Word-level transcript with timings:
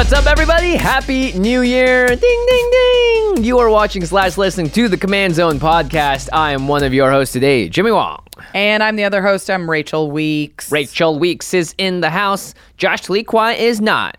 What's 0.00 0.14
up, 0.14 0.24
everybody? 0.24 0.76
Happy 0.76 1.34
New 1.34 1.60
Year! 1.60 2.06
Ding, 2.06 2.46
ding, 2.48 2.70
ding! 2.72 3.44
You 3.44 3.58
are 3.58 3.68
watching 3.68 4.02
slash 4.06 4.38
listening 4.38 4.70
to 4.70 4.88
the 4.88 4.96
Command 4.96 5.34
Zone 5.34 5.60
podcast. 5.60 6.30
I 6.32 6.52
am 6.52 6.68
one 6.68 6.82
of 6.84 6.94
your 6.94 7.10
hosts 7.10 7.34
today, 7.34 7.68
Jimmy 7.68 7.92
Wong. 7.92 8.22
And 8.54 8.82
I'm 8.82 8.96
the 8.96 9.04
other 9.04 9.20
host. 9.20 9.50
I'm 9.50 9.68
Rachel 9.68 10.10
Weeks. 10.10 10.72
Rachel 10.72 11.18
Weeks 11.18 11.52
is 11.52 11.74
in 11.76 12.00
the 12.00 12.08
house. 12.08 12.54
Josh 12.78 13.10
Lee 13.10 13.22
Kwai 13.22 13.52
is 13.52 13.82
not. 13.82 14.16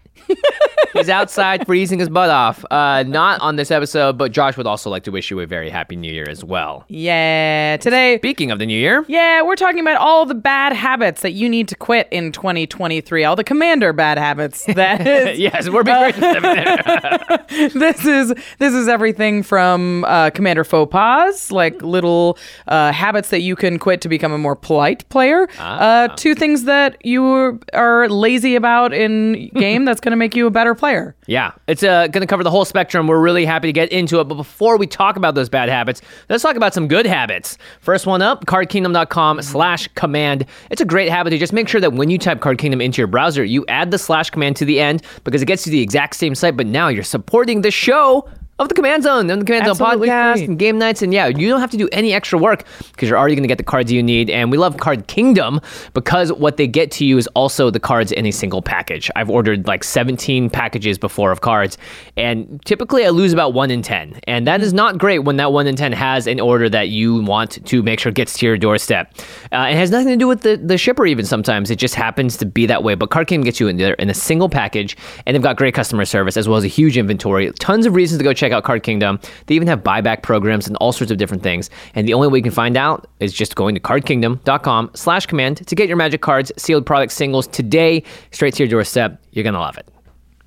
He's 0.94 1.10
outside 1.10 1.66
freezing 1.66 2.00
his 2.00 2.10
butt 2.10 2.30
off. 2.30 2.66
Uh, 2.70 3.04
not 3.08 3.40
on 3.42 3.56
this 3.56 3.72
episode, 3.72 4.18
but 4.18 4.32
Josh 4.32 4.58
would 4.58 4.68
also 4.68 4.90
like 4.90 5.04
to 5.04 5.12
wish 5.12 5.32
you 5.32 5.40
a 5.40 5.46
very 5.48 5.70
happy 5.70 5.96
New 5.96 6.12
Year 6.12 6.28
as 6.30 6.44
well. 6.44 6.84
Yeah. 6.90 7.78
Today, 7.78 8.18
Speaking 8.18 8.52
of 8.52 8.60
the 8.60 8.66
New 8.66 8.78
Year, 8.78 9.06
yeah, 9.08 9.42
we're 9.42 9.56
talking 9.56 9.80
about 9.80 9.98
all 9.98 10.26
the 10.26 10.36
bad 10.36 10.74
habits 10.74 11.22
that 11.22 11.32
you 11.32 11.48
need 11.48 11.68
to 11.70 11.76
quit 11.76 12.08
in 12.12 12.32
2023. 12.34 13.24
All 13.24 13.36
the 13.36 13.44
commander 13.44 13.94
bad 13.94 14.18
habits. 14.18 14.66
That 14.82 15.06
is, 15.06 15.38
yes, 15.38 15.70
we're 15.70 15.84
being 15.84 16.12
very 16.14 16.14
specific. 16.14 17.74
this 17.74 18.06
is 18.06 18.34
this 18.58 18.74
is 18.74 18.88
everything 18.88 19.44
from 19.44 20.06
uh, 20.06 20.30
commander 20.32 20.64
faux 20.64 20.92
pas, 20.92 21.52
like 21.52 21.82
little 21.84 22.38
uh, 22.68 22.92
habits 22.92 23.30
that 23.30 23.42
you 23.42 23.56
can 23.56 23.78
quit 23.78 24.02
to 24.02 24.10
become 24.10 24.32
a 24.32 24.38
more 24.40 24.56
polite 24.56 25.08
player, 25.10 25.48
uh, 25.60 26.08
to 26.16 26.34
things 26.34 26.64
that 26.64 26.98
you 27.06 27.60
are 27.74 28.10
lazy 28.10 28.56
about 28.56 28.94
in 28.94 29.50
game 29.56 29.86
that's 29.86 30.00
going 30.02 30.12
to 30.12 30.18
make 30.22 30.36
you 30.36 30.48
a 30.48 30.52
better 30.52 30.76
player. 30.76 31.16
Yeah, 31.26 31.52
it's 31.68 31.84
uh, 31.84 32.08
going 32.08 32.22
to 32.22 32.28
cover 32.28 32.44
the 32.44 32.52
whole 32.52 32.64
spectrum. 32.64 33.08
We're 33.08 33.20
really 33.20 33.44
happy 33.44 33.68
to 33.68 33.74
get 33.74 33.92
into 33.92 34.20
it. 34.20 34.26
But 34.26 34.36
before 34.36 34.78
we 34.78 34.88
talk 34.88 35.18
about 35.18 35.36
those 35.36 35.50
bad 35.50 35.68
habits, 35.68 36.02
let's 36.30 36.44
talk 36.44 36.56
about 36.56 36.74
some 36.74 36.88
good 36.88 37.06
habits. 37.06 37.58
First 37.82 38.06
one 38.06 38.22
up, 38.22 38.46
cardkingdom.com 38.46 39.42
slash 39.42 39.88
command. 39.96 40.46
It's 40.70 40.80
a 40.80 40.86
great 40.86 41.10
habit 41.10 41.32
to 41.32 41.38
just 41.38 41.54
make 41.54 41.68
sure 41.68 41.82
that 41.82 41.94
when 41.94 42.10
you 42.10 42.18
type 42.18 42.40
Card 42.40 42.60
Kingdom 42.60 42.82
into 42.82 43.02
your 43.02 43.08
browser, 43.08 43.44
you 43.44 43.66
add 43.68 43.90
the 43.92 43.98
slash 43.98 44.30
command 44.30 44.56
to 44.58 44.66
the 44.66 44.80
end 44.80 45.02
because 45.24 45.42
it 45.42 45.46
gets 45.46 45.66
you 45.66 45.72
the 45.72 45.82
exact 45.82 46.16
same 46.16 46.36
site. 46.36 46.56
But 46.56 46.68
now 46.68 46.88
you're 46.88 47.04
supporting 47.04 47.62
the 47.62 47.72
show 47.72 48.30
of 48.62 48.70
the 48.70 48.76
Command 48.76 49.04
Zone 49.04 49.30
and 49.30 49.42
the 49.42 49.46
Command 49.46 49.76
Zone 49.76 49.88
podcast 49.88 50.34
free. 50.34 50.46
and 50.46 50.60
game 50.60 50.78
nights. 50.78 51.02
And 51.02 51.14
yeah, 51.14 51.28
you 51.28 51.50
don't 51.50 51.60
have 51.60 51.72
to 51.72 51.78
do 51.78 51.90
any 51.92 52.14
extra 52.14 52.38
work 52.38 52.66
because 52.92 53.10
you're 53.10 53.18
already 53.18 53.36
going 53.36 53.44
to 53.44 53.48
get 53.48 53.58
the 53.58 53.64
cards 53.64 53.92
you 53.92 54.04
need. 54.04 54.30
And 54.30 54.52
we 54.52 54.58
love 54.58 54.78
Card 54.78 55.08
Kingdom 55.08 55.60
because 55.94 56.32
what 56.34 56.58
they 56.58 56.68
get 56.68 56.92
to 56.92 57.06
you 57.06 57.18
is 57.18 57.28
also 57.28 57.70
the 57.70 57.80
cards 57.80 58.12
in 58.12 58.26
a 58.26 58.32
single 58.32 58.62
package. 58.62 59.10
I've 59.16 59.30
ordered 59.30 59.68
like 59.68 59.84
17 59.84 60.50
packages 60.50 60.98
before 60.98 61.32
of 61.32 61.42
cards, 61.42 61.78
and 62.18 62.64
typically 62.66 63.06
I 63.06 63.10
lose 63.10 63.34
about 63.34 63.54
one 63.54 63.72
in 63.72 63.82
10. 63.82 64.20
And 64.28 64.46
that 64.48 64.62
is 64.62 64.74
not 64.74 64.98
great 64.98 65.20
when 65.20 65.38
that 65.38 65.52
one 65.52 65.68
in 65.68 65.76
10 65.76 65.92
has 65.94 66.28
an 66.28 66.40
order 66.40 66.70
that 66.70 66.90
you 66.90 67.24
want 67.24 67.66
to 67.66 67.84
make 67.84 68.00
sure 68.00 68.12
gets 68.12 68.38
to 68.40 68.46
your 68.46 68.58
doorstep. 68.58 69.14
Uh, 69.52 69.68
it 69.70 69.76
has 69.76 69.92
nothing 69.92 70.10
to 70.10 70.18
do 70.18 70.28
with 70.28 70.42
the, 70.42 70.58
the 70.58 70.78
shipper, 70.78 71.06
even 71.06 71.26
sometimes. 71.26 71.72
It 71.72 71.78
just 71.78 71.96
happens 71.96 72.38
to 72.38 72.46
be 72.46 72.66
that 72.68 72.84
way. 72.84 72.96
But 72.96 73.10
Card 73.10 73.28
Kingdom 73.28 73.46
gets 73.46 73.60
you 73.60 73.68
in 73.68 73.78
there 73.78 73.94
in 73.96 74.10
a 74.10 74.14
single 74.14 74.50
package, 74.50 74.96
and 75.26 75.36
they've 75.36 75.42
got 75.42 75.58
great 75.58 75.74
customer 75.74 76.06
service 76.06 76.38
as 76.38 76.48
well 76.48 76.58
as 76.58 76.64
a 76.64 76.68
huge 76.68 76.98
inventory. 76.98 77.52
Tons 77.54 77.86
of 77.86 77.96
reasons 77.96 78.20
to 78.20 78.24
go 78.24 78.34
check 78.34 78.51
out 78.52 78.64
Card 78.64 78.84
Kingdom. 78.84 79.20
They 79.48 79.56
even 79.56 79.68
have 79.68 79.84
buyback 79.84 80.24
programs 80.24 80.68
and 80.68 80.76
all 80.78 80.92
sorts 80.92 81.12
of 81.12 81.18
different 81.18 81.44
things. 81.44 81.70
And 81.96 82.08
the 82.08 82.14
only 82.14 82.28
way 82.28 82.40
you 82.40 82.44
can 82.44 82.52
find 82.52 82.78
out 82.78 83.08
is 83.20 83.34
just 83.34 83.56
going 83.56 83.76
to 83.76 83.82
cardkingdom.com 83.82 84.92
slash 84.94 85.26
command 85.26 85.66
to 85.68 85.76
get 85.76 85.88
your 85.88 85.98
magic 85.98 86.22
cards, 86.22 86.52
sealed 86.58 86.86
product 86.86 87.14
singles 87.14 87.48
today, 87.48 88.04
straight 88.32 88.54
to 88.56 88.64
your 88.64 88.70
doorstep. 88.70 89.22
You're 89.32 89.44
going 89.44 89.54
to 89.54 89.60
love 89.60 89.78
it. 89.78 89.88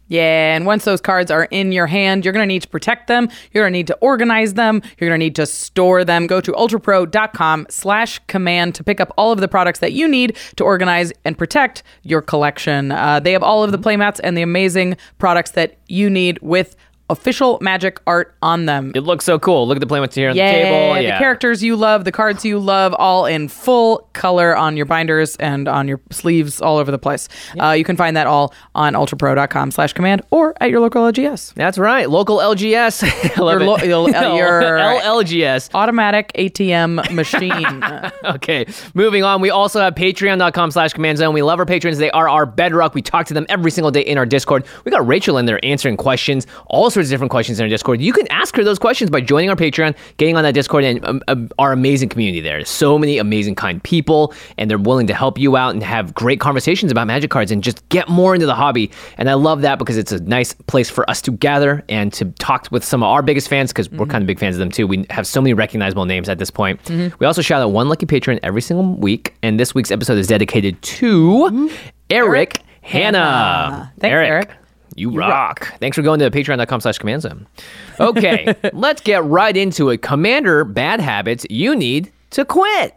Yeah, 0.06 0.54
and 0.54 0.66
once 0.66 0.84
those 0.84 1.00
cards 1.00 1.30
are 1.30 1.44
in 1.44 1.72
your 1.72 1.86
hand, 1.86 2.24
you're 2.24 2.32
going 2.32 2.42
to 2.42 2.52
need 2.52 2.62
to 2.62 2.68
protect 2.68 3.06
them. 3.06 3.28
You're 3.52 3.64
going 3.64 3.72
to 3.72 3.78
need 3.78 3.86
to 3.86 3.96
organize 3.96 4.54
them. 4.54 4.82
You're 4.98 5.08
going 5.08 5.18
to 5.18 5.24
need 5.24 5.34
to 5.36 5.46
store 5.46 6.04
them. 6.04 6.26
Go 6.26 6.40
to 6.40 6.52
ultrapro.com 6.52 7.66
slash 7.70 8.20
command 8.26 8.74
to 8.74 8.84
pick 8.84 9.00
up 9.00 9.12
all 9.16 9.32
of 9.32 9.40
the 9.40 9.48
products 9.48 9.78
that 9.78 9.92
you 9.92 10.06
need 10.06 10.36
to 10.56 10.64
organize 10.64 11.12
and 11.24 11.38
protect 11.38 11.82
your 12.02 12.20
collection. 12.20 12.92
Uh, 12.92 13.18
they 13.18 13.32
have 13.32 13.42
all 13.42 13.64
of 13.64 13.72
the 13.72 13.78
playmats 13.78 14.20
and 14.22 14.36
the 14.36 14.42
amazing 14.42 14.96
products 15.18 15.52
that 15.52 15.78
you 15.88 16.10
need 16.10 16.38
with 16.42 16.76
official 17.10 17.58
magic 17.60 18.00
art 18.06 18.34
on 18.40 18.64
them. 18.66 18.92
It 18.94 19.00
looks 19.02 19.24
so 19.24 19.38
cool. 19.38 19.66
Look 19.68 19.76
at 19.76 19.80
the 19.80 19.86
playmats 19.86 20.14
here 20.14 20.30
on 20.30 20.36
Yeah, 20.36 20.52
the 20.52 20.58
table. 20.62 21.00
Yeah. 21.02 21.12
the 21.12 21.18
characters 21.18 21.62
you 21.62 21.76
love, 21.76 22.04
the 22.04 22.12
cards 22.12 22.44
you 22.44 22.58
love, 22.58 22.94
all 22.98 23.26
in 23.26 23.48
full 23.48 24.08
color 24.14 24.56
on 24.56 24.76
your 24.76 24.86
binders 24.86 25.36
and 25.36 25.68
on 25.68 25.86
your 25.86 26.00
sleeves 26.10 26.62
all 26.62 26.78
over 26.78 26.90
the 26.90 26.98
place. 26.98 27.28
Uh, 27.60 27.70
you 27.72 27.84
can 27.84 27.96
find 27.96 28.16
that 28.16 28.26
all 28.26 28.54
on 28.74 28.94
ultrapro.com 28.94 29.70
slash 29.70 29.92
command 29.92 30.22
or 30.30 30.54
at 30.62 30.70
your 30.70 30.80
local 30.80 31.02
LGS. 31.02 31.52
That's 31.54 31.76
right. 31.76 32.08
Local 32.08 32.38
LGS. 32.38 33.36
Your 33.36 33.60
lo- 33.60 33.76
your- 33.78 34.08
your- 34.08 34.78
LLGS. 35.04 35.70
Automatic 35.74 36.32
ATM 36.34 37.12
machine. 37.12 37.82
Okay, 38.24 38.66
moving 38.94 39.22
on. 39.24 39.40
We 39.40 39.50
also 39.50 39.80
have 39.80 39.94
patreon.com 39.94 40.70
slash 40.70 40.92
command 40.92 41.18
zone. 41.18 41.34
We 41.34 41.42
love 41.42 41.58
our 41.58 41.66
patrons. 41.66 41.98
They 41.98 42.10
are 42.12 42.28
our 42.28 42.46
bedrock. 42.46 42.94
We 42.94 43.02
talk 43.02 43.26
to 43.26 43.34
them 43.34 43.46
every 43.48 43.70
single 43.70 43.90
day 43.90 44.00
in 44.00 44.16
our 44.18 44.26
Discord. 44.26 44.64
We 44.84 44.90
got 44.90 45.06
Rachel 45.06 45.36
in 45.38 45.46
there 45.46 45.62
answering 45.64 45.96
questions, 45.96 46.46
all 46.66 46.86
sorts 46.94 47.08
of 47.08 47.10
different 47.10 47.30
questions 47.30 47.58
in 47.60 47.64
our 47.64 47.68
Discord. 47.68 48.00
You 48.00 48.12
can 48.12 48.26
ask 48.30 48.56
her 48.56 48.64
those 48.64 48.78
questions 48.78 49.10
by 49.10 49.20
joining 49.20 49.50
our 49.50 49.56
Patreon, 49.56 49.94
getting 50.16 50.36
on 50.36 50.42
that 50.44 50.54
Discord, 50.54 50.84
and 50.84 51.04
um, 51.04 51.20
um, 51.28 51.50
our 51.58 51.72
amazing 51.72 52.08
community 52.08 52.40
there. 52.40 52.58
There's 52.58 52.70
so 52.70 52.98
many 52.98 53.18
amazing, 53.18 53.56
kind 53.56 53.82
people, 53.82 54.32
and 54.56 54.70
they're 54.70 54.78
willing 54.78 55.06
to 55.08 55.14
help 55.14 55.38
you 55.38 55.56
out 55.56 55.74
and 55.74 55.82
have 55.82 56.14
great 56.14 56.40
conversations 56.40 56.90
about 56.90 57.06
magic 57.06 57.30
cards 57.30 57.50
and 57.50 57.62
just 57.62 57.86
get 57.88 58.08
more 58.08 58.34
into 58.34 58.46
the 58.46 58.54
hobby. 58.54 58.90
And 59.18 59.28
I 59.28 59.34
love 59.34 59.60
that 59.62 59.78
because 59.78 59.96
it's 59.96 60.12
a 60.12 60.20
nice 60.22 60.54
place 60.54 60.88
for 60.88 61.08
us 61.10 61.20
to 61.22 61.32
gather 61.32 61.84
and 61.88 62.12
to 62.14 62.26
talk 62.38 62.68
with 62.70 62.84
some 62.84 63.02
of 63.02 63.08
our 63.08 63.22
biggest 63.22 63.48
fans 63.48 63.72
because 63.72 63.90
we're 63.90 64.06
kind 64.06 64.22
of 64.22 64.26
big 64.26 64.38
fans 64.38 64.56
of 64.56 64.60
them 64.60 64.70
too. 64.70 64.86
We 64.86 65.04
have 65.10 65.26
so 65.26 65.40
many 65.40 65.52
recognizable 65.52 66.06
names 66.06 66.28
at 66.28 66.38
this 66.38 66.50
point. 66.50 66.80
We 67.18 67.26
also 67.26 67.42
shout 67.42 67.60
out 67.60 67.72
one 67.72 67.88
lucky 67.88 68.06
patron 68.06 68.40
every 68.42 68.62
single 68.62 68.94
week, 68.96 69.34
and 69.42 69.58
this 69.60 69.74
week's 69.74 69.90
episode 69.90 70.18
is 70.18 70.26
dedicated 70.26 70.80
to 70.82 71.70
Eric, 72.10 72.62
Hannah. 72.82 73.18
Hanna. 73.18 73.92
Thanks, 73.98 74.12
Eric. 74.12 74.63
You, 74.96 75.10
rock. 75.10 75.72
Thanks 75.80 75.96
for 75.96 76.02
going 76.02 76.20
to 76.20 76.30
patreon.com 76.30 76.80
slash 76.80 76.98
command 76.98 77.22
zone. 77.22 77.46
Okay, 78.00 78.54
let's 78.72 79.00
get 79.00 79.24
right 79.24 79.56
into 79.56 79.90
it. 79.90 80.02
Commander 80.02 80.64
bad 80.64 81.00
habits 81.00 81.46
you 81.50 81.74
need 81.76 82.12
to 82.30 82.44
quit. 82.44 82.94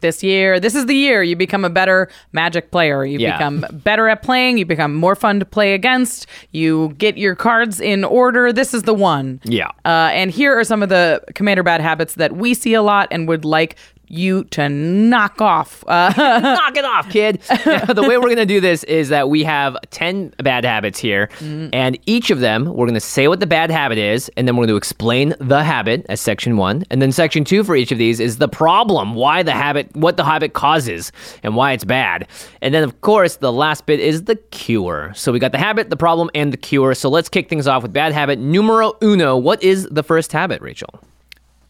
this 0.00 0.22
year, 0.22 0.60
this 0.60 0.76
is 0.76 0.86
the 0.86 0.94
year 0.94 1.24
you 1.24 1.34
become 1.34 1.64
a 1.64 1.70
better 1.70 2.08
magic 2.32 2.70
player. 2.70 3.04
You 3.04 3.18
Yeah. 3.18 3.36
become 3.36 3.64
better 3.72 4.08
at 4.08 4.22
playing. 4.22 4.56
You 4.58 4.64
become 4.64 4.94
more 4.94 5.16
fun 5.16 5.40
to 5.40 5.44
play 5.44 5.74
against. 5.74 6.28
You 6.52 6.94
get 6.98 7.18
your 7.18 7.34
cards 7.34 7.80
in 7.80 8.04
order. 8.04 8.52
This 8.52 8.74
is 8.74 8.84
the 8.84 8.94
one. 8.94 9.40
Yeah. 9.42 9.70
Uh, 9.84 10.10
and 10.12 10.30
here 10.30 10.56
are 10.56 10.62
some 10.62 10.84
of 10.84 10.88
the 10.88 11.20
commander 11.34 11.64
bad 11.64 11.80
habits 11.80 12.14
that 12.14 12.36
we 12.36 12.54
see 12.54 12.74
a 12.74 12.82
lot 12.82 13.08
and 13.10 13.26
would 13.26 13.44
like 13.44 13.74
you 14.08 14.44
to 14.44 14.68
knock 14.68 15.40
off. 15.40 15.84
Uh, 15.86 16.12
Knock 16.16 16.76
it 16.76 16.84
off, 16.84 17.10
kid. 17.10 17.40
the 17.48 18.04
way 18.06 18.16
we're 18.16 18.24
going 18.24 18.36
to 18.36 18.46
do 18.46 18.60
this 18.60 18.84
is 18.84 19.08
that 19.10 19.28
we 19.28 19.44
have 19.44 19.76
10 19.90 20.34
bad 20.42 20.64
habits 20.64 20.98
here, 20.98 21.28
and 21.40 21.98
each 22.06 22.30
of 22.30 22.40
them, 22.40 22.66
we're 22.66 22.86
going 22.86 22.94
to 22.94 23.00
say 23.00 23.28
what 23.28 23.40
the 23.40 23.46
bad 23.46 23.70
habit 23.70 23.98
is, 23.98 24.30
and 24.36 24.46
then 24.46 24.56
we're 24.56 24.62
going 24.62 24.74
to 24.74 24.76
explain 24.76 25.34
the 25.40 25.62
habit 25.62 26.04
as 26.08 26.20
section 26.20 26.56
one. 26.56 26.84
And 26.90 27.00
then 27.02 27.12
section 27.12 27.44
two 27.44 27.64
for 27.64 27.76
each 27.76 27.92
of 27.92 27.98
these 27.98 28.20
is 28.20 28.38
the 28.38 28.48
problem, 28.48 29.14
why 29.14 29.42
the 29.42 29.52
habit, 29.52 29.94
what 29.96 30.16
the 30.16 30.24
habit 30.24 30.52
causes, 30.52 31.12
and 31.42 31.56
why 31.56 31.72
it's 31.72 31.84
bad. 31.84 32.26
And 32.62 32.74
then, 32.74 32.82
of 32.84 33.00
course, 33.00 33.36
the 33.36 33.52
last 33.52 33.86
bit 33.86 34.00
is 34.00 34.24
the 34.24 34.36
cure. 34.36 35.12
So 35.14 35.32
we 35.32 35.38
got 35.38 35.52
the 35.52 35.58
habit, 35.58 35.90
the 35.90 35.96
problem, 35.96 36.30
and 36.34 36.52
the 36.52 36.56
cure. 36.56 36.94
So 36.94 37.08
let's 37.08 37.28
kick 37.28 37.48
things 37.48 37.66
off 37.66 37.82
with 37.82 37.92
bad 37.92 38.12
habit 38.12 38.38
numero 38.38 38.94
uno. 39.02 39.36
What 39.36 39.62
is 39.62 39.86
the 39.90 40.02
first 40.02 40.32
habit, 40.32 40.60
Rachel? 40.60 40.88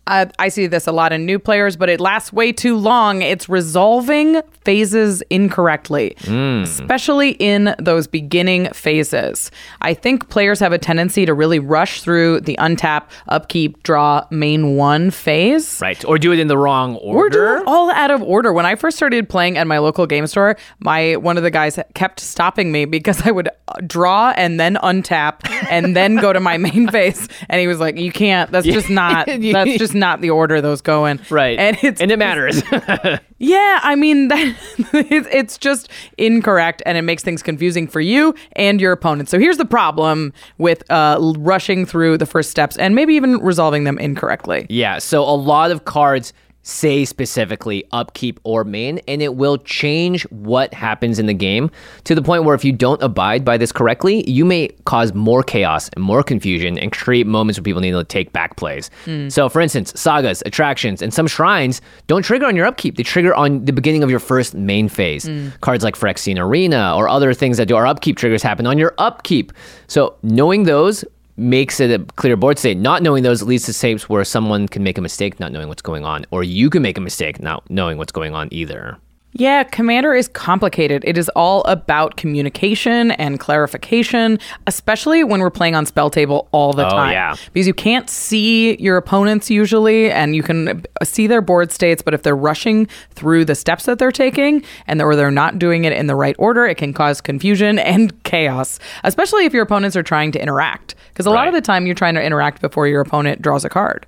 I, 0.09 0.31
I 0.39 0.49
see 0.49 0.67
this 0.67 0.87
a 0.87 0.93
lot 0.93 1.13
in 1.13 1.27
new 1.27 1.39
players, 1.39 1.77
but 1.77 1.89
it 1.89 2.01
lasts 2.01 2.33
way 2.33 2.51
too 2.53 2.77
long. 2.77 3.23
It's 3.23 3.49
resolving 3.49 4.41
phases 4.65 5.23
incorrectly, 5.31 6.17
especially 6.63 7.31
in 7.33 7.75
those 7.79 8.07
beginning 8.07 8.71
phases. 8.73 9.51
I 9.83 9.95
think 9.95 10.29
players 10.29 10.61
have 10.61 10.73
a 10.73 10.79
tendency 10.79 11.27
to 11.27 11.35
really 11.35 11.59
rush 11.59 12.03
through 12.03 12.41
the 12.41 12.57
untap, 12.59 13.05
upkeep, 13.29 13.83
draw, 13.83 14.27
main 14.31 14.77
one 14.77 15.11
phase. 15.11 15.81
Right. 15.81 16.03
Or 16.05 16.19
do 16.19 16.33
it 16.33 16.39
in 16.39 16.49
the 16.49 16.59
wrong 16.59 16.97
order. 16.97 17.57
doing 17.59 17.65
all 17.67 17.91
out 17.91 18.11
of 18.11 18.23
order. 18.23 18.53
When 18.53 18.67
I 18.67 18.75
first 18.75 18.97
started 18.97 19.29
playing 19.29 19.59
at 19.59 19.67
my 19.67 19.79
local 19.79 20.07
game 20.07 20.27
store, 20.27 20.57
my 20.81 21.17
one 21.17 21.37
of 21.37 21.43
the 21.43 21.51
guys 21.51 21.79
kept 21.95 22.21
stopping 22.21 22.73
me 22.73 22.85
because 22.87 23.27
I 23.27 23.31
would 23.31 23.49
uh, 23.49 23.81
draw 23.87 24.31
and 24.37 24.59
then 24.59 24.77
untap 24.77 25.41
and 25.71 25.95
then 25.95 26.17
go 26.17 26.33
to 26.33 26.41
my 26.41 26.57
main 26.57 26.89
phase, 26.93 27.29
and 27.49 27.61
he 27.61 27.67
was 27.67 27.79
like, 27.79 27.97
"You 27.99 28.11
can't. 28.13 28.51
That's 28.51 28.67
just 28.67 28.89
not. 28.91 29.27
That's 29.53 29.77
just 29.79 29.95
not 29.99 30.21
the 30.21 30.31
order 30.31 30.61
those 30.61 30.81
go 30.81 31.07
in." 31.07 31.21
Right. 31.31 31.59
and 31.59 31.77
it's 31.83 32.01
and 32.01 32.11
it 32.11 32.19
matters. 32.19 32.63
yeah, 33.39 33.81
I 33.83 33.95
mean 33.95 34.29
that 34.29 34.57
it's 34.93 35.29
it's 35.31 35.59
just 35.59 35.89
incorrect 36.17 36.83
and 36.87 36.99
it 36.99 37.03
makes 37.03 37.23
things 37.23 37.43
confusing 37.43 37.87
for 37.87 38.01
you 38.01 38.35
and 38.53 38.81
your 38.81 38.93
opponent. 38.93 39.29
So 39.29 39.39
here's 39.39 39.59
the 39.59 39.65
problem 39.65 40.33
with 40.59 40.89
uh, 40.91 41.19
rushing 41.39 41.87
through 41.87 42.19
the 42.19 42.27
first 42.27 42.51
steps 42.51 42.77
and 42.77 42.95
maybe 42.95 43.15
even 43.15 43.39
resolving 43.39 43.85
them 43.85 43.99
incorrectly. 43.99 44.67
Yeah, 44.69 44.99
so 44.99 45.23
a 45.23 45.37
lot 45.37 45.71
of 45.71 45.85
cards 45.85 46.33
say 46.69 47.05
specifically 47.05 47.85
upkeep 47.93 48.39
or 48.45 48.63
main, 48.63 48.99
and 49.09 49.23
it 49.23 49.35
will 49.37 49.57
change 49.59 50.23
what 50.25 50.73
happens 50.75 51.19
in 51.19 51.27
the 51.27 51.35
game 51.35 51.71
to 52.05 52.15
the 52.15 52.23
point 52.23 52.45
where 52.45 52.55
if 52.55 52.65
you 52.65 52.73
don't 52.73 53.03
abide 53.03 53.45
by 53.45 53.57
this 53.57 53.73
correctly, 53.73 54.29
you 54.31 54.45
may 54.45 54.69
cause 54.85 55.15
more 55.15 55.43
chaos 55.43 55.89
and 55.95 56.05
more 56.05 56.23
confusion 56.23 56.79
and 56.79 56.93
create 56.93 57.27
moments 57.27 57.59
where 57.59 57.65
people 57.65 57.81
need 57.81 57.93
to 57.93 58.05
take 58.05 58.33
back 58.33 58.57
plays. 58.57 58.91
Hmm. 59.07 59.29
So, 59.31 59.49
for 59.49 59.61
instance, 59.61 59.99
sagas, 59.99 60.43
attractions, 60.45 61.01
and 61.01 61.13
some 61.13 61.27
shrines 61.27 61.81
don't 62.07 62.23
trigger 62.23 62.47
on 62.47 62.55
your 62.55 62.67
upkeep, 62.67 62.97
they 62.97 63.03
trigger 63.03 63.35
on 63.35 63.65
the 63.65 63.73
beginning 63.73 64.03
of 64.03 64.11
your 64.11 64.21
first 64.21 64.55
main 64.55 64.89
phase. 64.89 65.27
Hmm. 65.27 65.49
Cards 65.63 65.83
like 65.83 65.97
Phyrexian 65.97 66.39
Arena 66.39 66.95
or 66.95 67.09
other 67.09 67.33
things 67.33 67.57
that 67.57 67.67
do 67.67 67.77
our 67.77 67.87
upkeep 67.87 68.17
triggers 68.19 68.43
happen 68.43 68.67
on 68.67 68.77
your 68.77 68.95
upkeep. 68.99 69.53
So, 69.87 70.17
knowing 70.23 70.65
those 70.65 71.05
makes 71.39 71.81
it 71.81 71.91
a 71.91 72.05
clear 72.15 72.37
board 72.37 72.59
state. 72.59 72.77
Not 72.77 73.03
knowing 73.03 73.23
those 73.23 73.43
leads 73.43 73.65
to 73.67 73.73
shapes 73.73 74.09
where 74.09 74.25
someone 74.25 74.69
can 74.69 74.83
make 74.83 74.99
a 74.99 75.01
mistake 75.01 75.39
not 75.41 75.53
knowing 75.53 75.69
what's 75.69 75.83
going 75.83 76.05
on, 76.05 76.27
or 76.31 76.43
you 76.43 76.69
can 76.69 76.83
make 76.83 76.99
a 76.99 77.01
mistake 77.01 77.41
not 77.41 77.69
knowing 77.71 77.97
what's 77.99 78.13
going 78.13 78.35
on 78.35 78.49
either. 78.51 78.99
Yeah, 79.35 79.63
Commander 79.63 80.15
is 80.15 80.27
complicated. 80.27 81.05
It 81.07 81.19
is 81.19 81.29
all 81.37 81.63
about 81.65 82.17
communication 82.17 83.11
and 83.13 83.39
clarification, 83.39 84.39
especially 84.67 85.23
when 85.23 85.41
we're 85.41 85.51
playing 85.51 85.75
on 85.77 85.85
SpellTable 85.85 86.49
all 86.51 86.73
the 86.73 86.87
Oh, 86.87 86.91
time. 86.91 87.13
yeah. 87.13 87.37
Because 87.53 87.67
you 87.67 87.75
can't 87.75 88.09
see 88.09 88.77
your 88.81 88.97
opponents 88.97 89.51
usually, 89.51 90.11
and 90.11 90.35
you 90.35 90.43
can 90.43 90.83
see 91.05 91.27
their 91.27 91.43
board 91.43 91.71
states, 91.71 92.01
but 92.03 92.15
if 92.15 92.23
they're 92.23 92.35
rushing 92.35 92.87
through 93.11 93.45
the 93.45 93.55
steps 93.55 93.85
that 93.85 93.99
they're 93.99 94.11
taking 94.11 94.65
and 94.87 95.01
or 95.03 95.15
they're 95.15 95.31
not 95.31 95.59
doing 95.59 95.85
it 95.85 95.93
in 95.93 96.07
the 96.07 96.17
right 96.17 96.35
order, 96.39 96.67
it 96.67 96.77
can 96.77 96.93
cause 96.95 97.21
confusion 97.21 97.79
and 97.79 98.21
chaos, 98.25 98.81
especially 99.05 99.45
if 99.45 99.53
your 99.53 99.63
opponents 99.63 99.95
are 99.95 100.03
trying 100.03 100.33
to 100.33 100.43
interact. 100.43 100.95
Because 101.13 101.27
a 101.27 101.31
lot 101.31 101.47
of 101.49 101.55
the 101.55 101.61
time 101.61 101.85
you're 101.85 101.95
trying 101.95 102.15
to 102.15 102.23
interact 102.23 102.63
before 102.63 102.89
your 102.89 103.03
opponent 103.03 103.43
draws 103.43 103.65
a 103.65 103.69
card. 103.69 104.07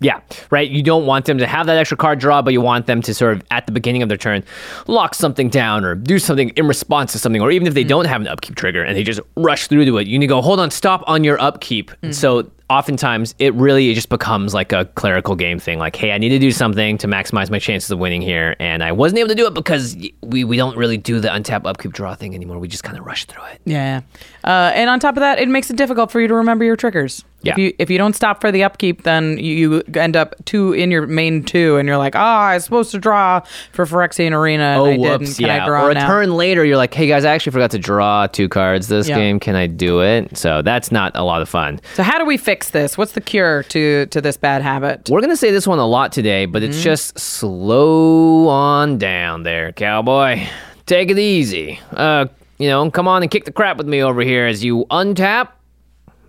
Yeah, 0.00 0.20
right. 0.50 0.68
You 0.68 0.82
don't 0.82 1.06
want 1.06 1.24
them 1.24 1.38
to 1.38 1.46
have 1.46 1.66
that 1.66 1.78
extra 1.78 1.96
card 1.96 2.18
draw, 2.18 2.42
but 2.42 2.52
you 2.52 2.60
want 2.60 2.86
them 2.86 3.00
to 3.02 3.14
sort 3.14 3.32
of 3.34 3.42
at 3.50 3.64
the 3.64 3.72
beginning 3.72 4.02
of 4.02 4.08
their 4.08 4.18
turn 4.18 4.44
lock 4.86 5.14
something 5.14 5.48
down 5.48 5.84
or 5.84 5.94
do 5.94 6.18
something 6.18 6.50
in 6.50 6.66
response 6.66 7.12
to 7.12 7.18
something, 7.18 7.40
or 7.40 7.50
even 7.50 7.66
if 7.66 7.72
they 7.74 7.84
don't 7.84 8.04
have 8.04 8.20
an 8.20 8.28
upkeep 8.28 8.56
trigger 8.56 8.82
and 8.82 8.96
they 8.96 9.02
just 9.02 9.20
rush 9.36 9.68
through 9.68 9.86
to 9.86 9.96
it, 9.98 10.06
you 10.06 10.18
need 10.18 10.26
to 10.26 10.28
go, 10.28 10.42
hold 10.42 10.60
on, 10.60 10.70
stop 10.70 11.02
on 11.06 11.24
your 11.24 11.40
upkeep. 11.40 11.90
So 12.10 12.50
oftentimes 12.68 13.34
it 13.38 13.54
really 13.54 13.90
it 13.90 13.94
just 13.94 14.08
becomes 14.08 14.52
like 14.52 14.72
a 14.72 14.84
clerical 14.96 15.34
game 15.36 15.58
thing. 15.58 15.78
Like, 15.78 15.96
hey, 15.96 16.12
I 16.12 16.18
need 16.18 16.30
to 16.30 16.38
do 16.38 16.50
something 16.50 16.98
to 16.98 17.06
maximize 17.06 17.50
my 17.50 17.58
chances 17.58 17.90
of 17.90 17.98
winning 17.98 18.20
here, 18.20 18.56
and 18.58 18.82
I 18.82 18.92
wasn't 18.92 19.20
able 19.20 19.28
to 19.28 19.34
do 19.34 19.46
it 19.46 19.54
because 19.54 19.96
we 20.22 20.44
we 20.44 20.56
don't 20.56 20.76
really 20.76 20.98
do 20.98 21.20
the 21.20 21.28
untap 21.28 21.66
upkeep 21.66 21.92
draw 21.92 22.14
thing 22.14 22.34
anymore. 22.34 22.58
We 22.58 22.68
just 22.68 22.84
kind 22.84 22.98
of 22.98 23.06
rush 23.06 23.24
through 23.24 23.44
it. 23.44 23.60
Yeah. 23.64 24.02
Uh, 24.44 24.72
and 24.74 24.90
on 24.90 25.00
top 25.00 25.16
of 25.16 25.20
that, 25.20 25.38
it 25.38 25.48
makes 25.48 25.70
it 25.70 25.76
difficult 25.76 26.10
for 26.10 26.20
you 26.20 26.28
to 26.28 26.34
remember 26.34 26.64
your 26.64 26.76
triggers. 26.76 27.24
If 27.52 27.58
you 27.58 27.72
if 27.78 27.90
you 27.90 27.98
don't 27.98 28.14
stop 28.14 28.40
for 28.40 28.50
the 28.52 28.62
upkeep, 28.64 29.02
then 29.02 29.38
you, 29.38 29.82
you 29.86 30.00
end 30.00 30.16
up 30.16 30.34
two 30.44 30.72
in 30.72 30.90
your 30.90 31.06
main 31.06 31.42
two, 31.44 31.76
and 31.76 31.86
you're 31.86 31.96
like, 31.98 32.14
ah, 32.16 32.48
I 32.48 32.54
was 32.54 32.64
supposed 32.64 32.90
to 32.92 32.98
draw 32.98 33.40
for 33.72 33.86
Phyrexian 33.86 34.32
Arena, 34.32 34.62
and 34.64 34.80
Oh, 34.80 34.86
I 34.86 34.96
whoops! 34.96 35.18
didn't. 35.20 35.36
Can 35.36 35.46
yeah, 35.46 35.62
I 35.64 35.66
draw 35.66 35.86
or 35.86 35.90
a 35.90 35.94
now? 35.94 36.06
turn 36.06 36.34
later, 36.34 36.64
you're 36.64 36.76
like, 36.76 36.94
"Hey 36.94 37.06
guys, 37.06 37.24
I 37.24 37.32
actually 37.34 37.52
forgot 37.52 37.70
to 37.72 37.78
draw 37.78 38.26
two 38.26 38.48
cards 38.48 38.88
this 38.88 39.08
Yeah. 39.08 39.16
game. 39.16 39.38
Can 39.40 39.54
I 39.56 39.66
do 39.66 40.00
it?" 40.00 40.36
So 40.36 40.62
that's 40.62 40.90
not 40.92 41.12
a 41.14 41.22
lot 41.24 41.42
of 41.42 41.48
fun. 41.48 41.80
So 41.94 42.02
how 42.02 42.18
do 42.18 42.24
we 42.24 42.36
fix 42.36 42.70
this? 42.70 42.96
What's 42.98 43.12
the 43.12 43.20
cure 43.20 43.62
to 43.64 44.06
to 44.06 44.20
this 44.20 44.36
bad 44.36 44.62
habit? 44.62 45.08
We're 45.10 45.20
gonna 45.20 45.36
say 45.36 45.50
this 45.50 45.66
one 45.66 45.78
a 45.78 45.86
lot 45.86 46.12
today, 46.12 46.46
but 46.46 46.62
it's 46.62 46.82
just 46.82 47.18
slow 47.18 48.48
on 48.48 48.98
down 48.98 49.42
there, 49.42 49.72
cowboy. 49.72 50.46
Take 50.86 51.10
it 51.10 51.18
easy. 51.18 51.80
Uh, 51.92 52.26
you 52.58 52.68
know, 52.68 52.90
come 52.90 53.06
on 53.08 53.22
and 53.22 53.30
kick 53.30 53.44
the 53.44 53.52
crap 53.52 53.76
with 53.76 53.86
me 53.86 54.02
over 54.02 54.22
here 54.22 54.46
as 54.46 54.64
you 54.64 54.86
untap, 54.90 55.48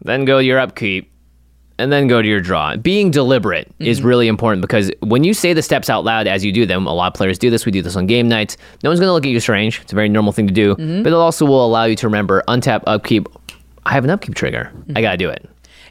then 0.02 0.26
go 0.26 0.40
to 0.40 0.44
your 0.46 0.60
upkeep, 0.60 1.12
and 1.80 1.92
then 1.92 2.08
go 2.08 2.22
to 2.22 2.28
your 2.28 2.42
draw. 2.42 2.76
Being 2.76 3.12
deliberate 3.12 3.72
is 3.80 4.00
Mm-hmm. 4.00 4.08
really 4.08 4.28
important 4.28 4.62
because 4.62 4.90
when 5.02 5.24
you 5.24 5.34
say 5.34 5.54
the 5.54 5.62
steps 5.62 5.90
out 5.90 6.04
loud 6.04 6.26
as 6.28 6.44
you 6.44 6.52
do 6.52 6.66
them, 6.66 6.88
a 6.88 6.94
lot 6.94 7.08
of 7.08 7.14
players 7.14 7.38
do 7.38 7.50
this. 7.52 7.66
We 7.66 7.72
do 7.72 7.82
this 7.84 7.96
on 7.96 8.08
game 8.08 8.28
nights. 8.28 8.58
No 8.84 8.90
one's 8.90 9.00
gonna 9.00 9.14
look 9.14 9.26
at 9.26 9.30
you 9.32 9.40
strange. 9.40 9.80
It's 9.82 9.92
a 9.92 9.96
very 9.96 10.10
normal 10.10 10.32
thing 10.34 10.48
to 10.48 10.54
do, 10.54 10.74
Mm-hmm. 10.76 11.04
but 11.04 11.10
it 11.10 11.16
also 11.16 11.46
will 11.46 11.66
allow 11.66 11.84
you 11.86 11.96
to 11.98 12.08
remember 12.08 12.44
untap, 12.48 12.84
upkeep. 12.88 13.28
I 13.86 13.92
have 13.94 14.04
an 14.04 14.10
upkeep 14.10 14.34
trigger. 14.36 14.72
Mm-hmm. 14.76 14.98
I 14.98 15.02
gotta 15.02 15.18
do 15.18 15.30
it. 15.30 15.48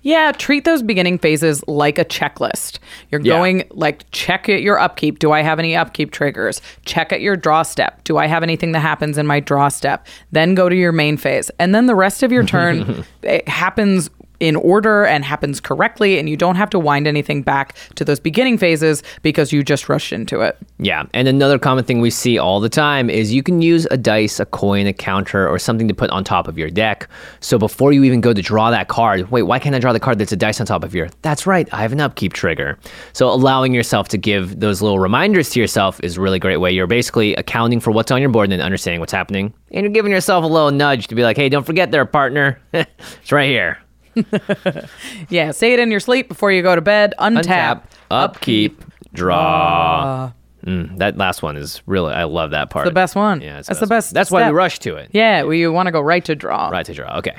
Yeah, 0.07 0.31
treat 0.31 0.65
those 0.65 0.85
beginning 0.85 1.19
phases 1.19 1.65
like 1.67 1.99
a 1.99 2.05
checklist. 2.05 2.79
You're 3.11 3.21
Yeah. 3.23 3.35
going 3.39 3.65
like 3.73 4.09
check 4.13 4.49
at 4.49 4.63
your 4.63 4.79
upkeep. 4.79 5.19
Do 5.19 5.33
I 5.33 5.43
have 5.43 5.59
any 5.59 5.75
upkeep 5.75 6.13
triggers? 6.13 6.63
Check 6.85 7.13
at 7.13 7.21
your 7.23 7.35
draw 7.35 7.65
step. 7.65 8.05
Do 8.05 8.17
I 8.17 8.27
have 8.29 8.45
anything 8.45 8.71
that 8.71 8.81
happens 8.81 9.19
in 9.19 9.27
my 9.27 9.41
draw 9.41 9.67
step? 9.67 10.07
Then 10.31 10.55
go 10.55 10.69
to 10.69 10.77
your 10.77 10.93
main 10.93 11.17
phase. 11.17 11.51
And 11.59 11.75
then 11.75 11.87
the 11.87 11.97
rest 11.97 12.23
of 12.23 12.31
your 12.31 12.45
turn 12.45 13.05
it 13.25 13.49
happens 13.49 14.09
in 14.41 14.57
order 14.57 15.05
and 15.05 15.25
happens 15.25 15.61
correctly 15.61 16.19
and 16.19 16.29
you 16.29 16.37
don't 16.37 16.57
have 16.57 16.71
to 16.71 16.79
wind 16.79 17.07
anything 17.07 17.43
back 17.43 17.77
to 17.95 18.05
those 18.05 18.21
beginning 18.21 18.59
phases 18.59 19.03
because 19.23 19.53
you 19.53 19.63
just 19.63 19.89
rushed 19.89 20.13
into 20.13 20.41
it. 20.41 20.57
Yeah, 20.79 21.05
and 21.15 21.29
another 21.29 21.59
common 21.59 21.85
thing 21.85 22.01
we 22.01 22.11
see 22.11 22.39
all 22.39 22.61
the 22.61 22.69
time 22.69 23.09
is 23.09 23.33
you 23.33 23.43
can 23.43 23.63
use 23.63 23.87
a 23.91 23.97
dice, 23.97 24.39
a 24.41 24.47
coin, 24.47 24.87
a 24.87 24.93
counter, 24.93 25.49
or 25.49 25.59
something 25.59 25.89
to 25.89 25.95
put 25.95 26.11
on 26.11 26.25
top 26.25 26.49
of 26.49 26.59
your 26.59 26.71
deck. 26.71 27.09
So 27.41 27.59
before 27.59 27.93
you 27.93 28.05
even 28.05 28.21
go 28.21 28.33
to 28.33 28.43
draw 28.43 28.71
that 28.71 28.89
card, 28.89 29.31
wait, 29.31 29.43
why 29.43 29.59
can't 29.59 29.75
I 29.75 29.79
draw 29.79 29.93
the 29.93 30.01
card 30.01 30.19
that's 30.19 30.33
a 30.33 30.37
dice 30.37 30.61
on 30.61 30.67
top 30.67 30.85
of 30.85 30.95
your? 30.95 31.09
That's 31.23 31.47
right, 31.47 31.69
I 31.73 31.83
have 31.83 31.93
an 31.93 32.01
upkeep 32.01 32.33
trigger. 32.33 32.79
So 33.13 33.29
allowing 33.29 33.73
yourself 33.73 34.09
to 34.09 34.19
give 34.19 34.61
those 34.61 34.83
little 34.83 34.99
reminders 34.99 35.51
to 35.51 35.61
yourself 35.61 36.01
is 36.03 36.17
a 36.17 36.21
really 36.21 36.39
great 36.39 36.59
way. 36.59 36.73
You're 36.73 36.87
basically 36.87 37.35
accounting 37.37 37.81
for 37.81 37.91
what's 37.91 38.11
on 38.11 38.21
your 38.21 38.31
board 38.31 38.53
and 38.53 38.61
understanding 38.61 39.01
what's 39.01 39.13
happening, 39.13 39.55
and 39.71 39.85
you're 39.85 39.93
giving 39.93 40.13
yourself 40.13 40.45
a 40.45 40.49
little 40.49 40.71
nudge 40.71 41.09
to 41.09 41.15
be 41.15 41.23
like, 41.23 41.37
hey, 41.37 41.49
don't 41.49 41.65
forget 41.65 41.91
there, 41.91 42.05
partner. 42.05 42.61
it's 42.73 43.33
right 43.33 43.49
here. 43.49 43.79
Yeah, 45.29 45.51
say 45.51 45.73
it 45.73 45.79
in 45.79 45.91
your 45.91 46.01
sleep 46.01 46.29
before 46.29 46.53
you 46.53 46.63
go 46.63 46.75
to 46.75 46.81
bed. 46.81 47.15
Untap, 47.19 47.43
Untap, 47.45 47.83
upkeep, 48.11 48.85
draw. 49.13 50.33
Mm, 50.65 50.99
that 50.99 51.17
last 51.17 51.43
one 51.43 51.57
is 51.57 51.81
really, 51.87 52.13
I 52.13 52.25
love 52.25 52.51
that 52.51 52.71
part. 52.71 52.87
the 52.87 52.91
best 52.91 53.15
one. 53.15 53.41
Yeah, 53.41 53.59
it's 53.59 53.69
That's 53.69 53.81
the 53.81 53.87
best 53.87 54.13
That's 54.15 54.31
why 54.31 54.49
we 54.49 54.55
rush 54.55 54.79
to 54.81 54.97
it. 54.97 55.11
Yeah, 55.13 55.49
you 55.49 55.73
want 55.73 55.87
to 55.87 55.93
go 55.93 56.01
right 56.01 56.25
to 56.25 56.35
draw. 56.35 56.69
Right 56.69 56.87
to 56.87 56.95
draw. 56.95 57.19
Okay. 57.19 57.37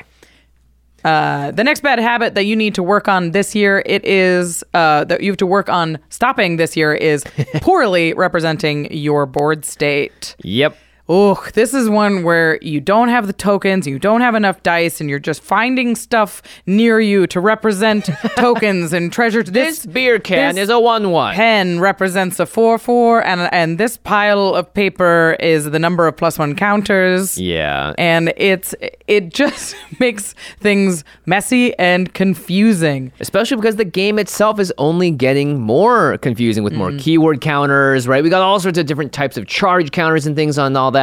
Uh, 1.03 1.51
the 1.51 1.63
next 1.63 1.81
bad 1.83 1.99
habit 1.99 2.35
that 2.35 2.45
you 2.45 2.55
need 2.55 2.75
to 2.75 2.83
work 2.83 3.07
on 3.07 3.31
this 3.31 3.55
year, 3.55 3.83
it 3.85 4.03
is 4.03 4.63
uh, 4.73 5.03
that 5.05 5.21
you 5.21 5.31
have 5.31 5.37
to 5.37 5.45
work 5.45 5.69
on 5.69 5.99
stopping 6.09 6.57
this 6.57 6.75
year 6.75 6.93
is 6.93 7.23
poorly 7.61 8.13
representing 8.13 8.91
your 8.91 9.25
board 9.25 9.63
state. 9.63 10.35
Yep. 10.43 10.77
Oh, 11.09 11.41
this 11.53 11.73
is 11.73 11.89
one 11.89 12.23
where 12.23 12.59
you 12.61 12.81
don't 12.81 13.07
have 13.07 13.27
the 13.27 13.33
tokens, 13.33 13.87
you 13.87 13.97
don't 13.97 14.19
have 14.19 14.35
enough 14.35 14.61
dice, 14.61 14.99
and 14.99 15.09
you're 15.09 15.19
just 15.19 15.41
finding 15.41 15.95
stuff 15.95 16.41
near 16.65 16.99
you 16.99 17.27
to 17.27 17.39
represent 17.39 18.09
tokens 18.35 18.91
and 18.91 19.11
treasure. 19.11 19.41
This 19.41 19.85
beer 19.85 20.19
can 20.19 20.55
this 20.55 20.63
is 20.63 20.69
a 20.69 20.79
one 20.79 21.11
one. 21.11 21.33
pen 21.33 21.79
represents 21.79 22.41
a 22.41 22.45
four 22.45 22.77
four, 22.77 23.23
and 23.23 23.41
and 23.53 23.77
this 23.77 23.95
pile 23.95 24.53
of 24.53 24.73
paper 24.73 25.37
is 25.39 25.71
the 25.71 25.79
number 25.79 26.07
of 26.07 26.17
plus 26.17 26.37
one 26.37 26.55
counters. 26.55 27.37
Yeah. 27.37 27.93
And 27.97 28.33
it's 28.35 28.75
it 29.07 29.29
just 29.29 29.77
makes 29.99 30.33
things 30.59 31.05
messy 31.25 31.77
and 31.79 32.13
confusing. 32.13 33.13
Especially 33.21 33.55
because 33.55 33.77
the 33.77 33.85
game 33.85 34.19
itself 34.19 34.59
is 34.59 34.73
only 34.77 35.11
getting 35.11 35.61
more 35.61 36.17
confusing 36.17 36.65
with 36.65 36.73
more 36.73 36.91
mm. 36.91 36.99
keyword 36.99 37.39
counters, 37.39 38.09
right? 38.09 38.21
We 38.21 38.29
got 38.29 38.41
all 38.41 38.59
sorts 38.59 38.77
of 38.77 38.85
different 38.87 39.13
types 39.13 39.37
of 39.37 39.47
charge 39.47 39.91
counters 39.91 40.27
and 40.27 40.35
things 40.35 40.57
on 40.57 40.75
all 40.75 40.91
that. 40.91 40.96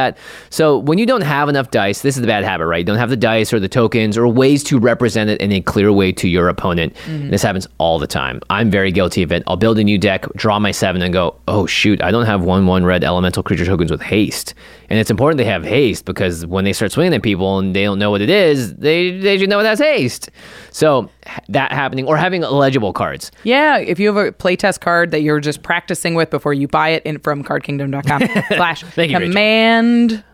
So 0.49 0.77
when 0.77 0.97
you 0.97 1.05
don't 1.05 1.21
have 1.21 1.49
enough 1.49 1.71
dice, 1.71 2.01
this 2.01 2.15
is 2.15 2.21
the 2.21 2.27
bad 2.27 2.43
habit, 2.43 2.65
right? 2.65 2.79
You 2.79 2.85
don't 2.85 2.97
have 2.97 3.09
the 3.09 3.17
dice 3.17 3.53
or 3.53 3.59
the 3.59 3.69
tokens 3.69 4.17
or 4.17 4.27
ways 4.27 4.63
to 4.65 4.79
represent 4.79 5.29
it 5.29 5.41
in 5.41 5.51
a 5.51 5.61
clear 5.61 5.91
way 5.91 6.11
to 6.13 6.27
your 6.27 6.49
opponent. 6.49 6.93
Mm-hmm. 7.05 7.29
This 7.29 7.41
happens 7.41 7.67
all 7.77 7.99
the 7.99 8.07
time. 8.07 8.41
I'm 8.49 8.69
very 8.69 8.91
guilty 8.91 9.23
of 9.23 9.31
it. 9.31 9.43
I'll 9.47 9.57
build 9.57 9.79
a 9.79 9.83
new 9.83 9.97
deck, 9.97 10.25
draw 10.35 10.59
my 10.59 10.71
seven, 10.71 11.01
and 11.01 11.13
go, 11.13 11.35
oh 11.47 11.65
shoot, 11.65 12.01
I 12.01 12.11
don't 12.11 12.25
have 12.25 12.43
one 12.43 12.65
one 12.67 12.85
red 12.85 13.03
elemental 13.03 13.43
creature 13.43 13.65
tokens 13.65 13.91
with 13.91 14.01
haste. 14.01 14.53
And 14.89 14.99
it's 14.99 15.09
important 15.09 15.37
they 15.37 15.45
have 15.45 15.63
haste 15.63 16.05
because 16.05 16.45
when 16.45 16.65
they 16.65 16.73
start 16.73 16.91
swinging 16.91 17.13
at 17.13 17.23
people 17.23 17.57
and 17.59 17.75
they 17.75 17.83
don't 17.83 17.99
know 17.99 18.11
what 18.11 18.21
it 18.21 18.29
is, 18.29 18.75
they 18.75 19.17
they 19.19 19.37
should 19.37 19.49
know 19.49 19.59
it 19.59 19.65
has 19.65 19.79
haste. 19.79 20.29
So 20.71 21.09
that 21.49 21.71
happening 21.71 22.05
or 22.07 22.17
having 22.17 22.41
legible 22.41 22.93
cards. 22.93 23.31
Yeah, 23.43 23.77
if 23.77 23.99
you 23.99 24.13
have 24.13 24.17
a 24.17 24.31
playtest 24.31 24.81
card 24.81 25.11
that 25.11 25.21
you're 25.21 25.39
just 25.39 25.63
practicing 25.63 26.15
with 26.15 26.29
before 26.29 26.53
you 26.53 26.67
buy 26.67 26.89
it 26.89 27.03
in 27.03 27.19
from 27.19 27.43
cardkingdom.com 27.43 28.21
slash 28.55 28.83
Rachel. 29.23 30.25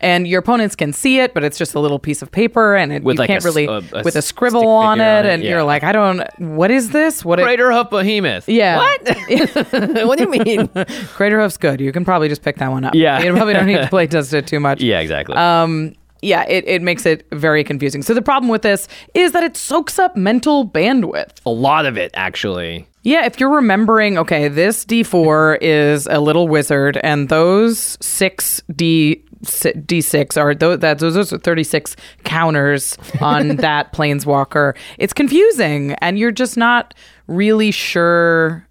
And 0.00 0.26
your 0.26 0.40
opponents 0.40 0.74
can 0.74 0.92
see 0.92 1.20
it, 1.20 1.34
but 1.34 1.44
it's 1.44 1.58
just 1.58 1.74
a 1.74 1.80
little 1.80 1.98
piece 1.98 2.22
of 2.22 2.30
paper 2.30 2.74
and 2.74 2.92
it, 2.92 3.02
you 3.02 3.12
like 3.14 3.26
can't 3.26 3.38
s- 3.38 3.44
really 3.44 3.66
a- 3.66 3.82
a 3.92 4.02
with 4.02 4.16
a 4.16 4.22
scribble 4.22 4.66
on 4.66 5.00
it, 5.00 5.04
on 5.04 5.26
it, 5.26 5.28
and 5.28 5.42
yeah. 5.42 5.50
you're 5.50 5.64
like, 5.64 5.84
I 5.84 5.92
don't 5.92 6.22
what 6.38 6.70
is 6.70 6.90
this? 6.90 7.24
What 7.24 7.38
Craterhoof 7.38 7.90
Behemoth. 7.90 8.48
Yeah. 8.48 8.78
What? 8.78 9.08
what 10.06 10.18
do 10.18 10.24
you 10.24 10.30
mean? 10.30 10.68
Craterhoof's 11.14 11.56
good. 11.56 11.80
You 11.80 11.92
can 11.92 12.04
probably 12.04 12.28
just 12.28 12.42
pick 12.42 12.56
that 12.56 12.70
one 12.70 12.84
up. 12.84 12.94
Yeah. 12.94 13.20
You 13.20 13.32
probably 13.32 13.54
don't 13.54 13.66
need 13.66 13.78
to 13.78 13.88
play 13.88 14.06
test 14.06 14.32
it 14.32 14.46
too 14.46 14.60
much. 14.60 14.80
yeah, 14.90 15.00
exactly. 15.00 15.36
Um, 15.36 15.94
yeah, 16.22 16.44
it, 16.48 16.64
it 16.66 16.82
makes 16.82 17.06
it 17.06 17.26
very 17.32 17.64
confusing. 17.64 18.02
So 18.02 18.14
the 18.14 18.22
problem 18.22 18.50
with 18.50 18.62
this 18.62 18.88
is 19.14 19.32
that 19.32 19.42
it 19.42 19.56
soaks 19.56 19.98
up 19.98 20.16
mental 20.16 20.68
bandwidth. 20.68 21.30
a 21.46 21.50
lot 21.50 21.86
of 21.86 21.96
it, 21.96 22.10
actually. 22.14 22.86
Yeah, 23.02 23.24
if 23.24 23.40
you're 23.40 23.50
remembering, 23.50 24.18
okay, 24.18 24.48
this 24.48 24.84
D4 24.84 25.58
is 25.62 26.06
a 26.06 26.20
little 26.20 26.48
wizard, 26.48 26.98
and 27.02 27.30
those 27.30 27.96
six 28.02 28.60
D 28.76 29.24
D6 29.42 30.40
are 30.40 30.54
those 30.54 30.80
that 30.80 30.98
those 30.98 31.32
are 31.32 31.38
36 31.38 31.96
counters 32.24 32.98
on 33.20 33.48
that 33.56 33.92
planeswalker. 33.92 34.76
It's 34.98 35.12
confusing, 35.12 35.94
and 35.94 36.18
you're 36.18 36.32
just 36.32 36.56
not 36.56 36.94
really 37.26 37.70
sure 37.70 38.66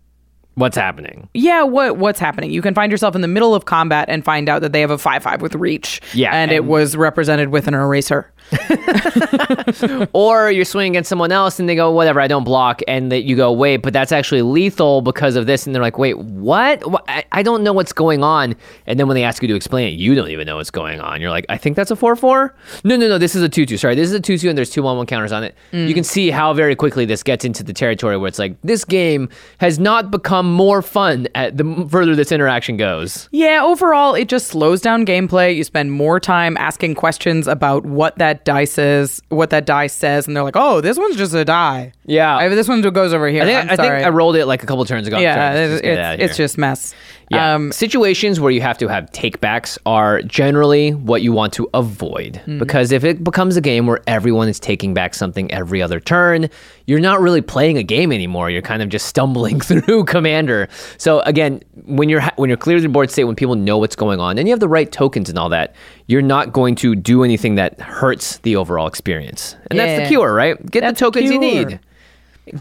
What's 0.55 0.75
happening? 0.75 1.29
yeah, 1.33 1.63
what 1.63 1.97
what's 1.97 2.19
happening? 2.19 2.51
You 2.51 2.61
can 2.61 2.73
find 2.73 2.91
yourself 2.91 3.15
in 3.15 3.21
the 3.21 3.29
middle 3.29 3.55
of 3.55 3.63
combat 3.63 4.09
and 4.09 4.25
find 4.25 4.49
out 4.49 4.61
that 4.61 4.73
they 4.73 4.81
have 4.81 4.91
a 4.91 4.97
five 4.97 5.23
five 5.23 5.41
with 5.41 5.55
reach. 5.55 6.01
Yeah, 6.13 6.35
and, 6.35 6.51
it 6.51 6.65
was 6.65 6.97
represented 6.97 7.47
with 7.47 7.67
an 7.69 7.73
eraser. 7.73 8.29
Or 10.13 10.51
you're 10.51 10.65
swinging 10.65 10.93
against 10.93 11.09
someone 11.09 11.31
else 11.31 11.59
and 11.59 11.67
they 11.67 11.75
go, 11.75 11.91
whatever, 11.91 12.19
I 12.19 12.27
don't 12.27 12.43
block. 12.43 12.81
And 12.87 13.11
that 13.11 13.23
you 13.23 13.35
go, 13.35 13.51
wait, 13.51 13.77
but 13.77 13.93
that's 13.93 14.11
actually 14.11 14.41
lethal 14.41 15.01
because 15.01 15.35
of 15.35 15.45
this. 15.45 15.65
And 15.65 15.75
they're 15.75 15.81
like, 15.81 15.97
wait, 15.97 16.17
what? 16.17 16.81
I, 17.07 17.23
I 17.31 17.43
don't 17.43 17.63
know 17.63 17.73
what's 17.73 17.93
going 17.93 18.23
on. 18.23 18.55
And 18.85 18.99
then 18.99 19.07
when 19.07 19.15
they 19.15 19.23
ask 19.23 19.41
you 19.41 19.47
to 19.47 19.55
explain 19.55 19.93
it, 19.93 19.97
you 19.97 20.15
don't 20.15 20.29
even 20.29 20.45
know 20.45 20.57
what's 20.57 20.71
going 20.71 20.99
on. 20.99 21.21
You're 21.21 21.29
like, 21.29 21.45
I 21.49 21.57
think 21.57 21.75
that's 21.75 21.91
a 21.91 21.95
4 21.95 22.15
4. 22.15 22.55
No, 22.83 22.95
no, 22.97 23.07
no, 23.07 23.17
this 23.17 23.35
is 23.35 23.43
a 23.43 23.49
2 23.49 23.65
2. 23.65 23.77
Sorry, 23.77 23.95
this 23.95 24.07
is 24.07 24.13
a 24.13 24.19
2 24.19 24.37
2 24.37 24.49
and 24.49 24.57
there's 24.57 24.69
two 24.69 24.83
1 24.83 24.97
1 24.97 25.05
counters 25.05 25.31
on 25.31 25.43
it. 25.43 25.55
Mm. 25.71 25.87
You 25.87 25.93
can 25.93 26.03
see 26.03 26.29
how 26.29 26.53
very 26.53 26.75
quickly 26.75 27.05
this 27.05 27.23
gets 27.23 27.45
into 27.45 27.63
the 27.63 27.73
territory 27.73 28.17
where 28.17 28.27
it's 28.27 28.39
like, 28.39 28.59
this 28.61 28.85
game 28.85 29.29
has 29.59 29.79
not 29.79 30.11
become 30.11 30.51
more 30.51 30.81
fun 30.81 31.27
at 31.35 31.57
the 31.57 31.87
further 31.89 32.15
this 32.15 32.31
interaction 32.31 32.77
goes. 32.77 33.29
Yeah, 33.31 33.63
overall, 33.63 34.15
it 34.15 34.27
just 34.27 34.47
slows 34.47 34.81
down 34.81 35.05
gameplay. 35.05 35.55
You 35.55 35.63
spend 35.63 35.91
more 35.91 36.19
time 36.19 36.57
asking 36.57 36.95
questions 36.95 37.47
about 37.47 37.85
what 37.85 38.17
that 38.17 38.38
dice 38.45 38.77
is, 38.77 39.21
what 39.29 39.49
that 39.51 39.65
die 39.65 39.87
says, 39.87 40.27
and 40.27 40.35
they're 40.35 40.43
like, 40.43 40.55
"Oh, 40.55 40.81
this 40.81 40.97
one's 40.97 41.15
just 41.15 41.33
a 41.33 41.45
die." 41.45 41.93
Yeah. 42.05 42.35
I, 42.37 42.49
this 42.49 42.67
one 42.67 42.81
goes 42.81 43.13
over 43.13 43.27
here. 43.27 43.43
I 43.43 43.45
think, 43.45 43.71
I, 43.71 43.75
think. 43.75 43.93
I 44.05 44.09
rolled 44.09 44.35
it 44.35 44.45
like 44.45 44.63
a 44.63 44.65
couple 44.65 44.83
turns 44.85 45.07
ago. 45.07 45.19
yeah, 45.19 45.53
it's, 45.53 45.71
just 45.73 45.83
it 45.83 45.97
it's, 45.97 46.23
it's 46.23 46.37
just 46.37 46.57
mess. 46.57 46.93
Yeah. 47.29 47.53
Um, 47.53 47.71
Situations 47.71 48.39
where 48.39 48.51
you 48.51 48.61
have 48.61 48.79
to 48.79 48.87
have 48.87 49.11
takebacks 49.11 49.77
are 49.85 50.23
generally 50.23 50.95
what 50.95 51.21
you 51.21 51.31
want 51.31 51.53
to 51.53 51.69
avoid 51.75 52.09
Mm-hmm. 52.19 52.57
because 52.59 52.91
if 52.91 53.03
it 53.03 53.23
becomes 53.23 53.55
a 53.57 53.61
game 53.61 53.85
where 53.85 54.01
everyone 54.07 54.47
is 54.49 54.59
taking 54.59 54.93
back 54.95 55.13
something 55.13 55.51
every 55.51 55.81
other 55.81 55.99
turn, 55.99 56.49
you're 56.87 56.99
not 56.99 57.21
really 57.21 57.41
playing 57.41 57.77
a 57.77 57.83
game 57.83 58.11
anymore. 58.11 58.49
You're 58.49 58.61
kind 58.63 58.81
of 58.81 58.89
just 58.89 59.05
stumbling 59.13 59.59
through 59.61 60.05
Commander. 60.05 60.67
So 60.97 61.19
again, 61.21 61.61
when 61.85 62.09
you're 62.09 62.21
ha- 62.21 62.33
when 62.37 62.49
you're 62.49 62.57
clear 62.57 62.79
the 62.81 62.89
board 62.89 63.11
state, 63.11 63.25
when 63.25 63.35
people 63.35 63.55
know 63.55 63.77
what's 63.77 63.95
going 63.95 64.19
on, 64.19 64.37
and 64.39 64.47
you 64.47 64.51
have 64.53 64.59
the 64.59 64.67
right 64.67 64.91
tokens 64.91 65.29
and 65.29 65.37
all 65.37 65.49
that, 65.49 65.75
you're 66.09 66.23
not 66.23 66.51
going 66.51 66.73
to 66.73 66.95
do 66.95 67.23
anything 67.23 67.53
that 67.55 67.79
hurts 67.79 68.39
the 68.39 68.55
overall 68.55 68.87
experience. 68.87 69.55
And 69.69 69.77
that's 69.79 69.95
the 69.97 70.01
Yeah. 70.03 70.07
cure, 70.07 70.33
right? 70.33 70.57
Get 70.71 70.81
That's 70.81 70.99
the 70.99 71.05
the 71.05 71.11
tokens 71.19 71.31
you 71.31 71.39
need. 71.39 71.79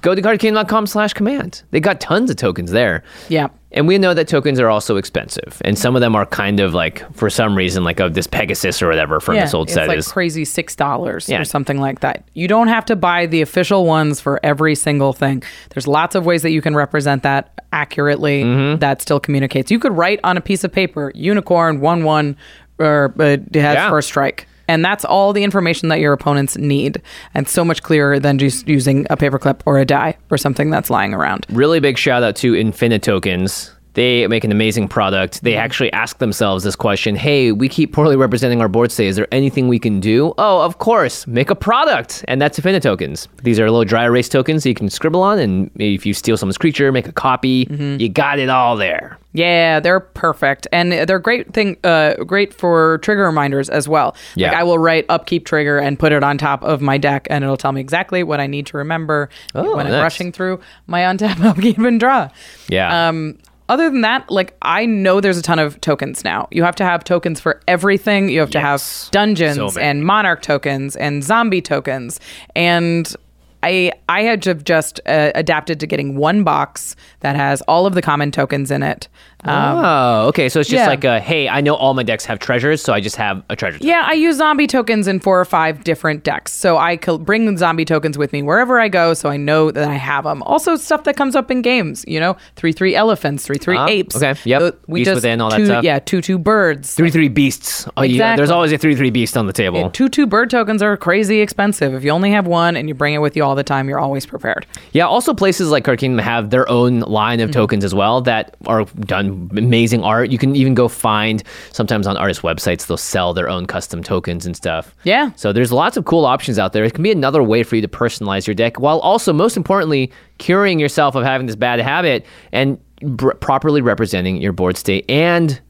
Go 0.02 0.14
to 0.14 0.20
cardking.com 0.20 0.86
slash 0.86 1.14
command. 1.14 1.62
They 1.70 1.80
got 1.80 1.98
tons 1.98 2.28
of 2.28 2.36
tokens 2.36 2.72
there. 2.72 3.02
Yeah. 3.30 3.48
And 3.72 3.88
we 3.88 3.96
know 3.96 4.12
that 4.12 4.28
tokens 4.28 4.60
are 4.60 4.68
also 4.68 4.98
expensive. 4.98 5.62
And 5.64 5.78
some 5.78 5.96
of 5.96 6.00
them 6.02 6.14
are 6.14 6.26
kind 6.26 6.60
of 6.60 6.74
like, 6.74 7.10
for 7.14 7.30
some 7.30 7.56
reason, 7.56 7.84
like 7.84 7.98
of 8.00 8.12
this 8.12 8.26
Pegasus 8.26 8.82
or 8.82 8.88
whatever 8.88 9.18
from 9.18 9.36
yeah, 9.36 9.44
this 9.44 9.54
old 9.54 9.68
it's 9.68 9.74
set 9.74 9.88
like 9.88 9.96
is. 9.98 10.08
crazy 10.08 10.44
six 10.44 10.76
dollars 10.76 11.26
Yeah. 11.26 11.40
or 11.40 11.44
something 11.46 11.80
like 11.80 12.00
that. 12.00 12.24
You 12.34 12.48
don't 12.48 12.68
have 12.68 12.84
to 12.86 12.96
buy 12.96 13.24
the 13.24 13.40
official 13.40 13.86
ones 13.86 14.20
for 14.20 14.38
every 14.42 14.74
single 14.74 15.14
thing. 15.14 15.42
There's 15.70 15.86
lots 15.86 16.14
of 16.14 16.26
ways 16.26 16.42
that 16.42 16.50
you 16.50 16.60
can 16.60 16.74
represent 16.76 17.22
that 17.22 17.58
accurately. 17.72 18.44
Mm-hmm. 18.44 18.80
That 18.80 19.00
still 19.00 19.20
communicates. 19.20 19.70
You 19.70 19.78
could 19.78 19.96
write 19.96 20.20
on 20.22 20.36
a 20.36 20.42
piece 20.42 20.64
of 20.64 20.72
paper, 20.72 21.12
unicorn 21.14 21.80
one 21.80 22.04
one, 22.04 22.36
or 22.78 23.12
uh, 23.18 23.24
it 23.24 23.54
has 23.56 23.74
Yeah. 23.74 23.90
first 23.90 24.08
strike. 24.08 24.46
And 24.70 24.84
that's 24.84 25.02
all 25.04 25.32
the 25.32 25.44
information 25.44 25.88
that 25.88 25.98
your 25.98 26.12
opponents 26.12 26.58
need, 26.58 27.00
and 27.32 27.48
so 27.48 27.64
much 27.64 27.82
clearer 27.82 28.20
than 28.20 28.38
just 28.38 28.68
using 28.68 29.06
a 29.08 29.16
paperclip 29.16 29.60
or 29.64 29.78
a 29.78 29.86
die 29.86 30.16
or 30.30 30.36
something 30.36 30.68
that's 30.68 30.90
lying 30.90 31.14
around. 31.14 31.46
really 31.48 31.80
big 31.80 31.96
shout 31.96 32.22
out 32.22 32.36
to 32.36 32.52
Infinitokens. 32.52 33.70
They 33.98 34.28
make 34.28 34.44
an 34.44 34.52
amazing 34.52 34.86
product. 34.86 35.42
They 35.42 35.56
actually 35.56 35.92
ask 35.92 36.18
themselves 36.18 36.62
this 36.62 36.76
question 36.76 37.16
Hey, 37.16 37.50
we 37.50 37.68
keep 37.68 37.92
poorly 37.92 38.14
representing 38.14 38.60
our 38.60 38.68
board 38.68 38.92
state. 38.92 39.08
Is 39.08 39.16
there 39.16 39.26
anything 39.32 39.66
we 39.66 39.80
can 39.80 39.98
do? 39.98 40.34
Oh, 40.38 40.60
of 40.60 40.78
course, 40.78 41.26
make 41.26 41.50
a 41.50 41.56
product. 41.56 42.24
And 42.28 42.40
that's 42.40 42.60
Infinitokens. 42.60 43.26
These 43.42 43.58
are 43.58 43.64
little 43.68 43.84
dry 43.84 44.04
erase 44.04 44.28
tokens 44.28 44.62
that 44.62 44.68
you 44.68 44.76
can 44.76 44.88
scribble 44.88 45.20
on. 45.20 45.40
And 45.40 45.68
if 45.80 46.06
you 46.06 46.14
steal 46.14 46.36
someone's 46.36 46.58
creature, 46.58 46.92
make 46.92 47.08
a 47.08 47.12
copy. 47.12 47.66
Mm-hmm. 47.66 48.00
You 48.00 48.08
got 48.08 48.38
it 48.38 48.48
all 48.48 48.76
there. 48.76 49.18
Yeah, 49.32 49.80
they're 49.80 50.00
perfect, 50.00 50.66
and 50.72 50.90
they're 50.90 51.18
great 51.18 51.52
thing, 51.52 51.76
uh, 51.84 52.14
great 52.24 52.54
for 52.54 52.98
trigger 52.98 53.24
reminders 53.24 53.68
as 53.68 53.86
well. 53.86 54.16
Like 54.36 54.52
Yeah. 54.52 54.58
I 54.58 54.62
will 54.62 54.78
write 54.78 55.04
upkeep 55.08 55.44
trigger 55.44 55.78
and 55.78 55.98
put 55.98 56.12
it 56.12 56.22
on 56.22 56.38
top 56.38 56.62
of 56.64 56.80
my 56.80 56.98
deck, 56.98 57.26
and 57.30 57.44
it'll 57.44 57.56
tell 57.58 57.72
me 57.72 57.80
exactly 57.80 58.22
what 58.22 58.40
I 58.40 58.46
need 58.46 58.66
to 58.66 58.78
remember 58.78 59.28
Oh, 59.54 59.76
when 59.76 59.86
I'm 59.86 59.92
rushing 60.00 60.32
through 60.32 60.60
my 60.86 61.00
untap, 61.02 61.44
upkeep, 61.44 61.78
and 61.78 62.00
draw. 62.00 62.30
Yeah. 62.68 63.08
Um, 63.08 63.38
other 63.68 63.90
than 63.90 64.00
that, 64.02 64.30
like 64.30 64.56
I 64.62 64.86
know 64.86 65.20
there's 65.20 65.38
a 65.38 65.42
ton 65.42 65.58
of 65.58 65.80
tokens 65.80 66.24
now. 66.24 66.48
You 66.50 66.62
have 66.62 66.76
to 66.76 66.84
have 66.84 67.04
tokens 67.04 67.40
for 67.40 67.60
everything. 67.68 68.28
You 68.28 68.40
have 68.40 68.50
to 68.50 68.60
have 68.60 68.82
dungeons 69.10 69.74
So 69.74 69.80
and 69.80 70.04
monarch 70.04 70.42
tokens 70.42 70.96
and 70.96 71.22
zombie 71.22 71.62
tokens. 71.62 72.20
And 72.56 73.14
I 73.62 73.92
I 74.08 74.22
had 74.22 74.42
to 74.42 74.54
just 74.54 75.00
uh, 75.06 75.32
adapted 75.34 75.80
to 75.80 75.86
getting 75.86 76.16
one 76.16 76.44
box 76.44 76.96
that 77.20 77.36
has 77.36 77.60
all 77.62 77.86
of 77.86 77.94
the 77.94 78.02
common 78.02 78.30
tokens 78.30 78.70
in 78.70 78.82
it. 78.82 79.08
Um, 79.44 79.78
oh, 79.84 80.26
okay. 80.28 80.48
So 80.48 80.58
it's 80.60 80.68
just 80.68 80.80
yeah. 80.82 80.88
like 80.88 81.04
a 81.04 81.20
hey, 81.20 81.48
I 81.48 81.60
know 81.60 81.74
all 81.76 81.94
my 81.94 82.02
decks 82.02 82.24
have 82.24 82.40
treasures, 82.40 82.82
so 82.82 82.92
I 82.92 83.00
just 83.00 83.14
have 83.16 83.42
a 83.48 83.54
treasure. 83.56 83.78
Yeah, 83.80 84.02
I 84.04 84.14
use 84.14 84.36
zombie 84.36 84.66
tokens 84.66 85.06
in 85.06 85.20
four 85.20 85.40
or 85.40 85.44
five 85.44 85.84
different 85.84 86.24
decks. 86.24 86.52
So 86.52 86.76
I 86.76 86.96
could 86.96 87.24
bring 87.24 87.56
zombie 87.56 87.84
tokens 87.84 88.18
with 88.18 88.32
me 88.32 88.42
wherever 88.42 88.80
I 88.80 88.88
go 88.88 89.14
so 89.14 89.28
I 89.28 89.36
know 89.36 89.70
that 89.70 89.88
I 89.88 89.94
have 89.94 90.24
them. 90.24 90.42
Also, 90.42 90.74
stuff 90.74 91.04
that 91.04 91.16
comes 91.16 91.36
up 91.36 91.50
in 91.52 91.62
games, 91.62 92.04
you 92.08 92.18
know, 92.18 92.36
3 92.56 92.72
3 92.72 92.96
elephants, 92.96 93.46
3 93.46 93.58
3 93.58 93.76
Ah, 93.76 93.86
apes. 93.86 94.16
okay, 94.16 94.34
yep. 94.44 94.60
Uh, 94.62 94.72
We 94.88 95.00
Beast 95.00 95.08
just, 95.10 95.14
within, 95.16 95.40
all 95.40 95.50
that 95.50 95.58
two, 95.58 95.66
stuff. 95.66 95.84
Yeah, 95.84 96.00
2 96.00 96.20
2 96.20 96.36
birds. 96.38 96.94
Three 96.94 97.10
three 97.10 97.28
beasts. 97.28 97.86
Oh 97.96 98.02
yeah, 98.02 98.34
there's 98.34 98.50
always 98.50 98.72
a 98.72 98.78
three 98.78 98.96
three 98.96 99.10
beast 99.10 99.36
on 99.36 99.46
the 99.46 99.52
table. 99.52 99.88
Two 99.90 100.08
two 100.08 100.26
bird 100.26 100.50
tokens 100.50 100.82
are 100.82 100.96
crazy 100.96 101.40
expensive. 101.40 101.94
If 101.94 102.02
you 102.02 102.10
only 102.10 102.32
have 102.32 102.46
one 102.48 102.76
and 102.76 102.88
you 102.88 102.94
bring 102.94 103.14
it 103.14 103.18
with 103.18 103.36
you 103.36 103.44
all 103.44 103.54
the 103.54 103.62
time, 103.62 103.88
you're 103.88 104.00
always 104.00 104.26
prepared. 104.26 104.66
Yeah, 104.92 105.06
also 105.06 105.32
places 105.32 105.70
like 105.70 105.84
Card 105.84 106.00
Kingdom 106.00 106.24
have 106.24 106.50
their 106.50 106.68
own 106.68 107.00
line 107.00 107.28
Mm-hmm. 107.38 107.44
of 107.44 107.50
tokens 107.52 107.84
as 107.84 107.94
well 107.94 108.22
that 108.22 108.56
are 108.66 108.84
done 108.84 109.27
amazing 109.56 110.02
art. 110.02 110.30
You 110.30 110.38
can 110.38 110.56
even 110.56 110.74
go 110.74 110.88
find 110.88 111.42
sometimes 111.72 112.06
on 112.06 112.16
artist 112.16 112.42
websites 112.42 112.86
they'll 112.86 112.96
sell 112.96 113.34
their 113.34 113.48
own 113.48 113.66
custom 113.66 114.02
tokens 114.02 114.46
and 114.46 114.56
stuff. 114.56 114.94
Yeah. 115.04 115.30
So 115.36 115.52
there's 115.52 115.72
lots 115.72 115.96
of 115.96 116.04
cool 116.04 116.24
options 116.24 116.58
out 116.58 116.72
there. 116.72 116.84
It 116.84 116.94
can 116.94 117.02
be 117.02 117.12
another 117.12 117.42
way 117.42 117.62
for 117.62 117.76
you 117.76 117.82
to 117.82 117.88
personalize 117.88 118.46
your 118.46 118.54
deck 118.54 118.80
while 118.80 118.98
also 119.00 119.32
most 119.32 119.56
importantly 119.56 120.12
curing 120.38 120.78
yourself 120.78 121.14
of 121.14 121.24
having 121.24 121.46
this 121.46 121.56
bad 121.56 121.80
habit 121.80 122.24
and 122.52 122.78
br- 123.00 123.34
properly 123.34 123.80
representing 123.80 124.36
your 124.36 124.52
board 124.52 124.76
state 124.76 125.04
and 125.08 125.60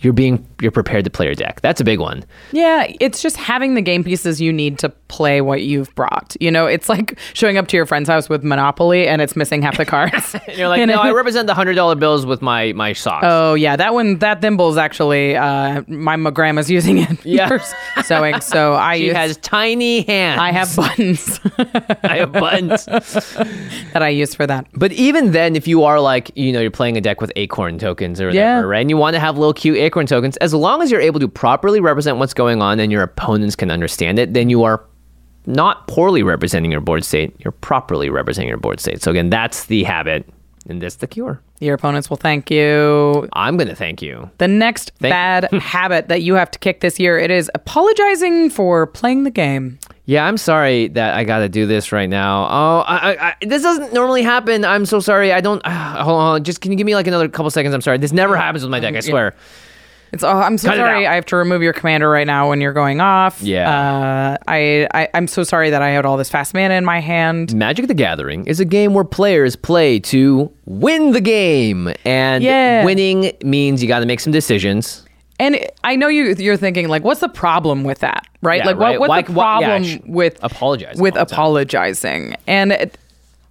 you're 0.00 0.12
being 0.12 0.46
you're 0.60 0.70
prepared 0.70 1.04
to 1.04 1.10
play 1.10 1.24
your 1.26 1.34
deck. 1.34 1.60
That's 1.62 1.80
a 1.80 1.84
big 1.84 1.98
one. 2.00 2.24
Yeah, 2.52 2.92
it's 3.00 3.22
just 3.22 3.36
having 3.36 3.74
the 3.74 3.80
game 3.82 4.04
pieces 4.04 4.40
you 4.40 4.52
need 4.52 4.78
to 4.80 4.90
play 5.08 5.40
what 5.40 5.62
you've 5.62 5.94
brought. 5.94 6.36
You 6.40 6.50
know, 6.50 6.66
it's 6.66 6.88
like 6.88 7.18
showing 7.32 7.56
up 7.56 7.66
to 7.68 7.76
your 7.76 7.86
friend's 7.86 8.08
house 8.08 8.28
with 8.28 8.44
Monopoly 8.44 9.08
and 9.08 9.22
it's 9.22 9.36
missing 9.36 9.62
half 9.62 9.76
the 9.78 9.84
cards. 9.96 10.34
And 10.34 10.56
you're 10.58 10.68
like, 10.68 10.80
You 10.80 10.86
no, 10.86 10.96
know? 10.96 11.00
I 11.02 11.12
represent 11.12 11.46
the 11.46 11.54
hundred 11.54 11.74
dollar 11.74 11.94
bills 11.94 12.26
with 12.26 12.42
my 12.42 12.72
my 12.74 12.92
socks. 12.92 13.24
Oh 13.26 13.54
yeah, 13.54 13.76
that 13.76 13.94
one 13.94 14.18
that 14.18 14.40
thimble's 14.42 14.76
actually 14.76 15.34
uh 15.36 15.82
my, 15.88 16.16
my 16.16 16.30
grandma's 16.30 16.70
using 16.78 16.98
it 16.98 17.24
Yeah. 17.24 17.48
for 17.48 18.02
sewing. 18.02 18.40
So 18.42 18.74
I 18.74 18.94
use 18.94 19.00
she 19.00 19.06
use, 19.06 19.16
has 19.16 19.36
tiny 19.38 20.02
hands. 20.02 20.40
I 20.40 20.52
have 20.52 20.74
buttons 20.76 21.40
I 22.02 22.16
have 22.18 22.32
buttons. 22.32 22.84
that 22.86 24.02
I 24.02 24.08
use 24.10 24.34
for 24.34 24.46
that. 24.46 24.66
But 24.74 24.92
even 24.92 25.32
then, 25.32 25.56
if 25.56 25.66
you 25.66 25.84
are 25.84 26.00
like, 26.00 26.30
you 26.34 26.52
know, 26.52 26.60
you're 26.60 26.70
playing 26.70 26.96
a 26.96 27.00
deck 27.00 27.20
with 27.20 27.32
acorn 27.36 27.78
tokens 27.78 28.20
or 28.20 28.26
whatever, 28.26 28.38
Yeah. 28.44 28.60
right? 28.60 28.80
And 28.80 28.90
you 28.90 28.96
want 28.96 29.14
to 29.14 29.20
have 29.20 29.38
little 29.38 29.54
cute 29.54 29.76
acorn 29.86 30.06
tokens, 30.06 30.36
as 30.38 30.52
long 30.52 30.82
as 30.82 30.90
you're 30.90 31.00
able 31.00 31.20
to 31.20 31.28
properly 31.28 31.80
represent 31.80 32.18
what's 32.18 32.34
going 32.34 32.60
on 32.60 32.78
and 32.80 32.92
your 32.92 33.02
opponents 33.02 33.56
can 33.56 33.70
understand 33.70 34.18
it, 34.18 34.34
then 34.34 34.50
you 34.50 34.62
are 34.64 34.84
not 35.46 35.86
poorly 35.86 36.22
representing 36.22 36.72
your 36.72 36.80
board 36.80 37.04
state. 37.04 37.34
You're 37.38 37.52
properly 37.52 38.10
representing 38.10 38.48
your 38.48 38.58
board 38.58 38.80
state. 38.80 39.00
So 39.02 39.10
again, 39.10 39.30
that's 39.30 39.66
the 39.66 39.84
habit, 39.84 40.28
and 40.68 40.82
that's 40.82 40.96
the 40.96 41.06
cure. 41.06 41.40
Your 41.60 41.74
opponents 41.74 42.10
will 42.10 42.16
thank 42.18 42.50
you. 42.50 43.28
I'm 43.32 43.56
going 43.56 43.68
to 43.68 43.74
thank 43.74 44.02
you. 44.02 44.28
The 44.38 44.48
next 44.48 44.92
Thank- 44.98 45.12
bad 45.12 45.44
habit 45.62 46.08
that 46.08 46.20
you 46.22 46.34
have 46.34 46.50
to 46.50 46.58
kick 46.58 46.80
this 46.80 46.98
year, 47.00 47.18
it 47.18 47.30
is 47.30 47.50
apologizing 47.54 48.50
for 48.50 48.86
playing 48.86 49.22
the 49.24 49.30
game. 49.30 49.78
Yeah, 50.04 50.26
I'm 50.26 50.36
sorry 50.36 50.88
that 50.88 51.14
I 51.14 51.24
got 51.24 51.38
to 51.38 51.48
do 51.48 51.66
this 51.66 51.92
right 51.92 52.08
now. 52.08 52.44
Oh, 52.44 52.84
I, 52.86 52.96
I, 52.96 53.28
I, 53.28 53.34
this 53.40 53.62
doesn't 53.62 53.92
normally 53.92 54.22
happen. 54.22 54.64
I'm 54.64 54.84
so 54.86 55.00
sorry. 55.00 55.32
I 55.32 55.40
don't. 55.40 55.62
Uh, 55.66 56.04
hold 56.04 56.20
on. 56.20 56.44
Just 56.44 56.60
can 56.60 56.70
you 56.72 56.76
give 56.76 56.86
me 56.86 56.94
like 56.94 57.06
another 57.06 57.28
couple 57.28 57.50
seconds? 57.50 57.74
I'm 57.74 57.80
sorry. 57.80 57.96
This 57.98 58.12
never 58.12 58.36
happens 58.36 58.62
with 58.62 58.70
my 58.70 58.80
deck. 58.80 58.94
I 58.94 59.00
swear. 59.00 59.34
It's 60.16 60.24
oh, 60.24 60.28
I'm 60.30 60.56
so 60.58 60.68
Cut 60.68 60.78
it 60.78 60.80
sorry. 60.80 61.06
out. 61.06 61.12
I 61.12 61.14
have 61.14 61.26
to 61.26 61.36
remove 61.36 61.62
your 61.62 61.72
commander 61.74 62.08
right 62.08 62.26
now 62.26 62.48
when 62.48 62.60
you're 62.60 62.72
going 62.72 63.00
off. 63.00 63.40
Yeah. 63.42 63.68
Uh, 63.70 64.36
I, 64.48 64.88
I 64.94 65.08
I'm 65.14 65.26
so 65.28 65.42
sorry 65.44 65.68
that 65.70 65.82
I 65.82 65.90
had 65.90 66.04
all 66.06 66.16
this 66.16 66.30
fast 66.30 66.54
mana 66.54 66.74
in 66.74 66.84
my 66.84 67.00
hand. 67.00 67.54
Magic 67.54 67.86
the 67.86 67.94
Gathering 67.94 68.46
is 68.46 68.58
a 68.60 68.64
game 68.64 68.94
where 68.94 69.04
players 69.04 69.56
play 69.56 70.00
to 70.00 70.50
win 70.64 71.12
the 71.12 71.20
game. 71.20 71.92
And 72.06 72.42
Yeah. 72.42 72.84
winning 72.84 73.32
means 73.44 73.82
you 73.82 73.88
got 73.88 74.00
to 74.00 74.06
make 74.06 74.20
some 74.20 74.32
decisions. 74.32 75.02
And 75.38 75.58
I 75.84 75.96
know 75.96 76.08
you 76.08 76.34
you're 76.38 76.56
thinking 76.56 76.88
like, 76.88 77.04
what's 77.04 77.20
the 77.20 77.28
problem 77.28 77.84
with 77.84 77.98
that, 77.98 78.26
right? 78.40 78.60
Yeah, 78.60 78.66
like, 78.68 78.76
right. 78.78 78.98
what, 78.98 79.10
what's 79.10 79.26
the 79.28 79.32
why- 79.34 79.60
yeah, 79.60 79.66
problem 79.68 79.84
sh- 79.84 79.98
with 80.06 80.38
apologizing 80.42 81.02
with 81.02 81.14
all 81.16 81.24
the 81.26 81.30
time. 81.30 81.34
apologizing? 81.36 82.36
And 82.46 82.72
it, 82.72 82.98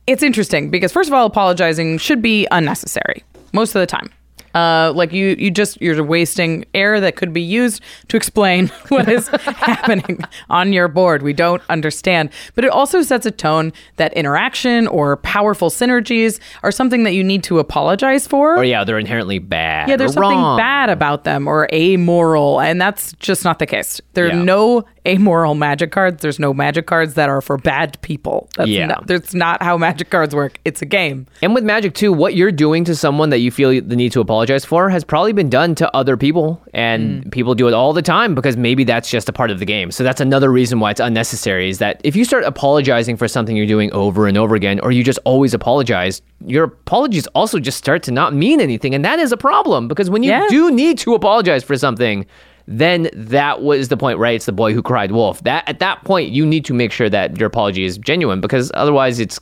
it's 0.07 0.23
interesting 0.23 0.71
because 0.71 0.91
first 0.91 1.09
of 1.09 1.13
all, 1.13 1.25
apologizing 1.27 1.99
should 1.99 2.21
be 2.23 2.47
unnecessary 2.49 3.23
most 3.53 3.75
of 3.75 3.79
the 3.81 3.85
time. 3.87 4.09
Uh, 4.55 4.91
like 4.95 5.11
you, 5.11 5.35
you 5.37 5.51
just 5.51 5.79
you're 5.81 6.01
wasting 6.03 6.65
air 6.73 6.99
that 7.01 7.15
could 7.17 7.33
be 7.33 7.41
used 7.41 7.81
to 8.07 8.15
explain 8.17 8.67
what 8.87 9.07
is 9.09 9.27
happening 9.67 10.19
on 10.49 10.71
your 10.73 10.87
board. 10.87 11.21
We 11.21 11.33
don't 11.33 11.61
understand, 11.69 12.29
but 12.55 12.63
it 12.63 12.71
also 12.71 13.01
sets 13.01 13.25
a 13.25 13.31
tone 13.31 13.73
that 13.97 14.13
interaction 14.13 14.87
or 14.87 15.17
powerful 15.17 15.69
synergies 15.69 16.39
are 16.63 16.71
something 16.71 17.03
that 17.03 17.11
you 17.13 17.23
need 17.23 17.43
to 17.43 17.59
apologize 17.59 18.25
for. 18.27 18.55
Or 18.57 18.63
yeah, 18.63 18.83
they're 18.83 18.97
inherently 18.99 19.39
bad. 19.39 19.89
Yeah, 19.89 19.97
there's 19.97 20.13
something 20.13 20.37
wrong. 20.37 20.57
bad 20.57 20.89
about 20.89 21.25
them 21.25 21.47
or 21.47 21.67
amoral, 21.73 22.61
and 22.61 22.79
that's 22.79 23.13
just 23.13 23.43
not 23.43 23.59
the 23.59 23.65
case. 23.65 23.99
There 24.13 24.25
are 24.25 24.29
Yeah. 24.29 24.41
no 24.43 24.85
amoral 25.05 25.53
magic 25.53 25.91
cards. 25.91 26.21
There's 26.21 26.39
no 26.39 26.53
magic 26.53 26.87
cards 26.87 27.13
that 27.15 27.29
are 27.29 27.41
for 27.41 27.57
bad 27.57 28.01
people. 28.01 28.49
That's 28.57 28.69
Yeah. 28.69 28.87
not, 28.87 29.05
that's 29.07 29.33
not 29.35 29.61
how 29.61 29.77
magic 29.77 30.09
cards 30.09 30.33
work. 30.33 30.59
It's 30.65 30.81
a 30.81 30.85
game. 30.85 31.27
And 31.43 31.53
with 31.53 31.63
Magic 31.63 31.93
too, 31.93 32.11
what 32.11 32.33
you're 32.35 32.51
doing 32.51 32.83
to 32.85 32.95
someone 32.95 33.29
that 33.29 33.37
you 33.39 33.51
feel 33.51 33.69
the 33.69 33.95
need 33.95 34.11
to 34.13 34.21
apologize 34.21 34.44
for 34.65 34.89
has 34.89 35.03
probably 35.03 35.33
been 35.33 35.49
done 35.49 35.75
to 35.75 35.95
other 35.95 36.17
people, 36.17 36.61
and 36.73 37.23
Mm. 37.25 37.31
people 37.31 37.55
do 37.55 37.67
it 37.67 37.73
all 37.73 37.93
the 37.93 38.01
time 38.01 38.35
because 38.35 38.57
maybe 38.57 38.83
that's 38.83 39.09
just 39.09 39.27
a 39.29 39.33
part 39.33 39.51
of 39.51 39.59
the 39.59 39.65
game. 39.65 39.91
So 39.91 40.03
that's 40.03 40.21
another 40.21 40.51
reason 40.51 40.79
why 40.79 40.91
it's 40.91 40.99
unnecessary. 40.99 41.69
Is 41.69 41.77
that 41.79 42.01
if 42.03 42.15
you 42.15 42.25
start 42.25 42.43
apologizing 42.43 43.17
for 43.17 43.27
something 43.27 43.55
you're 43.55 43.65
doing 43.65 43.91
over 43.93 44.27
and 44.27 44.37
over 44.37 44.55
again, 44.55 44.79
or 44.81 44.91
you 44.91 45.03
just 45.03 45.19
always 45.25 45.53
apologize, 45.53 46.21
your 46.45 46.65
apologies 46.65 47.27
also 47.27 47.59
just 47.59 47.77
start 47.77 48.03
to 48.03 48.11
not 48.11 48.33
mean 48.33 48.59
anything, 48.61 48.93
and 48.95 49.03
that 49.05 49.19
is 49.19 49.31
a 49.31 49.37
problem 49.37 49.87
because 49.87 50.09
when 50.09 50.23
you 50.23 50.31
Yeah. 50.31 50.47
do 50.49 50.71
need 50.71 50.97
to 50.99 51.13
apologize 51.13 51.63
for 51.63 51.75
something. 51.77 52.25
Then 52.67 53.09
that 53.13 53.61
was 53.61 53.89
the 53.89 53.97
point, 53.97 54.17
right? 54.17 54.33
It's 54.33 54.47
the 54.47 54.51
boy 54.51 54.73
who 54.73 54.81
cried 54.81 55.11
wolf. 55.11 55.43
That 55.43 55.69
at 55.69 55.77
that 55.81 56.03
point, 56.03 56.31
you 56.31 56.43
need 56.47 56.65
to 56.65 56.73
make 56.73 56.91
sure 56.91 57.11
that 57.11 57.37
your 57.37 57.45
apology 57.45 57.83
is 57.85 57.99
genuine 57.99 58.41
because 58.41 58.71
otherwise, 58.73 59.19
it's 59.19 59.39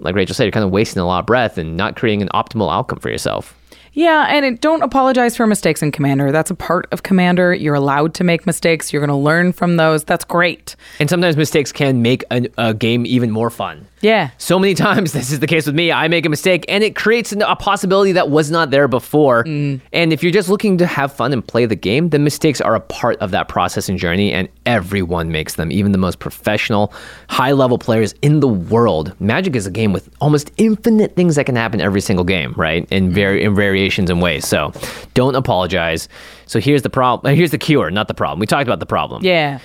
like 0.00 0.16
Rachel 0.16 0.34
said, 0.34 0.42
you're 0.42 0.50
kind 0.50 0.64
of 0.64 0.72
wasting 0.72 1.00
a 1.00 1.06
lot 1.06 1.20
of 1.20 1.26
breath 1.26 1.56
and 1.56 1.76
not 1.76 1.94
creating 1.94 2.20
an 2.20 2.28
optimal 2.34 2.72
outcome 2.74 2.98
for 2.98 3.10
yourself. 3.10 3.54
Yeah, 3.94 4.26
and 4.28 4.44
it, 4.44 4.60
don't 4.60 4.82
apologize 4.82 5.36
for 5.36 5.46
mistakes 5.46 5.82
in 5.82 5.92
Commander. 5.92 6.32
That's 6.32 6.50
a 6.50 6.54
part 6.54 6.86
of 6.92 7.04
Commander. 7.04 7.54
You're 7.54 7.76
allowed 7.76 8.12
to 8.14 8.24
make 8.24 8.44
mistakes. 8.44 8.92
You're 8.92 9.00
going 9.00 9.08
to 9.08 9.14
learn 9.16 9.52
from 9.52 9.76
those. 9.76 10.04
That's 10.04 10.24
great. 10.24 10.74
And 10.98 11.08
sometimes 11.08 11.36
mistakes 11.36 11.70
can 11.70 12.02
make 12.02 12.24
a, 12.30 12.48
a 12.58 12.74
game 12.74 13.06
even 13.06 13.30
more 13.30 13.50
fun. 13.50 13.86
Yeah. 14.04 14.30
So 14.38 14.58
many 14.58 14.74
times, 14.88 15.12
this 15.12 15.32
is 15.32 15.40
the 15.40 15.46
case 15.46 15.66
with 15.66 15.74
me. 15.74 15.90
I 15.90 16.08
make 16.08 16.26
a 16.26 16.28
mistake 16.28 16.64
and 16.68 16.84
it 16.84 16.94
creates 16.94 17.32
a 17.32 17.56
possibility 17.56 18.12
that 18.12 18.28
was 18.30 18.50
not 18.50 18.70
there 18.70 18.86
before. 18.86 19.44
Mm. 19.44 19.80
And 19.92 20.12
if 20.12 20.22
you're 20.22 20.30
just 20.32 20.48
looking 20.48 20.76
to 20.78 20.86
have 20.86 21.12
fun 21.12 21.32
and 21.32 21.44
play 21.46 21.64
the 21.66 21.74
game, 21.76 22.10
then 22.10 22.22
mistakes 22.22 22.60
are 22.60 22.74
a 22.74 22.80
part 22.80 23.16
of 23.20 23.30
that 23.30 23.48
process 23.48 23.88
and 23.88 23.98
journey, 23.98 24.32
and 24.32 24.48
everyone 24.66 25.32
makes 25.32 25.54
them, 25.54 25.72
even 25.72 25.92
the 25.92 25.98
most 25.98 26.18
professional, 26.18 26.92
high 27.28 27.52
level 27.52 27.78
players 27.78 28.14
in 28.22 28.40
the 28.40 28.48
world. 28.48 29.14
Magic 29.20 29.56
is 29.56 29.66
a 29.66 29.70
game 29.70 29.92
with 29.92 30.08
almost 30.20 30.50
infinite 30.58 31.16
things 31.16 31.36
that 31.36 31.44
can 31.46 31.56
happen 31.56 31.80
every 31.80 32.00
single 32.02 32.24
game, 32.24 32.52
right? 32.56 32.86
In, 32.90 33.10
Mm. 33.10 33.14
vari- 33.14 33.42
in 33.42 33.54
variations 33.54 34.10
and 34.10 34.20
ways. 34.20 34.46
So 34.46 34.72
don't 35.14 35.34
apologize. 35.34 36.08
So 36.46 36.60
here's 36.60 36.82
the 36.82 36.90
problem. 36.90 37.34
Here's 37.36 37.50
the 37.52 37.58
cure, 37.58 37.90
not 37.90 38.08
the 38.08 38.14
problem. 38.14 38.38
We 38.38 38.46
talked 38.46 38.68
about 38.68 38.80
the 38.80 38.86
problem. 38.86 39.24
Yeah. 39.24 39.60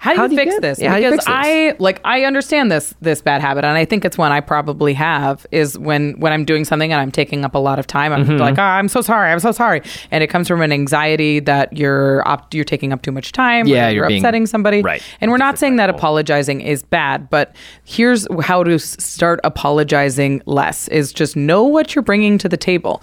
How 0.00 0.12
do 0.12 0.16
How 0.16 0.22
you 0.22 0.28
do 0.28 0.34
you 0.36 0.40
fix 0.42 0.54
get- 0.54 0.62
this? 0.62 0.80
yeah, 0.80 0.90
how 0.90 0.96
because 0.98 1.12
fix 1.12 1.24
this? 1.24 1.34
I 1.34 1.74
like 1.80 2.00
I 2.04 2.22
understand 2.24 2.70
this 2.70 2.94
this 3.00 3.20
bad 3.20 3.40
habit, 3.40 3.64
and 3.64 3.76
I 3.76 3.84
think 3.84 4.04
it's 4.04 4.16
one 4.16 4.30
I 4.30 4.40
probably 4.40 4.94
have 4.94 5.44
is 5.50 5.76
when 5.76 6.12
when 6.20 6.32
I'm 6.32 6.44
doing 6.44 6.64
something 6.64 6.92
and 6.92 7.00
I'm 7.00 7.10
taking 7.10 7.44
up 7.44 7.56
a 7.56 7.58
lot 7.58 7.80
of 7.80 7.86
time. 7.88 8.12
I'm 8.12 8.24
Mm-hmm. 8.24 8.36
like, 8.36 8.58
oh, 8.58 8.62
I'm 8.62 8.86
so 8.86 9.00
sorry, 9.00 9.32
I'm 9.32 9.40
so 9.40 9.50
sorry, 9.50 9.82
and 10.12 10.22
it 10.22 10.28
comes 10.28 10.46
from 10.46 10.62
an 10.62 10.70
anxiety 10.70 11.40
that 11.40 11.76
you're 11.76 12.26
op- 12.28 12.54
you're 12.54 12.64
taking 12.64 12.92
up 12.92 13.02
too 13.02 13.10
much 13.10 13.32
time. 13.32 13.66
or 13.66 13.70
Yeah, 13.70 13.88
you're 13.88 14.06
being- 14.06 14.20
upsetting 14.22 14.46
somebody. 14.46 14.82
right. 14.82 15.02
And 15.20 15.32
we're 15.32 15.36
not 15.38 15.58
saying 15.58 15.76
that 15.76 15.90
apologizing 15.90 16.60
is 16.60 16.84
bad, 16.84 17.28
but 17.28 17.56
here's 17.84 18.26
how 18.42 18.62
to 18.62 18.78
start 18.78 19.40
apologizing 19.42 20.42
less: 20.46 20.86
is 20.88 21.12
just 21.12 21.36
know 21.36 21.64
what 21.64 21.94
you're 21.96 22.02
bringing 22.04 22.38
to 22.38 22.48
the 22.48 22.56
table. 22.56 23.02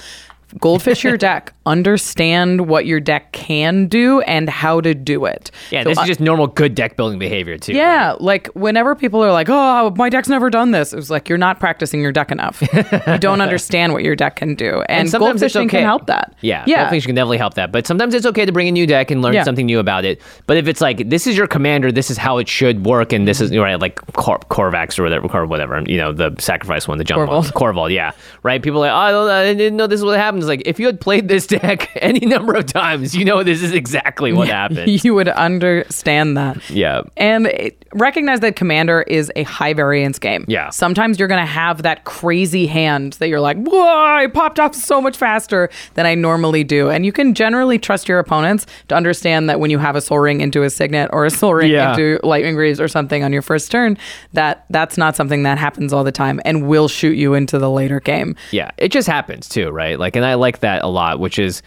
Goldfish 0.59 1.03
your 1.03 1.17
deck. 1.29 1.53
Understand 1.65 2.67
what 2.67 2.85
your 2.85 2.99
deck 2.99 3.31
can 3.31 3.87
do 3.87 4.21
and 4.21 4.49
how 4.49 4.81
to 4.81 4.93
do 4.93 5.25
it. 5.25 5.49
Yeah, 5.71 5.83
So 5.83 5.89
this 5.89 5.99
is 5.99 6.05
just 6.05 6.19
normal 6.19 6.47
good 6.47 6.75
deck 6.75 6.95
building 6.95 7.19
behavior 7.19 7.57
too. 7.57 7.73
yeah, 7.73 8.15
like 8.19 8.47
whenever 8.49 8.95
people 8.95 9.23
are 9.23 9.31
like, 9.31 9.47
"Oh, 9.49 9.93
my 9.97 10.09
deck's 10.09 10.27
never 10.29 10.49
done 10.49 10.71
this," 10.71 10.93
it 10.93 10.95
was 10.95 11.09
like 11.09 11.29
you're 11.29 11.37
not 11.37 11.59
practicing 11.59 12.01
your 12.01 12.11
deck 12.11 12.31
enough. 12.31 12.61
you 13.07 13.17
don't 13.17 13.41
understand 13.41 13.93
what 13.93 14.03
your 14.03 14.15
deck 14.15 14.35
can 14.35 14.55
do, 14.55 14.83
and, 14.89 15.07
goldfishing 15.09 15.61
okay. 15.65 15.69
can 15.69 15.83
help 15.83 16.07
that. 16.07 16.35
Yeah, 16.41 16.63
yeah. 16.67 16.81
Goldfish 16.83 17.05
can 17.05 17.15
definitely 17.15 17.37
help 17.37 17.53
that. 17.55 17.71
But 17.71 17.87
sometimes 17.87 18.13
it's 18.13 18.25
okay 18.25 18.45
to 18.45 18.51
bring 18.51 18.67
a 18.67 18.71
new 18.71 18.85
deck 18.87 19.11
and 19.11 19.21
learn 19.21 19.33
Yeah. 19.33 19.43
something 19.43 19.65
new 19.65 19.79
about 19.79 20.05
it. 20.05 20.21
But 20.47 20.57
if 20.57 20.67
it's 20.67 20.81
like 20.81 21.09
this 21.09 21.27
is 21.27 21.37
your 21.37 21.47
commander, 21.47 21.91
this 21.91 22.09
is 22.11 22.17
how 22.17 22.37
it 22.37 22.47
should 22.47 22.85
work, 22.85 23.13
and 23.13 23.27
this 23.27 23.41
is 23.41 23.51
Mm-hmm. 23.51 23.61
right, 23.61 23.79
like 23.79 23.99
Cor- 24.13 24.39
Corvax 24.49 24.97
or 24.99 25.03
whatever, 25.03 25.27
or 25.27 25.45
whatever, 25.45 25.81
you 25.85 25.97
know, 25.97 26.11
the 26.13 26.35
sacrifice 26.39 26.87
one, 26.87 26.97
the 26.97 27.03
jump 27.03 27.29
Korvold. 27.29 27.43
one, 27.43 27.75
Korvold, 27.75 27.93
yeah, 27.93 28.11
right. 28.43 28.61
People 28.61 28.83
are 28.83 28.89
like, 28.89 29.13
oh, 29.13 29.27
I, 29.29 29.43
don't, 29.45 29.57
didn't 29.57 29.77
know 29.77 29.87
this 29.87 29.99
is 29.99 30.03
what 30.05 30.19
happens. 30.35 30.47
Like 30.47 30.63
if 30.65 30.79
you 30.79 30.85
had 30.85 30.99
played 30.99 31.27
this 31.27 31.47
deck 31.47 31.91
any 32.01 32.25
number 32.25 32.53
of 32.53 32.65
times, 32.65 33.15
you 33.15 33.25
know 33.25 33.43
this 33.43 33.61
is 33.63 33.73
exactly 33.73 34.33
what 34.33 34.47
happened. 34.47 35.03
you 35.03 35.13
would 35.13 35.27
understand 35.29 36.37
that. 36.37 36.69
yeah. 36.69 37.01
And 37.17 37.47
it, 37.47 37.85
recognize 37.93 38.41
that 38.41 38.55
Commander 38.55 39.01
is 39.03 39.31
a 39.35 39.43
high 39.43 39.73
variance 39.73 40.19
game. 40.19 40.45
Yeah. 40.47 40.69
Sometimes 40.69 41.17
you're 41.19 41.27
going 41.27 41.41
to 41.41 41.45
have 41.45 41.83
that 41.83 42.03
crazy 42.03 42.67
hand 42.67 43.13
that 43.13 43.29
you're 43.29 43.39
like, 43.39 43.57
whoa, 43.57 43.81
I 43.81 44.27
popped 44.27 44.59
off 44.59 44.75
so 44.75 45.01
much 45.01 45.17
faster 45.17 45.69
than 45.93 46.05
I 46.05 46.15
normally 46.15 46.63
do. 46.63 46.89
And 46.89 47.05
you 47.05 47.11
can 47.11 47.33
generally 47.33 47.79
trust 47.79 48.07
your 48.09 48.19
opponents 48.19 48.65
to 48.89 48.95
understand 48.95 49.49
that 49.49 49.59
when 49.59 49.71
you 49.71 49.79
have 49.79 49.95
a 49.95 50.01
Sol 50.01 50.19
Ring 50.19 50.41
into 50.41 50.63
a 50.63 50.69
Signet 50.69 51.09
or 51.13 51.25
a 51.25 51.29
Sol 51.29 51.53
Ring 51.53 51.71
Yeah. 51.71 51.91
into 51.91 52.19
Lightning 52.23 52.55
Greaves 52.55 52.81
or 52.81 52.87
something 52.87 53.23
on 53.23 53.31
your 53.31 53.41
first 53.41 53.71
turn, 53.71 53.97
that 54.33 54.65
that's 54.69 54.97
not 54.97 55.15
something 55.15 55.43
that 55.43 55.57
happens 55.57 55.93
all 55.93 56.03
the 56.03 56.11
time 56.11 56.41
and 56.45 56.67
will 56.67 56.87
shoot 56.87 57.15
you 57.17 57.33
into 57.33 57.57
the 57.57 57.69
later 57.69 57.99
game. 57.99 58.35
Yeah, 58.51 58.71
it 58.77 58.91
just 58.91 59.07
happens 59.07 59.47
too, 59.47 59.69
right? 59.69 59.97
Like, 59.97 60.15
and 60.15 60.24
I 60.25 60.33
like 60.35 60.59
that 60.59 60.83
a 60.83 60.87
lot, 60.87 61.19
which 61.19 61.39
is 61.39 61.61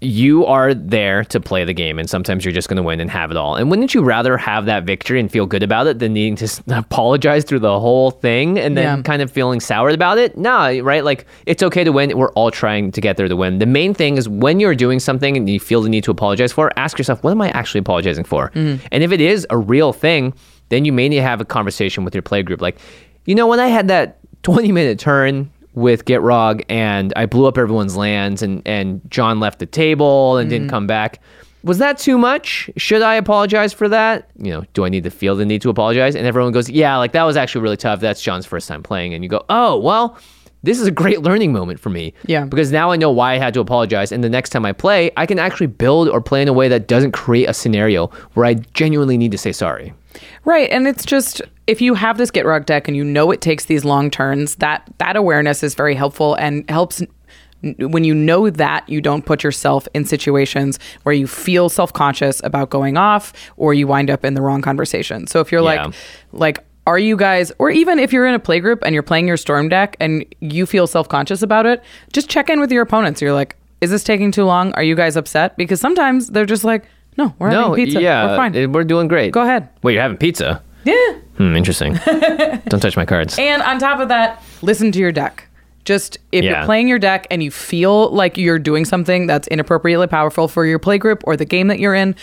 you 0.00 0.44
are 0.44 0.74
there 0.74 1.24
to 1.24 1.40
play 1.40 1.64
the 1.64 1.72
game, 1.72 1.98
and 1.98 2.10
sometimes 2.10 2.44
you're 2.44 2.52
just 2.52 2.68
going 2.68 2.76
to 2.76 2.82
win 2.82 3.00
and 3.00 3.10
have 3.10 3.30
it 3.30 3.38
all. 3.38 3.54
And 3.56 3.70
wouldn't 3.70 3.94
you 3.94 4.02
rather 4.02 4.36
have 4.36 4.66
that 4.66 4.84
victory 4.84 5.18
and 5.18 5.30
feel 5.32 5.46
good 5.46 5.62
about 5.62 5.86
it 5.86 5.98
than 5.98 6.12
needing 6.12 6.36
to 6.36 6.62
apologize 6.78 7.44
through 7.44 7.60
the 7.60 7.80
whole 7.80 8.10
thing 8.10 8.58
and 8.58 8.76
then 8.76 8.98
Yeah. 8.98 9.02
kind 9.02 9.22
of 9.22 9.30
feeling 9.30 9.60
sour 9.60 9.88
about 9.88 10.18
it? 10.18 10.36
No, 10.36 10.78
right? 10.80 11.02
Like, 11.02 11.24
it's 11.46 11.62
okay 11.62 11.84
to 11.84 11.90
win. 11.92 12.18
We're 12.18 12.32
all 12.32 12.50
trying 12.50 12.92
to 12.92 13.00
get 13.00 13.16
there 13.16 13.28
to 13.28 13.36
win. 13.36 13.60
The 13.60 13.66
main 13.66 13.94
thing 13.94 14.18
is 14.18 14.28
when 14.28 14.60
you're 14.60 14.74
doing 14.74 15.00
something 15.00 15.38
and 15.38 15.48
you 15.48 15.58
feel 15.58 15.80
the 15.80 15.88
need 15.88 16.04
to 16.04 16.10
apologize 16.10 16.52
for, 16.52 16.70
ask 16.78 16.98
yourself, 16.98 17.22
what 17.24 17.30
am 17.30 17.40
I 17.40 17.48
actually 17.50 17.78
apologizing 17.80 18.24
for? 18.24 18.50
Mm-hmm. 18.50 18.86
And 18.92 19.02
if 19.02 19.10
it 19.10 19.22
is 19.22 19.46
a 19.48 19.56
real 19.56 19.94
thing, 19.94 20.34
then 20.68 20.84
you 20.84 20.92
may 20.92 21.08
need 21.08 21.16
to 21.16 21.22
have 21.22 21.40
a 21.40 21.46
conversation 21.46 22.04
with 22.04 22.14
your 22.14 22.22
play 22.22 22.42
group. 22.42 22.60
Like, 22.60 22.76
you 23.24 23.34
know, 23.34 23.46
when 23.46 23.60
I 23.60 23.68
had 23.68 23.88
that 23.88 24.18
20 24.42 24.70
minute 24.72 24.98
turn 24.98 25.50
with 25.74 26.04
Gitrog 26.04 26.64
and 26.68 27.12
I 27.16 27.26
blew 27.26 27.46
up 27.46 27.58
everyone's 27.58 27.96
lands 27.96 28.42
and, 28.42 28.62
and 28.66 29.00
John 29.10 29.40
left 29.40 29.58
the 29.58 29.66
table 29.66 30.36
and 30.36 30.48
didn't 30.48 30.66
mm-hmm. 30.66 30.70
come 30.70 30.86
back. 30.86 31.20
Was 31.62 31.78
that 31.78 31.98
too 31.98 32.18
much? 32.18 32.70
Should 32.76 33.00
I 33.00 33.14
apologize 33.14 33.72
for 33.72 33.88
that? 33.88 34.30
You 34.36 34.52
know, 34.52 34.64
do 34.74 34.84
I 34.84 34.90
need 34.90 35.04
to 35.04 35.10
feel 35.10 35.34
the 35.34 35.46
need 35.46 35.62
to 35.62 35.70
apologize? 35.70 36.14
And 36.14 36.26
everyone 36.26 36.52
goes, 36.52 36.68
Yeah, 36.68 36.96
like 36.98 37.12
that 37.12 37.22
was 37.24 37.36
actually 37.36 37.62
really 37.62 37.78
tough. 37.78 38.00
That's 38.00 38.20
John's 38.20 38.44
first 38.44 38.68
time 38.68 38.82
playing. 38.82 39.14
And 39.14 39.24
you 39.24 39.30
go, 39.30 39.44
Oh, 39.48 39.78
well, 39.78 40.18
this 40.62 40.78
is 40.78 40.86
a 40.86 40.90
great 40.90 41.22
learning 41.22 41.52
moment 41.52 41.80
for 41.80 41.90
me. 41.90 42.14
Yeah. 42.26 42.44
Because 42.44 42.70
now 42.70 42.90
I 42.90 42.96
know 42.96 43.10
why 43.10 43.34
I 43.34 43.38
had 43.38 43.54
to 43.54 43.60
apologize. 43.60 44.12
And 44.12 44.22
the 44.22 44.30
next 44.30 44.50
time 44.50 44.64
I 44.66 44.72
play, 44.72 45.10
I 45.16 45.26
can 45.26 45.38
actually 45.38 45.66
build 45.66 46.08
or 46.08 46.20
play 46.20 46.42
in 46.42 46.48
a 46.48 46.52
way 46.52 46.68
that 46.68 46.86
doesn't 46.86 47.12
create 47.12 47.46
a 47.46 47.54
scenario 47.54 48.08
where 48.34 48.46
I 48.46 48.54
genuinely 48.54 49.16
need 49.16 49.32
to 49.32 49.38
say 49.38 49.52
sorry. 49.52 49.94
Right, 50.44 50.70
and 50.70 50.86
it's 50.86 51.04
just 51.04 51.42
if 51.66 51.80
you 51.80 51.94
have 51.94 52.18
this 52.18 52.30
Gitrog 52.30 52.66
deck 52.66 52.88
and 52.88 52.96
you 52.96 53.04
know 53.04 53.30
it 53.30 53.40
takes 53.40 53.64
these 53.66 53.84
long 53.84 54.10
turns, 54.10 54.56
that 54.56 54.88
that 54.98 55.16
awareness 55.16 55.62
is 55.62 55.74
very 55.74 55.94
helpful 55.94 56.34
and 56.34 56.68
helps 56.70 57.02
when 57.78 58.04
you 58.04 58.14
know 58.14 58.50
that 58.50 58.86
you 58.88 59.00
don't 59.00 59.24
put 59.24 59.42
yourself 59.42 59.88
in 59.94 60.04
situations 60.04 60.78
where 61.04 61.14
you 61.14 61.26
feel 61.26 61.70
self-conscious 61.70 62.42
about 62.44 62.68
going 62.68 62.98
off 62.98 63.32
or 63.56 63.72
you 63.72 63.86
wind 63.86 64.10
up 64.10 64.22
in 64.24 64.34
the 64.34 64.42
wrong 64.42 64.60
conversation. 64.60 65.26
So 65.26 65.40
if 65.40 65.50
you're 65.50 65.62
Yeah. 65.62 65.84
like 65.86 65.94
like 66.32 66.58
are 66.86 66.98
you 66.98 67.16
guys 67.16 67.50
or 67.58 67.70
even 67.70 67.98
if 67.98 68.12
you're 68.12 68.26
in 68.26 68.34
a 68.34 68.38
play 68.38 68.60
group 68.60 68.82
and 68.84 68.92
you're 68.92 69.02
playing 69.02 69.26
your 69.26 69.38
storm 69.38 69.70
deck 69.70 69.96
and 70.00 70.26
you 70.40 70.66
feel 70.66 70.86
self-conscious 70.86 71.40
about 71.40 71.64
it, 71.64 71.82
just 72.12 72.28
check 72.28 72.50
in 72.50 72.60
with 72.60 72.70
your 72.70 72.82
opponents. 72.82 73.22
You're 73.22 73.32
like, 73.32 73.56
is 73.80 73.90
this 73.90 74.04
taking 74.04 74.30
too 74.30 74.44
long? 74.44 74.74
Are 74.74 74.82
you 74.82 74.94
guys 74.94 75.16
upset? 75.16 75.56
Because 75.56 75.80
sometimes 75.80 76.28
they're 76.28 76.44
just 76.44 76.64
like, 76.64 76.84
no, 77.16 77.32
we're 77.38 77.48
no, 77.50 77.70
having 77.70 77.86
pizza. 77.86 78.02
yeah, 78.02 78.26
we're 78.26 78.36
fine. 78.36 78.72
we're 78.72 78.84
doing 78.84 79.08
great. 79.08 79.32
Go 79.32 79.40
ahead. 79.40 79.70
Wait, 79.82 79.94
you're 79.94 80.02
having 80.02 80.18
pizza? 80.18 80.62
Yeah. 80.84 81.12
Hmm, 81.36 81.56
interesting. 81.56 81.94
Don't 82.68 82.80
touch 82.80 82.96
my 82.96 83.04
cards. 83.04 83.38
And 83.38 83.62
on 83.62 83.78
top 83.78 84.00
of 84.00 84.08
that, 84.08 84.42
listen 84.62 84.92
to 84.92 84.98
your 84.98 85.12
deck. 85.12 85.48
Just 85.84 86.18
if 86.32 86.44
Yeah. 86.44 86.58
you're 86.58 86.64
playing 86.64 86.88
your 86.88 86.98
deck 86.98 87.26
and 87.30 87.42
you 87.42 87.50
feel 87.50 88.08
like 88.10 88.36
you're 88.38 88.58
doing 88.58 88.84
something 88.84 89.26
that's 89.26 89.46
inappropriately 89.48 90.06
powerful 90.06 90.48
for 90.48 90.64
your 90.64 90.78
playgroup 90.78 91.20
or 91.24 91.36
the 91.36 91.44
game 91.44 91.68
that 91.68 91.78
you're 91.78 91.94
in, 91.94 92.14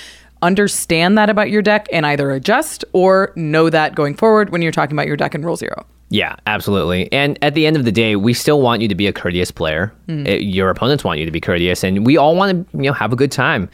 understand 0.41 1.17
that 1.17 1.29
about 1.29 1.49
your 1.51 1.61
deck 1.61 1.87
and 1.91 2.05
either 2.05 2.31
adjust 2.31 2.83
or 2.93 3.31
know 3.35 3.69
that 3.69 3.93
going 3.95 4.15
forward 4.15 4.49
when 4.49 4.61
you're 4.61 4.71
talking 4.71 4.95
about 4.95 5.05
your 5.07 5.17
deck 5.17 5.35
in 5.35 5.43
Rule 5.43 5.55
Zero. 5.55 5.85
Yeah, 6.09 6.35
absolutely. 6.47 7.11
And 7.13 7.37
at 7.41 7.53
the 7.53 7.65
end 7.65 7.77
of 7.77 7.85
the 7.85 7.91
day, 7.91 8.15
we 8.15 8.33
still 8.33 8.61
want 8.61 8.81
you 8.81 8.87
to 8.89 8.95
be 8.95 9.07
a 9.07 9.13
courteous 9.13 9.49
player. 9.51 9.93
Uh, 10.09 10.13
your 10.31 10.69
opponents 10.69 11.03
want 11.05 11.19
you 11.19 11.25
to 11.25 11.31
be 11.31 11.39
courteous, 11.39 11.83
and 11.85 12.05
we 12.05 12.17
all 12.17 12.35
want 12.35 12.67
to, 12.71 12.77
you 12.77 12.83
know, 12.85 12.93
have 12.93 13.13
a 13.13 13.15
good 13.15 13.31
time. 13.31 13.69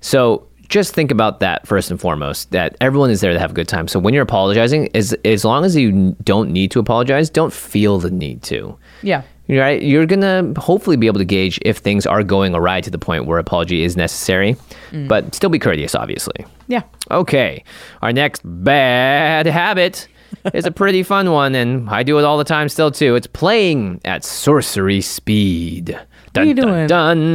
So 0.00 0.46
just 0.72 0.94
think 0.94 1.10
about 1.10 1.40
that 1.40 1.66
first 1.66 1.90
and 1.90 2.00
foremost. 2.00 2.50
That 2.50 2.76
everyone 2.80 3.10
is 3.10 3.20
there 3.20 3.32
to 3.34 3.38
have 3.38 3.50
a 3.50 3.54
good 3.54 3.68
time. 3.68 3.86
So 3.88 4.00
when 4.00 4.14
you're 4.14 4.22
apologizing, 4.22 4.88
as 4.96 5.12
as 5.24 5.44
long 5.44 5.66
as 5.66 5.76
you 5.76 6.16
don't 6.24 6.50
need 6.50 6.70
to 6.70 6.80
apologize, 6.80 7.28
don't 7.28 7.52
feel 7.52 7.98
the 7.98 8.10
need 8.10 8.42
to. 8.44 8.76
Yeah. 9.02 9.22
Right? 9.48 9.82
You're 9.82 10.06
gonna 10.06 10.54
hopefully 10.56 10.96
be 10.96 11.06
able 11.06 11.18
to 11.18 11.26
gauge 11.26 11.58
if 11.62 11.76
things 11.76 12.06
are 12.06 12.22
going 12.22 12.54
awry 12.54 12.80
to 12.80 12.90
the 12.90 12.98
point 12.98 13.26
where 13.26 13.38
apology 13.38 13.82
is 13.82 13.98
necessary, 13.98 14.56
mm. 14.92 15.08
but 15.08 15.34
still 15.34 15.50
be 15.50 15.58
courteous, 15.58 15.94
obviously. 15.94 16.46
Yeah. 16.68 16.84
Okay, 17.10 17.62
our 18.00 18.12
next 18.12 18.40
bad 18.42 19.44
habit 19.44 20.08
is 20.54 20.64
a 20.64 20.70
pretty 20.70 21.02
fun 21.02 21.32
one, 21.32 21.54
and 21.54 21.90
I 21.90 22.02
do 22.02 22.18
it 22.18 22.24
all 22.24 22.38
the 22.38 22.44
time 22.44 22.70
still 22.70 22.90
too. 22.90 23.14
It's 23.14 23.26
playing 23.26 24.00
at 24.06 24.24
sorcery 24.24 25.02
speed. 25.02 26.00
Dun, 26.32 26.40
What 26.40 26.44
are 26.44 26.48
you 26.48 26.54
dun, 26.54 26.68
doing? 26.68 26.86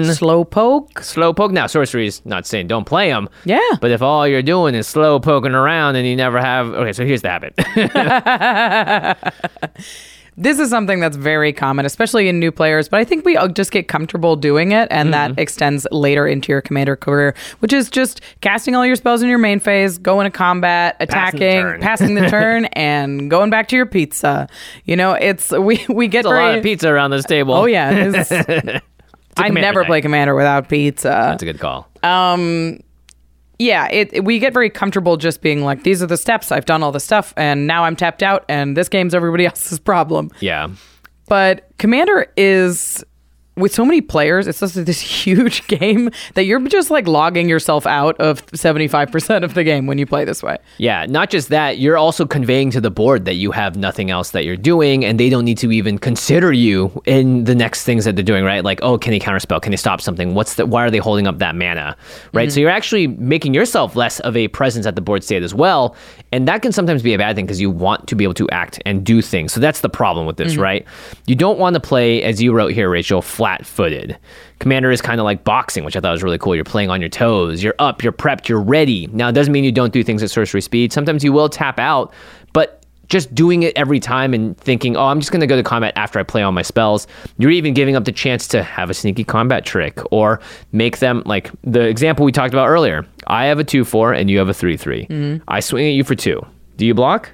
Dun, 0.06 0.16
Slow 0.16 0.44
poke. 0.44 1.04
Slow 1.04 1.32
poke. 1.34 1.52
Now, 1.52 1.68
sorcery 1.68 2.08
is 2.08 2.26
not 2.26 2.48
saying 2.48 2.66
don't 2.68 2.86
play 2.86 3.10
them. 3.10 3.30
Yeah. 3.46 3.60
But 3.80 3.92
if 3.92 4.02
all 4.02 4.28
you're 4.28 4.42
doing 4.42 4.74
is 4.74 4.88
slow 4.88 5.20
poking 5.20 5.54
around 5.54 5.98
and 5.98 6.08
you 6.08 6.16
never 6.16 6.40
have. 6.40 6.74
Okay, 6.74 6.94
so 6.94 7.06
here's 7.06 7.22
the 7.22 7.30
habit. 7.30 7.54
This 10.40 10.60
is 10.60 10.70
something 10.70 11.00
that's 11.00 11.18
very 11.18 11.52
common, 11.52 11.86
especially 11.88 12.30
in 12.30 12.40
new 12.40 12.52
players, 12.52 12.88
but 12.88 13.00
I 13.00 13.04
think 13.04 13.26
we 13.26 13.36
all 13.38 13.48
just 13.48 13.72
get 13.72 13.88
comfortable 13.88 14.36
doing 14.36 14.72
it, 14.72 14.88
and 14.92 15.12
Mm-hmm. 15.12 15.34
that 15.34 15.42
extends 15.42 15.88
later 15.92 16.28
into 16.28 16.52
your 16.52 16.62
commander 16.62 16.96
career, 16.96 17.34
which 17.60 17.74
is 17.74 17.90
just 17.90 18.22
casting 18.42 18.76
all 18.76 18.86
your 18.86 18.96
spells 18.96 19.24
in 19.24 19.30
your 19.30 19.40
main 19.40 19.60
phase, 19.60 19.98
going 19.98 20.26
to 20.26 20.38
combat, 20.38 21.00
Passing 21.00 21.40
the 21.40 21.46
attacking, 21.48 21.62
turn. 21.64 21.82
passing 21.82 22.14
the 22.16 22.28
turn, 22.30 22.66
and 22.74 23.30
going 23.32 23.50
back 23.50 23.68
to 23.70 23.76
your 23.76 23.88
pizza. 23.88 24.48
You 24.86 24.96
know, 24.96 25.14
it's 25.14 25.50
we 25.52 25.84
we 25.90 26.08
get 26.08 26.22
There's 26.24 26.34
a 26.34 26.36
very 26.36 26.50
lot 26.50 26.58
of 26.60 26.64
pizza 26.64 26.90
around 26.90 27.10
this 27.12 27.26
table. 27.26 27.56
Oh 27.56 27.66
yeah, 27.66 27.92
it's- 27.92 28.32
I 29.38 29.50
never 29.50 29.82
night. 29.82 29.88
play 29.88 30.02
commander 30.02 30.34
without 30.36 30.68
pizza. 30.70 31.10
That's 31.10 31.44
a 31.44 31.46
good 31.46 31.60
call. 31.60 31.88
Yeah, 33.60 33.88
it, 33.92 34.10
it- 34.14 34.24
we 34.24 34.40
get 34.40 34.54
very 34.54 34.70
comfortable 34.70 35.18
just 35.18 35.42
being 35.42 35.64
like, 35.64 35.84
these 35.84 36.02
are 36.04 36.08
the 36.08 36.18
steps. 36.18 36.52
I've 36.52 36.66
done 36.66 36.84
all 36.84 36.92
the 36.92 37.00
stuff, 37.00 37.34
and 37.38 37.68
now 37.68 37.84
I'm 37.84 37.96
tapped 37.96 38.22
out, 38.24 38.46
and 38.50 38.76
this 38.78 38.90
game's 38.90 39.14
everybody 39.16 39.46
else's 39.52 39.80
problem. 39.80 40.30
yeah. 40.40 40.70
But 41.30 41.68
Commander 41.78 42.32
is 42.38 43.04
with 43.58 43.74
so 43.74 43.84
many 43.84 44.02
players, 44.02 44.48
it's 44.48 44.60
just 44.60 44.86
this 44.86 45.00
huge 45.26 45.68
game 45.68 46.12
that 46.36 46.46
you're 46.46 46.60
just 46.68 46.90
like 46.92 47.08
logging 47.08 47.50
yourself 47.50 47.86
out 47.86 48.18
of 48.20 48.46
75% 48.48 49.44
of 49.44 49.54
the 49.56 49.64
game 49.64 49.88
when 49.88 49.98
you 49.98 50.06
play 50.06 50.24
this 50.24 50.44
way. 50.44 50.58
Yeah, 50.78 51.06
not 51.08 51.30
just 51.30 51.50
that, 51.50 51.80
you're 51.80 51.98
also 51.98 52.26
conveying 52.26 52.72
to 52.72 52.82
the 52.82 52.92
board 52.92 53.26
that 53.26 53.36
you 53.36 53.52
have 53.52 53.76
nothing 53.76 54.12
else 54.12 54.32
that 54.32 54.46
you're 54.46 54.56
doing 54.56 55.04
and 55.04 55.20
they 55.20 55.30
don't 55.30 55.46
need 55.46 55.58
to 55.58 55.72
even 55.72 55.98
consider 55.98 56.54
you 56.54 57.02
in 57.06 57.46
the 57.46 57.56
next 57.56 57.84
things 57.84 58.06
that 58.06 58.16
they're 58.16 58.24
doing, 58.24 58.46
right? 58.46 58.64
Like, 58.64 58.80
oh, 58.84 58.98
can 58.98 59.12
he 59.12 59.20
counterspell? 59.20 59.62
Can 59.62 59.74
he 59.74 59.78
stop 59.78 60.02
something? 60.02 60.36
What's 60.36 60.56
the 60.56 60.66
why 60.66 60.86
are 60.86 60.92
they 60.92 61.00
holding 61.00 61.28
up 61.28 61.40
that 61.40 61.56
mana? 61.56 61.98
Right? 62.34 62.48
Mm-hmm. 62.48 62.54
So 62.54 62.60
you're 62.60 62.70
actually 62.70 63.08
making 63.08 63.54
yourself 63.54 63.96
less 63.96 64.20
of 64.22 64.38
a 64.38 64.48
presence 64.50 64.86
at 64.86 64.96
the 64.96 65.02
board 65.02 65.24
state 65.24 65.44
as 65.44 65.56
well. 65.56 65.96
And 66.32 66.48
that 66.48 66.62
can 66.62 66.72
sometimes 66.72 67.02
be 67.02 67.14
a 67.14 67.18
bad 67.18 67.36
thing 67.36 67.46
because 67.46 67.62
you 67.62 67.72
want 67.72 68.08
to 68.08 68.16
be 68.16 68.24
able 68.24 68.34
to 68.36 68.50
act 68.50 68.82
and 68.86 69.04
do 69.04 69.22
things. 69.22 69.54
So 69.54 69.60
that's 69.60 69.82
the 69.82 69.90
problem 69.90 70.28
with 70.28 70.38
this, 70.38 70.54
mm-hmm. 70.54 70.62
right? 70.62 70.88
You 71.26 71.36
don't 71.36 71.58
want 71.58 71.74
to 71.74 71.80
play, 71.80 72.22
as 72.22 72.42
you 72.42 72.54
wrote 72.54 72.74
here, 72.74 72.90
Rachel, 72.90 73.22
flat 73.22 73.47
footed. 73.66 74.18
Commander 74.60 74.92
is 74.92 75.02
kind 75.02 75.20
of 75.20 75.26
like 75.26 75.44
boxing, 75.44 75.84
which 75.84 75.96
I 75.96 76.00
thought 76.00 76.12
was 76.12 76.24
really 76.24 76.38
cool. 76.38 76.56
You're 76.56 76.64
playing 76.64 76.90
on 76.90 77.02
your 77.02 77.10
toes, 77.10 77.64
you're 77.64 77.76
up, 77.80 78.04
you're 78.04 78.14
prepped, 78.14 78.48
you're 78.48 78.62
ready. 78.62 79.08
Now, 79.08 79.30
it 79.30 79.34
doesn't 79.34 79.54
mean 79.54 79.64
you 79.64 79.72
don't 79.72 79.94
do 79.94 80.04
things 80.04 80.22
at 80.24 80.30
sorcery 80.30 80.62
speed. 80.62 80.92
Sometimes 80.92 81.24
you 81.24 81.32
will 81.32 81.50
tap 81.50 81.80
out, 81.80 82.14
but 82.54 82.86
just 83.10 83.34
doing 83.34 83.64
it 83.64 83.76
every 83.78 84.00
time 84.00 84.34
and 84.34 84.58
thinking, 84.58 84.98
oh, 84.98 85.06
I'm 85.06 85.20
just 85.20 85.32
going 85.32 85.42
to 85.42 85.48
go 85.48 85.56
to 85.56 85.64
combat 85.64 85.94
after 85.96 86.20
I 86.20 86.24
play 86.24 86.44
all 86.44 86.52
my 86.52 86.62
spells, 86.62 87.08
you're 87.38 87.52
even 87.52 87.74
giving 87.74 87.96
up 87.96 88.06
the 88.06 88.12
chance 88.12 88.48
to 88.50 88.64
have 88.64 88.90
a 88.90 88.94
sneaky 88.94 89.24
combat 89.24 89.66
trick 89.66 90.00
or 90.12 90.42
make 90.72 91.00
them 91.00 91.24
like 91.26 91.50
the 91.64 91.88
example 91.88 92.26
we 92.26 92.32
talked 92.32 92.54
about 92.54 92.68
earlier. 92.68 93.08
I 93.28 93.46
have 93.46 93.60
a 93.60 93.64
2 93.64 93.86
4 93.86 94.14
and 94.14 94.30
you 94.30 94.38
have 94.40 94.50
a 94.50 94.54
3 94.54 94.76
3. 94.76 95.06
Mm-hmm. 95.06 95.44
I 95.48 95.60
swing 95.62 95.88
at 95.88 95.94
you 95.94 96.04
for 96.04 96.16
2. 96.16 96.46
Do 96.76 96.86
you 96.86 96.94
block? 96.94 97.32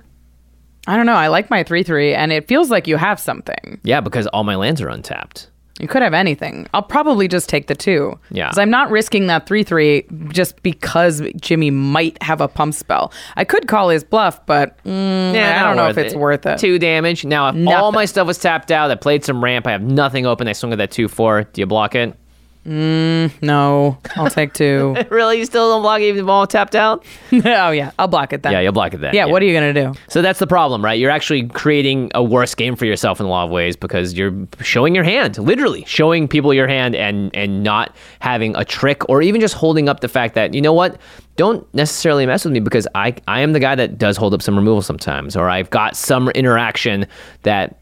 I 0.86 0.98
don't 0.98 1.06
know. 1.06 1.14
I 1.14 1.28
like 1.28 1.50
my 1.50 1.64
3 1.64 1.84
3, 1.84 2.14
and 2.14 2.32
it 2.32 2.48
feels 2.48 2.70
like 2.70 2.88
you 2.88 2.98
have 2.98 3.20
something. 3.20 3.80
Yeah, 3.84 4.02
because 4.02 4.28
all 4.28 4.44
my 4.44 4.56
lands 4.56 4.82
are 4.82 4.90
untapped. 4.90 5.50
You 5.80 5.88
could 5.88 6.04
have 6.04 6.14
anything. 6.14 6.68
I'll 6.74 6.84
probably 6.84 7.28
just 7.28 7.50
take 7.50 7.66
the 7.68 7.74
two. 7.74 8.20
Yeah. 8.30 8.48
Because 8.48 8.60
I'm 8.60 8.70
not 8.70 8.92
risking 8.92 9.28
that 9.28 9.48
3 9.48 9.64
3 9.64 10.06
just 10.30 10.62
because 10.62 11.22
Jimmy 11.42 11.72
might 11.72 12.22
have 12.22 12.42
a 12.42 12.48
pump 12.48 12.76
spell. 12.76 13.12
I 13.36 13.44
could 13.44 13.68
call 13.68 13.90
his 13.90 14.04
bluff, 14.04 14.46
but 14.46 14.78
mm, 14.84 15.34
Yeah, 15.34 15.60
I 15.60 15.68
don't 15.68 15.76
know 15.76 15.88
if 15.90 15.98
it's 15.98 16.14
worth 16.14 16.46
it. 16.46 16.60
Two 16.60 16.78
damage. 16.78 17.26
Now, 17.26 17.50
if 17.50 17.68
all 17.68 17.92
my 17.92 18.06
stuff 18.06 18.28
was 18.28 18.38
tapped 18.38 18.72
out, 18.72 18.92
I 18.92 18.96
played 18.96 19.26
some 19.26 19.44
ramp, 19.44 19.66
I 19.66 19.72
have 19.72 19.82
nothing 19.82 20.28
open, 20.28 20.48
I 20.48 20.54
swing 20.54 20.74
at 20.74 20.78
that 20.78 20.92
2 20.92 21.08
4. 21.08 21.44
Do 21.46 21.62
you 21.62 21.66
block 21.66 21.96
it? 21.96 22.16
Mm, 22.66 23.42
no, 23.42 23.98
I'll 24.16 24.30
take 24.30 24.54
two. 24.54 24.96
really? 25.10 25.38
You 25.38 25.46
still 25.46 25.70
don't 25.70 25.82
block 25.82 26.00
it 26.00 26.06
even 26.06 26.22
if 26.22 26.26
ball 26.26 26.48
tapped 26.48 26.76
out? 26.76 27.04
oh, 27.34 27.72
yeah. 27.72 27.92
I'll 28.00 28.08
block 28.08 28.32
it 28.32 28.42
then. 28.42 28.54
Yeah, 28.54 28.62
you'll 28.62 28.72
block 28.72 28.94
it 28.94 29.02
then. 29.02 29.14
Yeah, 29.14 29.26
what 29.26 29.42
are 29.42 29.46
you 29.46 29.54
going 29.54 29.74
to 29.74 29.84
do? 29.86 30.00
So 30.08 30.22
that's 30.22 30.40
the 30.40 30.48
problem, 30.48 30.84
right? 30.84 30.98
You're 30.98 31.12
actually 31.12 31.48
creating 31.50 32.12
a 32.16 32.24
worse 32.24 32.56
game 32.56 32.78
for 32.78 32.86
yourself 32.86 33.20
in 33.20 33.26
a 33.26 33.30
lot 33.30 33.46
of 33.46 33.52
ways 33.52 33.76
because 33.76 34.14
you're 34.14 34.34
showing 34.62 34.96
your 34.96 35.04
hand, 35.04 35.38
literally 35.38 35.84
showing 35.86 36.28
people 36.28 36.54
your 36.54 36.68
hand 36.68 36.96
and 36.96 37.36
and 37.36 37.64
not 37.64 37.94
having 38.20 38.56
a 38.56 38.64
trick 38.64 39.08
or 39.10 39.22
even 39.22 39.42
just 39.42 39.56
holding 39.56 39.90
up 39.90 40.00
the 40.00 40.08
fact 40.08 40.36
that, 40.36 40.54
you 40.54 40.62
know 40.62 40.74
what? 40.74 41.00
Don't 41.36 41.72
necessarily 41.74 42.26
mess 42.26 42.46
with 42.46 42.54
me 42.54 42.62
because 42.62 42.88
I 42.96 43.16
I 43.28 43.42
am 43.42 43.52
the 43.52 43.60
guy 43.60 43.76
that 43.76 43.98
does 43.98 44.16
hold 44.16 44.34
up 44.34 44.42
some 44.42 44.56
removal 44.56 44.82
sometimes 44.82 45.36
or 45.36 45.50
I've 45.50 45.70
got 45.70 45.98
some 45.98 46.30
interaction 46.30 47.08
that 47.42 47.78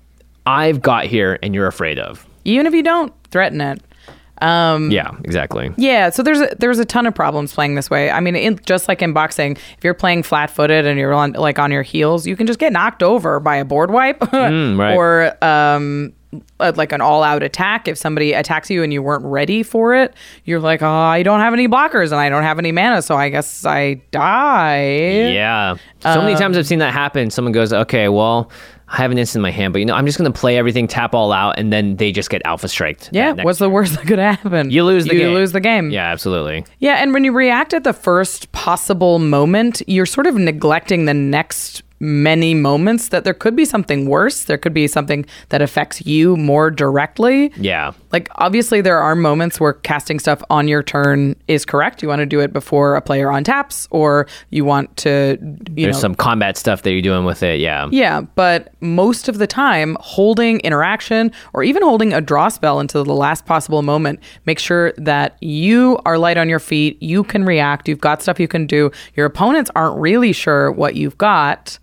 I've 0.47 0.81
got 0.81 1.05
here 1.05 1.37
and 1.43 1.53
you're 1.53 1.67
afraid 1.67 1.99
of. 1.99 2.25
Even 2.45 2.65
if 2.65 2.73
you 2.73 2.81
don't, 2.81 3.13
threaten 3.29 3.61
it. 3.61 3.81
Um, 4.41 4.89
Yeah, 4.91 5.11
exactly. 5.23 5.71
Yeah, 5.77 6.09
so 6.09 6.23
there's 6.23 6.41
a, 6.41 6.55
there's 6.57 6.79
a 6.79 6.85
ton 6.85 7.05
of 7.05 7.13
problems 7.13 7.53
playing 7.53 7.75
this 7.75 7.89
way. 7.89 8.09
I 8.09 8.19
mean, 8.19 8.35
in, 8.35 8.59
just 8.65 8.87
like 8.87 9.01
in 9.01 9.13
boxing, 9.13 9.53
if 9.77 9.83
you're 9.83 9.93
playing 9.93 10.23
flat-footed 10.23 10.85
and 10.85 10.99
you're 10.99 11.13
on 11.13 11.33
like 11.33 11.59
on 11.59 11.71
your 11.71 11.83
heels, 11.83 12.25
you 12.25 12.35
can 12.35 12.47
just 12.47 12.59
get 12.59 12.73
knocked 12.73 13.03
over 13.03 13.39
by 13.39 13.55
a 13.57 13.65
board 13.65 13.91
wipe 13.91 14.21
right. 14.33 14.95
or 14.95 15.43
um, 15.43 16.13
like 16.59 16.91
an 16.91 17.01
all-out 17.01 17.43
attack. 17.43 17.87
If 17.87 17.97
somebody 17.97 18.33
attacks 18.33 18.69
you 18.69 18.83
and 18.83 18.91
you 18.91 19.03
weren't 19.03 19.25
ready 19.25 19.63
for 19.63 19.93
it, 19.93 20.13
you're 20.45 20.59
like, 20.59 20.81
oh, 20.81 20.87
I 20.87 21.23
don't 21.23 21.39
have 21.39 21.53
any 21.53 21.67
blockers 21.67 22.11
and 22.11 22.15
I 22.15 22.29
don't 22.29 22.43
have 22.43 22.57
any 22.57 22.71
mana, 22.71 23.01
so 23.01 23.15
I 23.15 23.29
guess 23.29 23.65
I 23.65 23.95
die. 24.11 25.31
Yeah. 25.33 25.75
So 25.99 26.21
many 26.21 26.35
times 26.35 26.57
I've 26.57 26.65
seen 26.65 26.79
that 26.79 26.93
happen. 26.93 27.29
Someone 27.29 27.51
goes, 27.51 27.71
okay, 27.71 28.09
well, 28.09 28.49
I 28.91 28.97
have 28.97 29.11
an 29.11 29.17
instant 29.17 29.39
in 29.39 29.43
my 29.43 29.51
hand, 29.51 29.71
but 29.71 29.79
you 29.79 29.85
know, 29.85 29.93
I'm 29.93 30.05
just 30.05 30.17
going 30.17 30.31
to 30.31 30.37
play 30.37 30.57
everything, 30.57 30.85
tap 30.85 31.15
all 31.15 31.31
out, 31.31 31.57
and 31.57 31.71
then 31.71 31.95
they 31.95 32.11
just 32.11 32.29
get 32.29 32.41
alpha 32.43 32.67
striked. 32.67 33.09
Yeah, 33.13 33.33
what's 33.41 33.59
the 33.59 33.69
worst 33.69 33.95
that 33.95 34.05
could 34.05 34.19
happen? 34.19 34.69
You 34.69 34.83
lose 34.83 35.05
the 35.05 35.13
you 35.13 35.19
game. 35.19 35.33
lose 35.33 35.53
the 35.53 35.61
game. 35.61 35.91
Yeah, 35.91 36.11
absolutely. 36.11 36.65
Yeah, 36.79 36.95
and 36.95 37.13
when 37.13 37.23
you 37.23 37.31
react 37.31 37.73
at 37.73 37.85
the 37.85 37.93
first 37.93 38.51
possible 38.51 39.17
moment, 39.17 39.81
you're 39.87 40.05
sort 40.05 40.27
of 40.27 40.35
neglecting 40.35 41.05
the 41.05 41.13
next 41.13 41.83
many 42.01 42.55
moments 42.55 43.09
that 43.09 43.23
there 43.23 43.33
could 43.33 43.55
be 43.55 43.63
something 43.63 44.07
worse. 44.07 44.45
There 44.45 44.57
could 44.57 44.73
be 44.73 44.87
something 44.87 45.23
that 45.49 45.61
affects 45.61 46.03
you 46.05 46.35
more 46.35 46.71
directly. 46.71 47.53
Yeah. 47.57 47.93
Like 48.11 48.27
obviously 48.35 48.81
there 48.81 48.97
are 48.97 49.15
moments 49.15 49.59
where 49.59 49.73
casting 49.73 50.19
stuff 50.19 50.41
on 50.49 50.67
your 50.67 50.81
turn 50.81 51.35
is 51.47 51.63
correct. 51.63 52.01
You 52.01 52.07
want 52.07 52.19
to 52.19 52.25
do 52.25 52.39
it 52.39 52.51
before 52.51 52.95
a 52.95 53.01
player 53.01 53.31
on 53.31 53.43
taps 53.43 53.87
or 53.91 54.27
you 54.49 54.65
want 54.65 54.97
to 54.97 55.37
you 55.75 55.83
There's 55.83 55.95
know 55.97 56.01
some 56.01 56.15
combat 56.15 56.57
stuff 56.57 56.81
that 56.81 56.91
you're 56.91 57.03
doing 57.03 57.23
with 57.23 57.43
it. 57.43 57.59
Yeah. 57.59 57.87
yeah, 57.91 58.21
but 58.21 58.73
most 58.81 59.29
of 59.29 59.37
the 59.37 59.45
time, 59.45 59.95
holding 59.99 60.59
interaction 60.61 61.31
or 61.53 61.63
even 61.63 61.83
holding 61.83 62.13
a 62.13 62.21
draw 62.21 62.49
spell 62.49 62.79
until 62.79 63.03
the 63.03 63.13
last 63.13 63.45
possible 63.45 63.83
moment, 63.83 64.19
make 64.45 64.57
sure 64.57 64.93
that 64.97 65.37
you 65.41 65.99
are 66.05 66.17
light 66.17 66.37
on 66.37 66.49
your 66.49 66.59
feet, 66.59 67.01
you 67.01 67.23
can 67.23 67.45
react, 67.45 67.87
you've 67.87 68.01
got 68.01 68.23
stuff 68.23 68.39
you 68.39 68.47
can 68.47 68.65
do. 68.65 68.89
Your 69.15 69.27
opponents 69.27 69.69
aren't 69.75 69.99
really 69.99 70.33
sure 70.33 70.71
what 70.71 70.95
you've 70.95 71.17
got. 71.19 71.77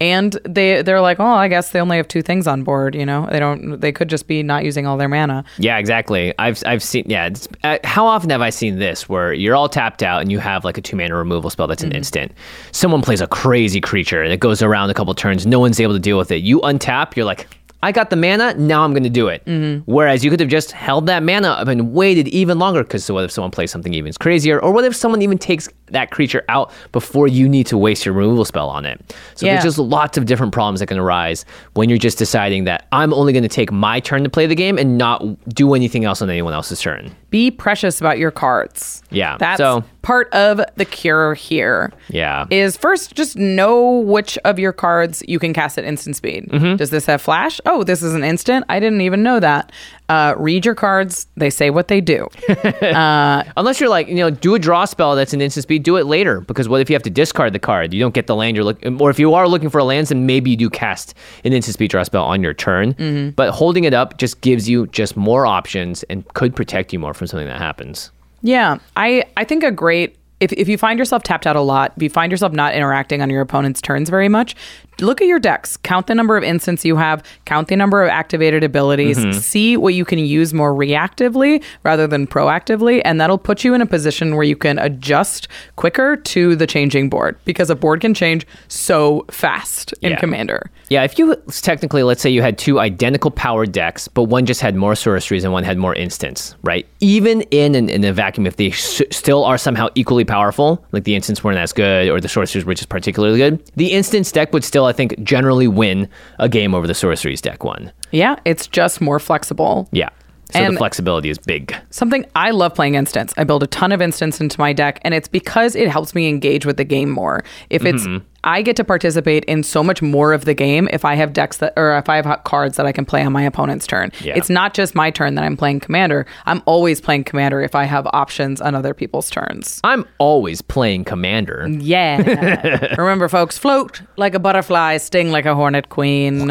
And 0.00 0.38
they 0.44 0.82
they're 0.82 1.00
like, 1.00 1.18
oh, 1.18 1.26
I 1.26 1.48
guess 1.48 1.70
they 1.70 1.80
only 1.80 1.96
have 1.96 2.06
two 2.06 2.22
things 2.22 2.46
on 2.46 2.62
board. 2.62 2.94
You 2.94 3.04
know, 3.04 3.28
they 3.30 3.40
don't. 3.40 3.80
They 3.80 3.90
could 3.90 4.08
just 4.08 4.28
be 4.28 4.42
not 4.42 4.64
using 4.64 4.86
all 4.86 4.96
their 4.96 5.08
mana. 5.08 5.44
Yeah, 5.58 5.78
exactly. 5.78 6.32
I've 6.38 6.62
I've 6.64 6.82
seen. 6.82 7.04
Yeah, 7.08 7.26
it's, 7.26 7.48
uh, 7.64 7.78
how 7.82 8.06
often 8.06 8.30
have 8.30 8.40
I 8.40 8.50
seen 8.50 8.78
this 8.78 9.08
where 9.08 9.32
you're 9.32 9.56
all 9.56 9.68
tapped 9.68 10.02
out 10.02 10.22
and 10.22 10.30
you 10.30 10.38
have 10.38 10.64
like 10.64 10.78
a 10.78 10.80
two 10.80 10.96
mana 10.96 11.16
removal 11.16 11.50
spell 11.50 11.66
that's 11.66 11.82
an 11.82 11.92
instant. 11.92 12.32
Someone 12.70 13.02
plays 13.02 13.20
a 13.20 13.26
crazy 13.26 13.80
creature 13.80 14.22
and 14.22 14.32
it 14.32 14.38
goes 14.40 14.62
around 14.62 14.90
a 14.90 14.94
couple 14.94 15.12
turns. 15.14 15.46
No 15.46 15.58
one's 15.58 15.80
able 15.80 15.94
to 15.94 16.00
deal 16.00 16.16
with 16.18 16.30
it. 16.30 16.42
You 16.42 16.60
untap. 16.60 17.16
You're 17.16 17.26
like. 17.26 17.48
I 17.80 17.92
got 17.92 18.10
the 18.10 18.16
mana, 18.16 18.54
now 18.54 18.82
I'm 18.82 18.90
going 18.92 19.04
to 19.04 19.08
do 19.08 19.28
it. 19.28 19.40
Whereas 19.86 20.24
you 20.24 20.30
could 20.30 20.40
have 20.40 20.48
just 20.48 20.72
held 20.72 21.06
that 21.06 21.22
mana 21.22 21.50
up 21.50 21.68
and 21.68 21.92
waited 21.92 22.26
even 22.26 22.58
longer 22.58 22.82
because 22.82 23.04
so 23.04 23.14
what 23.14 23.22
if 23.22 23.30
someone 23.30 23.52
plays 23.52 23.70
something 23.70 23.94
even 23.94 24.12
crazier? 24.14 24.60
Or 24.60 24.72
what 24.72 24.84
if 24.84 24.96
someone 24.96 25.22
even 25.22 25.38
takes 25.38 25.68
that 25.92 26.10
creature 26.10 26.44
out 26.48 26.70
before 26.92 27.28
you 27.28 27.48
need 27.48 27.66
to 27.68 27.78
waste 27.78 28.04
your 28.04 28.14
removal 28.14 28.44
spell 28.44 28.68
on 28.68 28.84
it? 28.84 29.00
So 29.34 29.46
Yeah. 29.46 29.52
there's 29.54 29.64
just 29.64 29.78
lots 29.78 30.16
of 30.18 30.26
different 30.26 30.52
problems 30.52 30.80
that 30.80 30.86
can 30.86 30.98
arise 30.98 31.44
when 31.74 31.88
you're 31.88 31.98
just 31.98 32.18
deciding 32.18 32.64
that 32.64 32.86
I'm 32.92 33.12
only 33.14 33.32
going 33.32 33.42
to 33.42 33.48
take 33.48 33.70
my 33.72 34.00
turn 34.00 34.24
to 34.24 34.30
play 34.30 34.46
the 34.46 34.54
game 34.54 34.78
and 34.78 34.98
not 34.98 35.22
do 35.48 35.74
anything 35.74 36.04
else 36.04 36.22
on 36.22 36.30
anyone 36.30 36.52
else's 36.52 36.80
turn. 36.80 37.14
Be 37.30 37.50
precious 37.50 38.00
about 38.00 38.18
your 38.18 38.30
cards. 38.30 39.02
Yeah, 39.10 39.36
that's 39.38 39.58
so- 39.58 39.84
part 40.02 40.32
of 40.32 40.60
the 40.76 40.84
cure 40.86 41.34
here. 41.34 41.92
Yeah. 42.08 42.46
is 42.50 42.76
first 42.76 43.14
just 43.14 43.36
know 43.36 43.98
which 43.98 44.38
of 44.44 44.58
your 44.58 44.72
cards 44.72 45.22
you 45.28 45.38
can 45.38 45.52
cast 45.52 45.76
at 45.78 45.84
instant 45.84 46.16
speed. 46.16 46.48
Mm-hmm. 46.48 46.76
Does 46.76 46.88
this 46.90 47.04
have 47.06 47.20
flash? 47.20 47.60
Oh, 47.66 47.84
this 47.84 48.02
is 48.02 48.14
an 48.14 48.24
instant. 48.24 48.64
I 48.70 48.80
didn't 48.80 49.02
even 49.02 49.22
know 49.22 49.38
that. 49.40 49.70
Uh, 50.08 50.34
read 50.38 50.64
your 50.64 50.74
cards. 50.74 51.26
They 51.36 51.50
say 51.50 51.68
what 51.68 51.88
they 51.88 52.00
do. 52.00 52.28
Unless 52.82 53.80
you're 53.80 53.90
like, 53.90 54.08
you 54.08 54.14
know, 54.16 54.30
do 54.30 54.54
a 54.54 54.58
draw 54.58 54.84
spell 54.86 55.14
that's 55.14 55.32
an 55.32 55.40
instant 55.40 55.64
speed, 55.64 55.77
do 55.78 55.96
it 55.96 56.04
later. 56.04 56.40
Because 56.40 56.68
what 56.68 56.80
if 56.80 56.90
you 56.90 56.94
have 56.94 57.02
to 57.04 57.10
discard 57.10 57.52
the 57.52 57.58
card? 57.58 57.92
You 57.92 58.00
don't 58.00 58.14
get 58.14 58.26
the 58.26 58.36
land 58.36 58.56
you're 58.56 58.64
looking, 58.64 59.00
or 59.00 59.10
if 59.10 59.18
you 59.18 59.34
are 59.34 59.48
looking 59.48 59.70
for 59.70 59.78
a 59.78 59.84
land, 59.84 60.06
then 60.08 60.26
maybe 60.26 60.50
you 60.50 60.56
do 60.56 60.70
cast 60.70 61.14
an 61.44 61.52
instant 61.52 61.74
speed 61.74 61.90
draw 61.90 62.02
spell 62.02 62.24
on 62.24 62.42
your 62.42 62.54
turn. 62.54 62.94
Mm-hmm. 62.94 63.30
But 63.30 63.50
holding 63.50 63.84
it 63.84 63.94
up 63.94 64.18
just 64.18 64.40
gives 64.40 64.68
you 64.68 64.86
just 64.88 65.16
more 65.16 65.46
options 65.46 66.02
and 66.04 66.26
could 66.34 66.54
protect 66.54 66.92
you 66.92 66.98
more 66.98 67.14
from 67.14 67.26
something 67.26 67.48
that 67.48 67.58
happens. 67.58 68.10
Yeah, 68.42 68.78
I 68.96 69.24
I 69.36 69.44
think 69.44 69.64
a 69.64 69.72
great 69.72 70.16
if 70.40 70.52
if 70.52 70.68
you 70.68 70.78
find 70.78 70.98
yourself 70.98 71.22
tapped 71.22 71.46
out 71.46 71.56
a 71.56 71.60
lot, 71.60 71.92
if 71.96 72.02
you 72.02 72.10
find 72.10 72.30
yourself 72.30 72.52
not 72.52 72.74
interacting 72.74 73.22
on 73.22 73.30
your 73.30 73.40
opponent's 73.40 73.80
turns 73.80 74.08
very 74.08 74.28
much, 74.28 74.54
look 75.00 75.20
at 75.20 75.26
your 75.28 75.38
decks. 75.38 75.76
Count 75.78 76.06
the 76.06 76.14
number 76.14 76.36
of 76.36 76.44
instants 76.44 76.84
you 76.84 76.96
have. 76.96 77.22
Count 77.44 77.68
the 77.68 77.76
number 77.76 78.02
of 78.02 78.08
activated 78.08 78.64
abilities. 78.64 79.18
Mm-hmm. 79.18 79.38
See 79.38 79.76
what 79.76 79.94
you 79.94 80.04
can 80.04 80.18
use 80.18 80.52
more 80.54 80.72
reactively 80.74 81.62
rather 81.84 82.06
than 82.06 82.26
proactively, 82.26 83.00
and 83.04 83.20
that'll 83.20 83.38
put 83.38 83.64
you 83.64 83.74
in 83.74 83.80
a 83.80 83.86
position 83.86 84.34
where 84.34 84.44
you 84.44 84.56
can 84.56 84.78
adjust 84.78 85.48
quicker 85.76 86.16
to 86.16 86.56
the 86.56 86.66
changing 86.66 87.08
board 87.08 87.38
because 87.44 87.70
a 87.70 87.74
board 87.76 88.00
can 88.00 88.14
change 88.14 88.46
so 88.68 89.24
fast 89.30 89.92
in 90.02 90.10
Yeah. 90.12 90.16
Commander. 90.18 90.70
Yeah, 90.88 91.04
if 91.04 91.18
you 91.18 91.36
technically, 91.62 92.02
let's 92.02 92.22
say 92.22 92.30
you 92.30 92.40
had 92.42 92.56
two 92.58 92.80
identical 92.80 93.30
power 93.30 93.66
decks, 93.66 94.08
but 94.08 94.24
one 94.24 94.46
just 94.46 94.60
had 94.62 94.74
more 94.74 94.94
sorceries 94.94 95.44
and 95.44 95.52
one 95.52 95.62
had 95.62 95.76
more 95.76 95.94
instants, 95.94 96.54
right? 96.62 96.86
Even 97.00 97.42
in 97.50 97.74
an, 97.74 97.88
in 97.90 98.04
a 98.04 98.12
vacuum, 98.12 98.46
if 98.46 98.56
they 98.56 98.70
s- 98.70 99.02
still 99.10 99.44
are 99.44 99.58
somehow 99.58 99.88
equally 99.94 100.24
powerful, 100.24 100.82
like 100.92 101.04
the 101.04 101.14
instants 101.14 101.44
weren't 101.44 101.58
as 101.58 101.72
good 101.74 102.08
or 102.08 102.20
the 102.20 102.28
sorceries 102.28 102.64
were 102.64 102.72
just 102.74 102.88
particularly 102.88 103.36
good, 103.38 103.62
the 103.76 103.92
instants 103.92 104.32
deck 104.32 104.52
would 104.54 104.64
still, 104.64 104.87
I 104.88 104.92
think, 104.92 105.22
generally 105.22 105.68
win 105.68 106.08
a 106.38 106.48
game 106.48 106.74
over 106.74 106.86
the 106.86 106.94
sorceries 106.94 107.40
deck 107.40 107.64
one. 107.64 107.92
Yeah, 108.10 108.36
it's 108.44 108.66
just 108.66 109.00
more 109.00 109.18
flexible. 109.18 109.88
Yeah. 109.92 110.08
So 110.50 110.70
the 110.70 110.78
flexibility 110.78 111.28
is 111.28 111.36
big. 111.36 111.76
Something 111.90 112.24
I 112.34 112.52
love 112.52 112.74
playing 112.74 112.94
instants. 112.94 113.34
I 113.36 113.44
build 113.44 113.62
a 113.62 113.66
ton 113.66 113.92
of 113.92 114.00
instants 114.00 114.40
into 114.40 114.58
my 114.58 114.72
deck, 114.72 114.98
and 115.02 115.12
it's 115.12 115.28
because 115.28 115.76
it 115.76 115.88
helps 115.90 116.14
me 116.14 116.26
engage 116.26 116.64
with 116.64 116.78
the 116.78 116.84
game 116.84 117.10
more. 117.10 117.44
If 117.68 117.84
it's 117.84 118.04
Mm-hmm. 118.04 118.24
I 118.44 118.62
get 118.62 118.76
to 118.76 118.84
participate 118.84 119.44
in 119.44 119.62
so 119.62 119.82
much 119.82 120.00
more 120.00 120.32
of 120.32 120.44
the 120.44 120.54
game 120.54 120.88
if 120.92 121.04
I 121.04 121.14
have 121.16 121.32
decks 121.32 121.58
that, 121.58 121.72
or 121.76 121.96
if 121.98 122.08
I 122.08 122.16
have 122.16 122.44
cards 122.44 122.76
that 122.76 122.86
I 122.86 122.92
can 122.92 123.04
play 123.04 123.22
on 123.24 123.32
my 123.32 123.42
opponent's 123.42 123.86
turn. 123.86 124.12
Yeah. 124.20 124.34
It's 124.36 124.48
not 124.48 124.74
just 124.74 124.94
my 124.94 125.10
turn 125.10 125.34
that 125.34 125.44
I'm 125.44 125.56
playing 125.56 125.80
commander. 125.80 126.26
I'm 126.46 126.62
always 126.64 127.00
playing 127.00 127.24
commander 127.24 127.60
if 127.60 127.74
I 127.74 127.84
have 127.84 128.06
options 128.12 128.60
on 128.60 128.74
other 128.74 128.94
people's 128.94 129.28
turns. 129.28 129.80
I'm 129.82 130.04
always 130.18 130.62
playing 130.62 131.04
commander. 131.04 131.66
Yeah. 131.68 132.94
Remember, 132.98 133.28
folks, 133.28 133.58
float 133.58 134.02
like 134.16 134.34
a 134.34 134.38
butterfly, 134.38 134.98
sting 134.98 135.30
like 135.32 135.46
a 135.46 135.54
hornet 135.54 135.88
queen. 135.88 136.46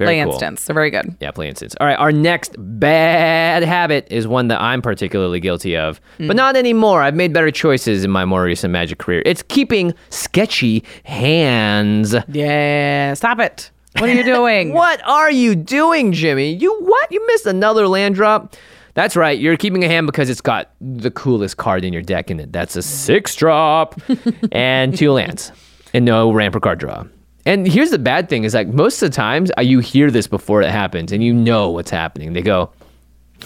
Very 0.00 0.16
play 0.16 0.22
cool. 0.22 0.32
instants. 0.32 0.64
They're 0.64 0.74
very 0.74 0.90
good. 0.90 1.14
Yeah, 1.20 1.30
play 1.30 1.48
instance. 1.48 1.76
All 1.78 1.86
right, 1.86 1.98
our 1.98 2.10
next 2.10 2.56
bad 2.58 3.62
habit 3.62 4.06
is 4.10 4.26
one 4.26 4.48
that 4.48 4.58
I'm 4.58 4.80
particularly 4.80 5.40
guilty 5.40 5.76
of, 5.76 6.00
but 6.16 6.30
hmm. 6.30 6.32
not 6.32 6.56
anymore. 6.56 7.02
I've 7.02 7.14
made 7.14 7.34
better 7.34 7.50
choices 7.50 8.02
in 8.02 8.10
my 8.10 8.24
more 8.24 8.42
recent 8.42 8.72
magic 8.72 8.98
career. 8.98 9.22
It's 9.26 9.42
keeping 9.42 9.92
sketchy 10.08 10.84
hands. 11.10 12.14
Yeah. 12.28 13.14
Stop 13.14 13.40
it. 13.40 13.70
What 13.98 14.08
are 14.08 14.14
you 14.14 14.24
doing? 14.24 14.72
What 14.80 15.06
are 15.06 15.30
you 15.30 15.54
doing, 15.56 16.12
Jimmy? 16.12 16.52
You 16.54 16.80
what? 16.80 17.10
You 17.12 17.26
missed 17.26 17.46
another 17.46 17.88
land 17.88 18.14
drop? 18.14 18.54
That's 18.94 19.16
right. 19.16 19.38
You're 19.38 19.56
keeping 19.56 19.84
a 19.84 19.88
hand 19.88 20.06
because 20.06 20.30
it's 20.30 20.40
got 20.40 20.70
the 20.80 21.10
coolest 21.10 21.56
card 21.56 21.84
in 21.84 21.92
your 21.92 22.02
deck 22.02 22.30
in 22.30 22.40
it. 22.40 22.52
That's 22.52 22.76
a 22.76 22.82
six 22.82 23.34
drop 23.34 24.00
and 24.52 24.96
two 24.96 25.12
lands 25.12 25.52
and 25.92 26.04
no 26.04 26.32
ramp 26.32 26.54
or 26.54 26.60
card 26.60 26.78
draw. 26.78 27.04
And 27.46 27.66
here's 27.66 27.90
the 27.90 27.98
bad 27.98 28.28
thing 28.28 28.44
is 28.44 28.54
like 28.54 28.68
most 28.68 29.02
of 29.02 29.10
the 29.10 29.16
times 29.16 29.50
uh, 29.58 29.62
you 29.62 29.78
hear 29.80 30.10
this 30.10 30.26
before 30.26 30.62
it 30.62 30.70
happens 30.70 31.12
and 31.12 31.22
you 31.22 31.32
know 31.32 31.70
what's 31.70 31.90
happening. 31.90 32.32
They 32.32 32.42
go, 32.42 32.70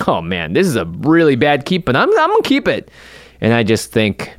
"Oh 0.07 0.20
man, 0.20 0.53
this 0.53 0.66
is 0.66 0.77
a 0.77 0.85
really 0.85 1.37
bad 1.37 1.64
keep, 1.64 1.85
but 1.85 1.96
I'm 1.96 2.11
I'm 2.18 2.29
gonna 2.31 2.42
keep 2.42 2.66
it." 2.68 2.90
And 3.40 3.53
I 3.53 3.62
just 3.62 3.92
think, 3.92 4.33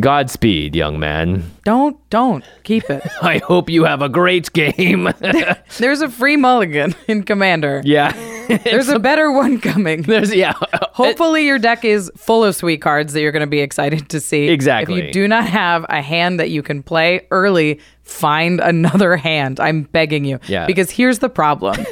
Godspeed, 0.00 0.74
young 0.74 0.98
man. 0.98 1.50
Don't, 1.64 1.96
don't 2.10 2.44
keep 2.64 2.90
it. 2.90 3.02
I 3.22 3.38
hope 3.38 3.70
you 3.70 3.84
have 3.84 4.02
a 4.02 4.08
great 4.08 4.52
game. 4.52 5.08
There's 5.78 6.00
a 6.00 6.08
free 6.08 6.36
mulligan 6.36 6.94
in 7.06 7.22
Commander. 7.22 7.80
yeah. 7.84 8.12
There's 8.46 8.88
a 8.88 8.98
better 8.98 9.32
one 9.32 9.60
coming. 9.60 10.02
There's 10.06 10.34
yeah. 10.34 10.52
Hopefully, 10.92 11.46
your 11.46 11.58
deck 11.58 11.84
is 11.84 12.10
full 12.16 12.44
of 12.44 12.54
sweet 12.54 12.82
cards 12.82 13.12
that 13.12 13.20
you're 13.20 13.32
going 13.32 13.40
to 13.40 13.46
be 13.46 13.60
excited 13.60 14.08
to 14.10 14.20
see. 14.20 14.48
Exactly. 14.48 14.98
If 15.00 15.06
you 15.06 15.12
do 15.12 15.28
not 15.28 15.46
have 15.46 15.86
a 15.88 16.02
hand 16.02 16.38
that 16.40 16.50
you 16.50 16.62
can 16.62 16.82
play 16.82 17.26
early, 17.30 17.80
find 18.02 18.60
another 18.60 19.16
hand. 19.16 19.60
I'm 19.60 19.82
begging 19.84 20.24
you. 20.24 20.40
Yeah. 20.46 20.66
Because 20.66 20.90
here's 20.90 21.20
the 21.20 21.28
problem 21.28 21.86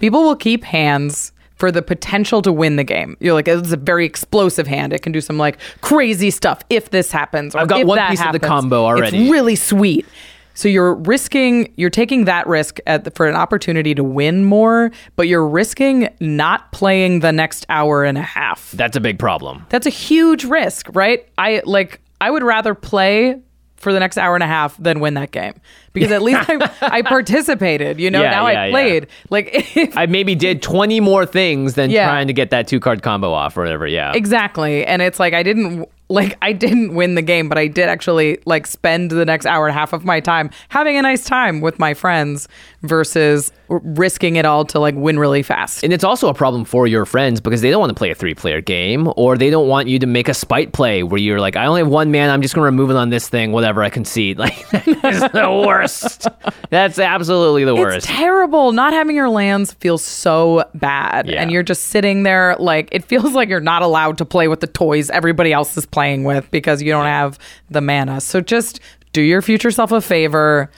people 0.00 0.24
will 0.24 0.36
keep 0.36 0.64
hands 0.64 1.32
for 1.56 1.72
the 1.72 1.82
potential 1.82 2.42
to 2.42 2.52
win 2.52 2.76
the 2.76 2.84
game. 2.84 3.16
You're 3.20 3.34
like, 3.34 3.48
it's 3.48 3.72
a 3.72 3.76
very 3.76 4.06
explosive 4.06 4.66
hand. 4.66 4.92
It 4.92 5.02
can 5.02 5.12
do 5.12 5.20
some 5.20 5.38
like 5.38 5.58
crazy 5.80 6.30
stuff 6.30 6.62
if 6.70 6.90
this 6.90 7.10
happens. 7.10 7.54
I've 7.54 7.68
got 7.68 7.84
one 7.86 7.98
piece 8.08 8.24
of 8.24 8.32
the 8.32 8.38
combo 8.40 8.84
already. 8.84 9.24
It's 9.24 9.30
really 9.30 9.56
sweet. 9.56 10.06
So 10.54 10.68
you're 10.68 10.94
risking, 10.94 11.72
you're 11.76 11.90
taking 11.90 12.24
that 12.24 12.46
risk 12.46 12.78
at 12.86 13.04
the, 13.04 13.10
for 13.10 13.26
an 13.26 13.34
opportunity 13.34 13.94
to 13.94 14.02
win 14.02 14.44
more, 14.44 14.90
but 15.14 15.28
you're 15.28 15.46
risking 15.46 16.08
not 16.18 16.72
playing 16.72 17.20
the 17.20 17.30
next 17.30 17.66
hour 17.68 18.04
and 18.04 18.16
a 18.16 18.22
half. 18.22 18.70
That's 18.72 18.96
a 18.96 19.00
big 19.00 19.18
problem. 19.18 19.66
That's 19.68 19.86
a 19.86 19.90
huge 19.90 20.44
risk, 20.44 20.88
right? 20.94 21.28
I 21.36 21.60
like, 21.66 22.00
I 22.22 22.30
would 22.30 22.42
rather 22.42 22.74
play 22.74 23.38
for 23.76 23.92
the 23.92 24.00
next 24.00 24.16
hour 24.18 24.34
and 24.34 24.42
a 24.42 24.46
half 24.46 24.76
than 24.78 25.00
win 25.00 25.14
that 25.14 25.30
game 25.30 25.54
because 25.92 26.10
at 26.10 26.22
least 26.22 26.48
I, 26.48 26.70
I 26.80 27.02
participated. 27.02 28.00
You 28.00 28.10
know, 28.10 28.22
Yeah, 28.22 28.30
now 28.30 28.46
yeah, 28.48 28.60
I 28.60 28.66
yeah. 28.66 28.70
played. 28.72 29.06
Like, 29.30 29.50
if, 29.76 29.96
I 29.96 30.06
maybe 30.06 30.34
did 30.34 30.62
20 30.62 31.00
more 31.00 31.26
things 31.26 31.74
than 31.74 31.90
Yeah. 31.90 32.06
trying 32.06 32.26
to 32.26 32.32
get 32.32 32.50
that 32.50 32.66
two 32.68 32.80
card 32.80 33.02
combo 33.02 33.32
off 33.32 33.56
or 33.56 33.62
whatever. 33.62 33.86
Yeah. 33.86 34.12
Exactly. 34.14 34.84
And 34.84 35.02
it's 35.02 35.20
like 35.20 35.34
I 35.34 35.42
didn't 35.42 35.88
like 36.08 36.38
I 36.40 36.52
didn't 36.52 36.94
win 36.94 37.16
the 37.16 37.22
game, 37.22 37.48
but 37.48 37.58
I 37.58 37.66
did 37.66 37.88
actually 37.88 38.38
like 38.46 38.66
spend 38.66 39.10
the 39.10 39.24
next 39.24 39.46
hour 39.46 39.66
and 39.66 39.74
a 39.74 39.78
half 39.78 39.92
of 39.92 40.04
my 40.04 40.20
time 40.20 40.50
having 40.68 40.96
a 40.96 41.02
nice 41.02 41.24
time 41.24 41.60
with 41.60 41.78
my 41.78 41.94
friends 41.94 42.46
versus 42.82 43.50
r- 43.68 43.80
risking 43.82 44.36
it 44.36 44.44
all 44.44 44.64
to 44.66 44.78
like 44.78 44.94
win 44.94 45.18
really 45.18 45.42
fast. 45.42 45.82
And 45.82 45.92
it's 45.92 46.04
also 46.04 46.28
a 46.28 46.34
problem 46.34 46.64
for 46.64 46.86
your 46.86 47.04
friends 47.06 47.40
because 47.40 47.60
they 47.60 47.70
don't 47.70 47.80
want 47.80 47.90
to 47.90 47.94
play 47.94 48.10
a 48.10 48.14
three 48.14 48.34
player 48.34 48.60
game 48.60 49.12
or 49.16 49.36
they 49.36 49.50
don't 49.50 49.66
want 49.66 49.88
you 49.88 49.98
to 49.98 50.06
make 50.06 50.28
a 50.28 50.34
spite 50.34 50.72
play 50.72 51.02
where 51.02 51.20
you're 51.20 51.40
like, 51.40 51.56
I 51.56 51.66
only 51.66 51.80
have 51.80 51.88
one 51.88 52.12
man, 52.12 52.30
I'm 52.30 52.40
just 52.42 52.54
going 52.54 52.62
to 52.62 52.66
remove 52.66 52.90
it 52.90 52.96
on 52.96 53.10
this 53.10 53.28
thing, 53.28 53.50
whatever 53.50 53.82
I 53.82 53.90
concede. 53.90 54.38
Like, 54.46 54.68
that's 54.70 55.32
the 55.32 55.64
worst. 55.66 56.28
That's 56.70 57.00
absolutely 57.00 57.64
the 57.64 57.74
worst. 57.74 57.96
It's 57.96 58.06
terrible. 58.06 58.70
Not 58.70 58.92
having 58.92 59.16
your 59.16 59.28
lands 59.28 59.72
feels 59.72 60.04
so 60.04 60.68
bad. 60.74 61.28
Yeah. 61.28 61.42
And 61.42 61.50
you're 61.50 61.64
just 61.64 61.84
sitting 61.86 62.22
there 62.22 62.54
like 62.60 62.88
it 62.92 63.04
feels 63.04 63.32
like 63.32 63.48
you're 63.48 63.60
not 63.60 63.82
allowed 63.82 64.18
to 64.18 64.24
play 64.24 64.46
with 64.46 64.60
the 64.60 64.68
toys 64.68 65.10
everybody 65.10 65.52
else 65.52 65.76
is 65.76 65.84
playing 65.86 65.95
with 65.96 66.50
because 66.50 66.82
you 66.82 66.90
don't 66.92 67.06
have 67.06 67.38
the 67.70 67.80
mana. 67.80 68.20
So 68.20 68.40
just 68.40 68.80
do 69.12 69.22
your 69.22 69.42
future 69.42 69.70
self 69.70 69.92
a 69.92 70.00
favor. 70.00 70.70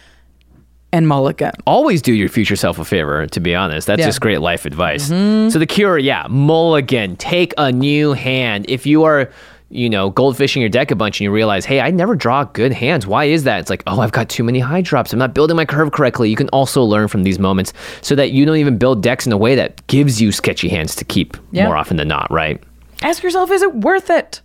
and 0.91 1.07
mulligan. 1.07 1.53
always 1.67 2.01
do 2.01 2.15
your 2.15 2.31
future 2.31 2.57
self 2.57 2.79
a 2.79 2.85
favor, 2.85 3.27
to 3.27 3.41
be 3.41 3.55
honest. 3.55 3.87
That's 3.87 4.01
Yeah. 4.01 4.07
just 4.07 4.23
great 4.23 4.41
life 4.41 4.65
advice. 4.65 5.11
Mm-hmm. 5.11 5.51
So 5.51 5.59
the 5.59 5.67
cure, 5.67 5.99
yeah, 5.99 6.27
mulligan. 6.31 7.17
Take 7.17 7.53
a 7.59 7.71
new 7.71 8.15
hand. 8.15 8.65
If 8.71 8.87
you 8.87 9.05
are, 9.05 9.29
you 9.69 9.91
know, 9.91 10.11
goldfishing 10.11 10.61
your 10.61 10.71
deck 10.71 10.91
a 10.91 10.97
bunch 10.97 11.21
and 11.21 11.25
you 11.27 11.31
realize, 11.31 11.67
hey, 11.67 11.81
I 11.81 11.91
never 11.91 12.15
draw 12.15 12.45
good 12.45 12.73
hands. 12.73 13.07
Why 13.07 13.25
is 13.27 13.45
that? 13.45 13.61
It's 13.61 13.69
like, 13.69 13.83
oh, 13.87 14.01
I've 14.01 14.13
got 14.13 14.31
too 14.31 14.43
many 14.43 14.61
high 14.61 14.81
drops. 14.81 15.13
I'm 15.13 15.19
not 15.19 15.35
building 15.35 15.57
my 15.57 15.67
curve 15.67 15.93
correctly. 15.93 16.31
You 16.31 16.37
can 16.37 16.49
also 16.55 16.83
learn 16.83 17.09
from 17.09 17.23
these 17.23 17.39
moments 17.39 17.75
so 18.01 18.15
that 18.15 18.31
you 18.31 18.47
don't 18.47 18.57
even 18.57 18.79
build 18.79 19.03
decks 19.03 19.27
in 19.27 19.33
a 19.33 19.37
way 19.37 19.55
that 19.57 19.87
gives 19.89 20.23
you 20.23 20.33
sketchy 20.33 20.71
hands 20.71 20.95
to 20.97 21.05
keep 21.05 21.37
Yeah. 21.53 21.67
more 21.67 21.77
often 21.77 21.99
than 21.99 22.09
not, 22.09 22.31
right? 22.31 22.63
Ask 23.03 23.23
yourself, 23.23 23.51
is 23.51 23.61
it 23.61 23.75
worth 23.75 24.09
it? 24.09 24.41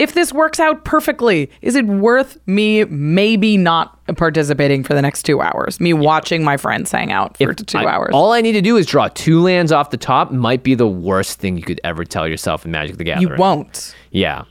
If 0.00 0.14
this 0.14 0.32
works 0.32 0.58
out 0.58 0.84
perfectly, 0.84 1.50
is 1.60 1.76
it 1.76 1.84
worth 1.86 2.38
me 2.46 2.84
maybe 2.84 3.56
not 3.58 3.98
participating 4.16 4.82
for 4.82 4.94
the 4.94 5.02
next 5.02 5.24
two 5.24 5.40
hours? 5.42 5.78
Me 5.78 5.92
watching 5.92 6.42
my 6.42 6.56
friends 6.56 6.90
hang 6.90 7.12
out 7.12 7.36
for 7.36 7.52
two 7.52 7.78
I- 7.78 7.84
hours. 7.84 8.10
All 8.14 8.32
I 8.32 8.40
need 8.40 8.52
to 8.52 8.62
do 8.62 8.76
is 8.78 8.86
draw 8.86 9.08
two 9.08 9.42
lands 9.42 9.72
off 9.72 9.90
the 9.90 9.98
top 9.98 10.32
might 10.32 10.62
be 10.62 10.74
the 10.74 10.88
worst 10.88 11.38
thing 11.38 11.56
you 11.56 11.62
could 11.62 11.80
ever 11.84 12.04
tell 12.04 12.26
yourself 12.26 12.64
in 12.64 12.70
Magic 12.70 12.96
the 12.96 13.04
Gathering. 13.04 13.28
you 13.32 13.36
won't. 13.36 13.94
Yeah. 14.10 14.44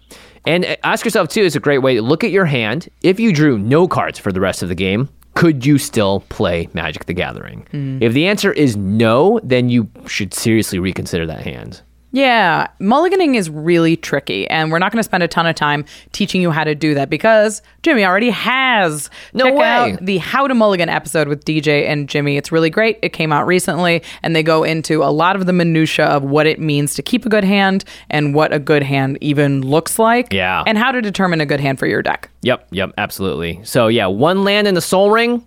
And 0.45 0.65
uh, 0.65 0.75
ask 0.83 1.03
yourself 1.03 1.29
too, 1.29 1.41
it's 1.41 1.55
a 1.55 1.59
great 1.59 1.79
way 1.79 1.95
to 1.95 2.01
look 2.01 2.23
at 2.23 2.29
your 2.31 2.45
hand. 2.45 2.88
If 3.01 3.19
you 3.19 3.33
drew 3.33 3.57
no 3.57 3.88
cards 3.88 4.19
for 4.19 4.31
the 4.31 4.39
rest 4.39 4.62
of 4.62 4.69
the 4.69 4.75
game, 4.75 5.09
could 5.33 5.65
you 5.65 5.77
still 5.77 6.21
play 6.29 6.67
Magic 6.73 7.05
the 7.05 7.13
Gathering? 7.13 7.65
If 8.01 8.13
the 8.13 8.27
answer 8.27 8.51
is 8.51 8.75
no, 8.75 9.39
then 9.43 9.69
you 9.69 9.89
should 10.05 10.33
seriously 10.33 10.79
reconsider 10.79 11.25
that 11.27 11.41
hand. 11.41 11.81
Yeah, 12.11 12.67
mulliganing 12.79 13.35
is 13.35 13.49
really 13.51 13.95
tricky, 13.95 14.47
and 14.49 14.71
we're 14.71 14.79
not 14.79 14.91
going 14.91 14.97
to 14.99 15.03
spend 15.03 15.21
a 15.21 15.27
ton 15.27 15.45
of 15.45 15.55
time 15.55 15.85
teaching 16.11 16.41
you 16.41 16.49
how 16.49 16.63
to 16.63 16.73
do 16.73 16.95
that 16.95 17.09
because 17.09 17.61
Jimmy 17.83 18.03
already 18.03 18.31
has. 18.31 19.11
No 19.33 19.45
Check 19.45 19.53
way. 19.55 19.67
out 19.67 19.99
the 20.05 20.17
How 20.17 20.47
to 20.47 20.55
Mulligan 20.55 20.89
episode 20.89 21.27
with 21.27 21.45
DJ 21.45 21.87
and 21.87 22.09
Jimmy. 22.09 22.35
It's 22.35 22.51
really 22.51 22.71
great. 22.71 22.97
It 23.03 23.09
came 23.13 23.31
out 23.31 23.45
recently, 23.45 24.01
and 24.23 24.35
they 24.35 24.41
go 24.41 24.63
into 24.63 25.03
a 25.03 25.11
lot 25.11 25.35
of 25.35 25.45
the 25.45 25.53
minutia 25.53 26.05
of 26.05 26.23
what 26.23 26.47
it 26.47 26.59
means 26.59 26.95
to 26.95 27.03
keep 27.03 27.27
a 27.27 27.29
good 27.29 27.43
hand 27.43 27.83
and 28.09 28.33
what 28.33 28.51
a 28.51 28.57
good 28.59 28.81
hand 28.81 29.19
even 29.21 29.61
looks 29.61 29.99
like. 29.99 30.33
Yeah. 30.33 30.63
and 30.65 30.77
how 30.79 30.91
to 30.91 31.01
determine 31.01 31.41
a 31.41 31.45
good 31.45 31.59
hand 31.59 31.77
for 31.77 31.85
your 31.85 32.01
deck. 32.01 32.31
Yep, 32.41 32.67
yep, 32.71 32.91
absolutely. 32.97 33.59
So 33.63 33.87
yeah, 33.87 34.07
one 34.07 34.43
land 34.43 34.67
in 34.67 34.73
the 34.73 34.81
Sol 34.81 35.11
Ring, 35.11 35.45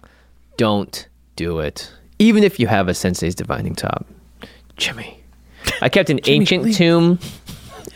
don't 0.57 1.09
do 1.35 1.59
it. 1.59 1.91
Even 2.21 2.45
if 2.45 2.61
you 2.61 2.69
have 2.69 2.87
a 2.87 2.95
Sensei's 2.95 3.35
Divining 3.35 3.75
Top. 3.75 4.07
Jimmy. 4.77 5.22
I 5.81 5.89
kept 5.89 6.11
an 6.11 6.21
Ancient 6.27 6.75
Tomb 6.75 7.19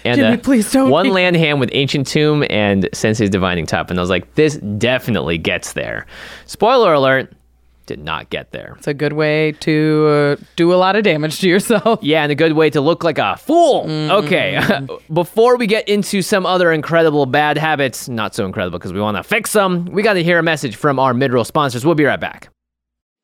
and 0.06 0.18
Jimmy, 0.20 0.34
a 0.34 0.38
please 0.38 0.70
don't. 0.70 0.90
one 0.90 1.10
land 1.10 1.36
hand 1.36 1.60
with 1.60 1.70
Ancient 1.72 2.06
Tomb 2.06 2.44
and 2.48 2.88
Sensei's 2.92 3.30
Divining 3.30 3.66
Top. 3.66 3.90
And 3.90 3.98
I 3.98 4.02
was 4.02 4.10
like, 4.10 4.34
this 4.34 4.56
definitely 4.56 5.38
gets 5.38 5.72
there. 5.72 6.06
Spoiler 6.46 6.92
alert, 6.92 7.32
did 7.86 8.02
not 8.02 8.30
get 8.30 8.50
there. 8.50 8.74
It's 8.78 8.88
a 8.88 8.94
good 8.94 9.12
way 9.12 9.52
to 9.60 10.36
uh, 10.40 10.44
do 10.56 10.72
a 10.72 10.76
lot 10.76 10.96
of 10.96 11.04
damage 11.04 11.38
to 11.40 11.48
yourself. 11.48 12.00
Yeah, 12.02 12.22
and 12.24 12.32
a 12.32 12.34
good 12.34 12.52
way 12.52 12.68
to 12.70 12.80
look 12.80 13.04
like 13.04 13.18
a 13.18 13.36
fool. 13.36 13.88
Okay, 13.88 14.60
before 15.12 15.56
we 15.56 15.66
get 15.66 15.88
into 15.88 16.22
some 16.22 16.46
other 16.46 16.72
incredible 16.72 17.26
bad 17.26 17.56
habits, 17.56 18.08
not 18.08 18.34
so 18.34 18.44
incredible 18.44 18.78
because 18.78 18.92
we 18.92 19.00
want 19.00 19.16
to 19.16 19.22
fix 19.22 19.52
them, 19.52 19.86
we 19.86 20.02
got 20.02 20.14
to 20.14 20.22
hear 20.22 20.38
a 20.38 20.42
message 20.42 20.76
from 20.76 20.98
our 20.98 21.14
mid-roll 21.14 21.44
sponsors. 21.44 21.86
We'll 21.86 21.94
be 21.94 22.04
right 22.04 22.20
back. 22.20 22.48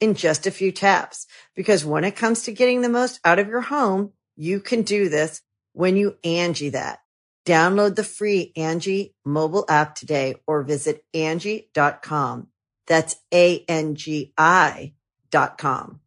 in 0.00 0.14
just 0.14 0.46
a 0.46 0.50
few 0.50 0.72
taps. 0.72 1.26
Because 1.54 1.84
when 1.84 2.04
it 2.04 2.16
comes 2.16 2.42
to 2.44 2.52
getting 2.52 2.82
the 2.82 2.88
most 2.88 3.20
out 3.24 3.38
of 3.38 3.48
your 3.48 3.60
home, 3.60 4.12
you 4.36 4.60
can 4.60 4.82
do 4.82 5.08
this 5.08 5.42
when 5.72 5.96
you 5.96 6.16
Angi 6.24 6.72
that. 6.72 7.00
Download 7.44 7.94
the 7.94 8.04
free 8.04 8.52
Angi 8.56 9.14
mobile 9.24 9.64
app 9.68 9.94
today 9.94 10.36
or 10.46 10.62
visit 10.62 11.04
Angi.com. 11.14 12.48
That's 12.86 13.16
A-N-G-I 13.32 14.92
dot 15.30 15.58
com. 15.58 16.00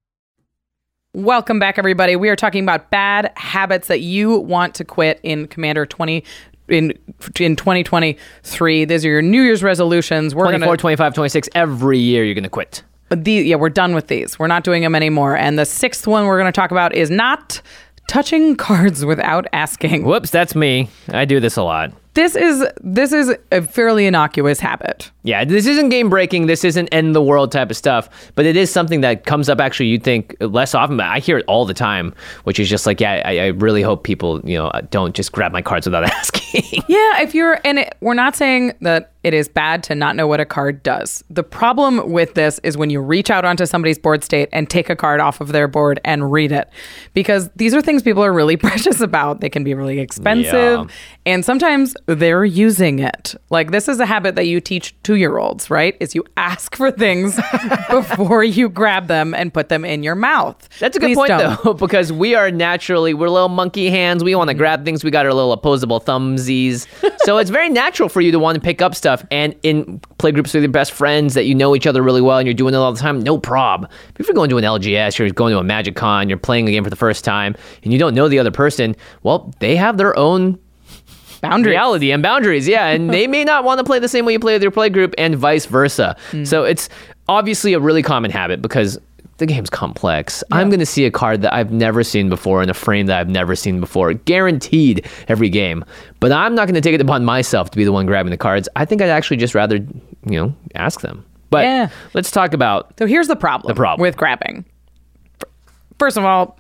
Welcome 1.14 1.60
back, 1.60 1.78
everybody. 1.78 2.16
We 2.16 2.30
are 2.30 2.36
talking 2.36 2.64
about 2.64 2.90
bad 2.90 3.34
habits 3.36 3.88
that 3.88 4.00
you 4.00 4.38
want 4.40 4.76
to 4.76 4.86
quit 4.86 5.20
in 5.24 5.48
Commander 5.48 5.86
20 5.86 6.24
in 6.70 6.98
in 7.40 7.56
2023. 7.56 8.86
These 8.86 9.06
are 9.06 9.10
your 9.10 9.22
New 9.22 9.42
Year's 9.42 9.62
resolutions. 9.62 10.34
We're 10.34 10.46
24, 10.46 10.66
gonna 10.66 10.78
25, 10.78 11.14
26, 11.14 11.50
every 11.54 12.00
year 12.00 12.24
you're 12.24 12.34
going 12.34 12.44
to 12.44 12.50
quit. 12.50 12.84
The 13.16 13.32
yeah, 13.32 13.56
we're 13.56 13.70
done 13.70 13.94
with 13.94 14.08
these. 14.08 14.40
We're 14.40 14.48
not 14.48 14.64
doing 14.64 14.82
them 14.82 14.96
anymore. 14.96 15.36
And 15.36 15.58
the 15.58 15.66
sixth 15.66 16.08
one 16.08 16.26
we're 16.26 16.40
going 16.40 16.52
to 16.52 16.56
talk 16.56 16.72
about 16.72 16.96
is 16.96 17.10
not 17.10 17.62
touching 18.08 18.56
cards 18.68 19.06
without 19.06 19.48
asking. 19.54 20.04
Whoops, 20.04 20.30
that's 20.30 20.56
me. 20.56 20.90
I 21.10 21.26
do 21.26 21.40
this 21.40 21.58
a 21.58 21.64
lot. 21.64 21.94
This 22.14 22.36
is 22.36 22.66
this 22.82 23.14
is 23.14 23.34
a 23.54 23.62
fairly 23.62 24.06
innocuous 24.06 24.60
habit. 24.60 25.12
Yeah, 25.24 25.46
this 25.46 25.66
isn't 25.68 25.90
game 25.90 26.10
breaking. 26.10 26.48
This 26.48 26.64
isn't 26.66 26.88
end 26.92 27.16
the 27.16 27.22
world 27.22 27.52
type 27.52 27.70
of 27.70 27.78
stuff, 27.78 28.10
but 28.36 28.46
it 28.46 28.58
is 28.58 28.72
something 28.72 29.02
that 29.02 29.26
comes 29.26 29.48
up 29.50 29.62
actually, 29.62 29.86
you'd 29.88 30.04
think 30.04 30.36
less 30.42 30.74
often, 30.76 30.98
but 30.98 31.06
I 31.06 31.20
hear 31.20 31.38
it 31.38 31.46
all 31.48 31.64
the 31.66 31.76
time, 31.76 32.14
which 32.44 32.60
is 32.60 32.68
just 32.70 32.86
like, 32.88 33.00
yeah, 33.00 33.22
I, 33.24 33.38
I 33.38 33.46
really 33.48 33.84
hope 33.84 34.04
people, 34.04 34.42
you 34.44 34.58
know, 34.58 34.72
don't 34.90 35.16
just 35.16 35.32
grab 35.32 35.52
my 35.52 35.62
cards 35.62 35.86
without 35.86 36.04
asking. 36.12 36.82
Yeah, 36.88 37.22
if 37.22 37.34
you're, 37.36 37.60
and 37.64 37.80
it, 37.80 37.96
we're 38.02 38.16
not 38.16 38.36
saying 38.36 38.74
that 38.82 39.12
it 39.24 39.36
is 39.36 39.48
bad 39.48 39.84
to 39.84 39.94
not 39.94 40.16
know 40.16 40.26
what 40.28 40.40
a 40.40 40.46
card 40.46 40.82
does. 40.82 41.24
The 41.30 41.44
problem 41.44 42.12
with 42.12 42.34
this 42.34 42.60
is 42.64 42.76
when 42.76 42.90
you 42.90 43.00
reach 43.00 43.30
out 43.30 43.46
onto 43.46 43.68
somebody's 43.68 44.00
board 44.00 44.24
state 44.24 44.50
and 44.52 44.68
take 44.68 44.90
a 44.90 44.96
card 44.96 45.20
off 45.20 45.40
of 45.40 45.50
their 45.50 45.68
board 45.68 46.00
and 46.04 46.32
read 46.32 46.52
it, 46.52 46.68
because 47.14 47.48
these 47.58 47.76
are 47.76 47.82
things 47.84 48.02
people 48.02 48.24
are 48.24 48.34
really 48.34 48.58
precious 48.58 49.00
about. 49.02 49.40
They 49.40 49.50
can 49.50 49.64
be 49.64 49.76
really 49.76 50.00
expensive, 50.00 50.54
Yeah. 50.54 50.86
and 51.28 51.46
sometimes 51.46 51.96
they're 52.06 52.46
using 52.46 53.00
it. 53.00 53.36
Like 53.50 53.72
this 53.72 53.88
is 53.88 54.00
a 54.00 54.06
habit 54.06 54.36
that 54.36 54.46
you 54.46 54.60
teach 54.60 54.96
two 55.04 55.16
year 55.16 55.38
olds, 55.38 55.70
right? 55.70 55.96
Is 56.00 56.16
you 56.16 56.24
ask 56.38 56.76
for 56.76 56.92
things 56.92 57.36
before 57.90 58.44
you 58.44 58.70
grab 58.70 59.08
them 59.08 59.34
and 59.34 59.54
put 59.54 59.70
them 59.70 59.86
in 59.86 60.04
your 60.04 60.16
mouth. 60.16 60.68
That's 60.80 60.98
a 60.98 61.00
good 61.00 61.08
Please 61.08 61.18
point, 61.18 61.30
don't. 61.30 61.64
though, 61.64 61.74
because 61.86 62.12
we 62.12 62.36
are 62.36 62.52
naturally 62.52 63.14
we're 63.14 63.30
little 63.30 63.50
monkey 63.50 63.90
hands. 63.90 64.24
We 64.24 64.36
want 64.36 64.50
to 64.50 64.54
grab 64.54 64.86
things. 64.86 65.04
We 65.04 65.12
got 65.12 65.26
our 65.26 65.34
little 65.34 65.54
opposable 65.54 66.00
thumbsies, 66.00 66.88
so 67.24 67.38
it's 67.38 67.50
very 67.50 67.70
natural 67.70 68.10
for 68.10 68.22
you 68.22 68.32
to 68.32 68.40
want 68.40 68.56
to 68.56 68.62
pick 68.62 68.82
up 68.82 68.96
stuff. 68.96 69.26
And 69.32 69.56
in 69.64 70.00
play 70.18 70.32
groups 70.32 70.54
with 70.54 70.64
your 70.64 70.72
best 70.72 70.92
friends 70.92 71.34
that 71.34 71.46
you 71.46 71.56
know 71.56 71.76
each 71.76 71.88
other 71.88 72.02
really 72.02 72.22
well, 72.22 72.38
and 72.38 72.48
you're 72.48 72.54
doing 72.54 72.74
it 72.74 72.78
all 72.78 72.94
the 72.94 73.00
time, 73.00 73.22
no 73.22 73.38
prob. 73.38 73.90
If 74.20 74.28
you're 74.28 74.36
going 74.36 74.50
to 74.50 74.58
an 74.58 74.64
LGS, 74.64 75.18
you're 75.18 75.30
going 75.30 75.54
to 75.54 75.60
a 75.60 75.64
Magic 75.64 75.96
Con, 75.96 76.30
you're 76.30 76.38
playing 76.38 76.68
a 76.68 76.72
game 76.72 76.84
for 76.84 76.90
the 76.90 76.96
first 76.96 77.24
time, 77.24 77.56
and 77.84 77.94
you 77.94 78.00
don't 78.00 78.14
know 78.14 78.28
the 78.28 78.40
other 78.40 78.52
person, 78.52 78.96
well, 79.24 79.54
they 79.60 79.76
have 79.76 79.98
their 79.98 80.18
own 80.18 80.60
Boundaries. 81.42 81.72
reality 81.72 82.12
and 82.12 82.22
boundaries. 82.24 82.68
Yeah, 82.68 82.88
and 82.88 83.10
they 83.10 83.28
may 83.36 83.44
not 83.44 83.64
want 83.64 83.80
to 83.80 83.84
play 83.84 84.00
the 84.00 84.08
same 84.08 84.26
way 84.26 84.34
you 84.34 84.40
play 84.40 84.54
with 84.54 84.62
your 84.62 84.72
play 84.72 84.90
group, 84.90 85.14
and 85.18 85.36
vice 85.36 85.66
versa. 85.66 86.16
Hmm. 86.32 86.44
So 86.46 86.64
it's 86.64 86.88
obviously 87.28 87.74
a 87.74 87.80
really 87.80 88.04
common 88.04 88.32
habit 88.32 88.62
because 88.62 89.00
the 89.38 89.46
game's 89.48 89.72
complex. 89.72 90.44
I'm 90.52 90.70
going 90.70 90.80
to 90.82 90.86
see 90.86 91.06
a 91.06 91.10
card 91.12 91.42
that 91.42 91.52
I've 91.52 91.72
never 91.72 92.04
seen 92.04 92.30
before 92.30 92.62
in 92.62 92.70
a 92.70 92.76
frame 92.76 93.08
that 93.08 93.20
I've 93.20 93.30
never 93.30 93.56
seen 93.56 93.80
before, 93.80 94.14
guaranteed 94.14 95.08
every 95.30 95.50
game. 95.50 95.84
But 96.20 96.32
I'm 96.32 96.54
not 96.54 96.68
going 96.68 96.76
to 96.76 96.82
take 96.82 96.94
it 96.94 97.02
upon 97.02 97.26
myself 97.26 97.72
to 97.72 97.78
be 97.78 97.84
the 97.84 97.92
one 97.92 98.06
grabbing 98.06 98.30
the 98.30 98.38
cards. 98.38 98.70
I 98.76 98.86
think 98.86 99.02
I'd 99.02 99.10
actually 99.10 99.38
just 99.38 99.56
rather, 99.56 99.78
you 99.78 99.88
know, 100.40 100.54
ask 100.76 101.02
them. 101.02 101.26
But 101.50 101.64
Yeah. 101.64 101.90
let's 102.14 102.30
talk 102.30 102.54
about 102.54 102.94
So 103.00 103.08
here's 103.08 103.28
the 103.28 103.36
problem, 103.36 103.68
The 103.74 103.76
problem. 103.80 104.02
with 104.04 104.16
grabbing. 104.16 104.64
First 105.98 106.18
of 106.18 106.24
all, 106.26 106.58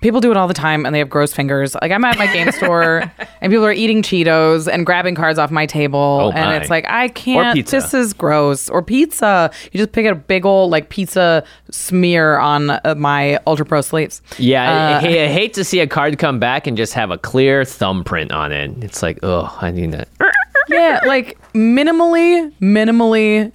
people 0.00 0.20
do 0.20 0.30
it 0.30 0.36
all 0.36 0.48
the 0.48 0.54
time 0.54 0.86
and 0.86 0.94
they 0.94 0.98
have 0.98 1.10
gross 1.10 1.32
fingers. 1.32 1.74
Like 1.74 1.92
I'm 1.92 2.04
at 2.04 2.18
my 2.18 2.32
game 2.32 2.50
store 2.52 3.02
and 3.40 3.52
people 3.52 3.64
are 3.64 3.72
eating 3.72 4.02
Cheetos 4.02 4.66
and 4.72 4.86
grabbing 4.86 5.14
cards 5.14 5.38
off 5.38 5.50
my 5.50 5.66
table. 5.66 5.98
Oh, 5.98 6.30
and 6.30 6.46
my. 6.46 6.56
it's 6.56 6.70
like, 6.70 6.86
I 6.88 7.08
can't, 7.08 7.54
pizza. 7.54 7.76
this 7.76 7.94
is 7.94 8.12
gross. 8.12 8.68
Or 8.70 8.82
pizza. 8.82 9.50
You 9.70 9.78
just 9.78 9.92
pick 9.92 10.06
a 10.06 10.14
big 10.14 10.46
old 10.46 10.70
like 10.70 10.88
pizza 10.88 11.44
smear 11.70 12.38
on 12.38 12.70
uh, 12.70 12.94
my 12.96 13.38
Ultra 13.46 13.66
Pro 13.66 13.80
sleeves. 13.82 14.22
Yeah, 14.38 14.62
Uh, 14.70 15.06
I, 15.06 15.24
I 15.24 15.28
hate 15.28 15.54
to 15.54 15.64
see 15.64 15.80
a 15.80 15.86
card 15.86 16.18
come 16.18 16.38
back 16.38 16.66
and 16.66 16.76
just 16.76 16.94
have 16.94 17.10
a 17.10 17.18
clear 17.18 17.64
thumbprint 17.64 18.32
on 18.32 18.52
it. 18.52 18.72
It's 18.82 19.02
like, 19.02 19.18
oh, 19.22 19.56
I 19.60 19.70
need 19.70 19.92
that. 19.92 20.08
yeah, 20.68 21.00
like 21.06 21.38
minimally, 21.52 22.52
minimally, 22.60 23.52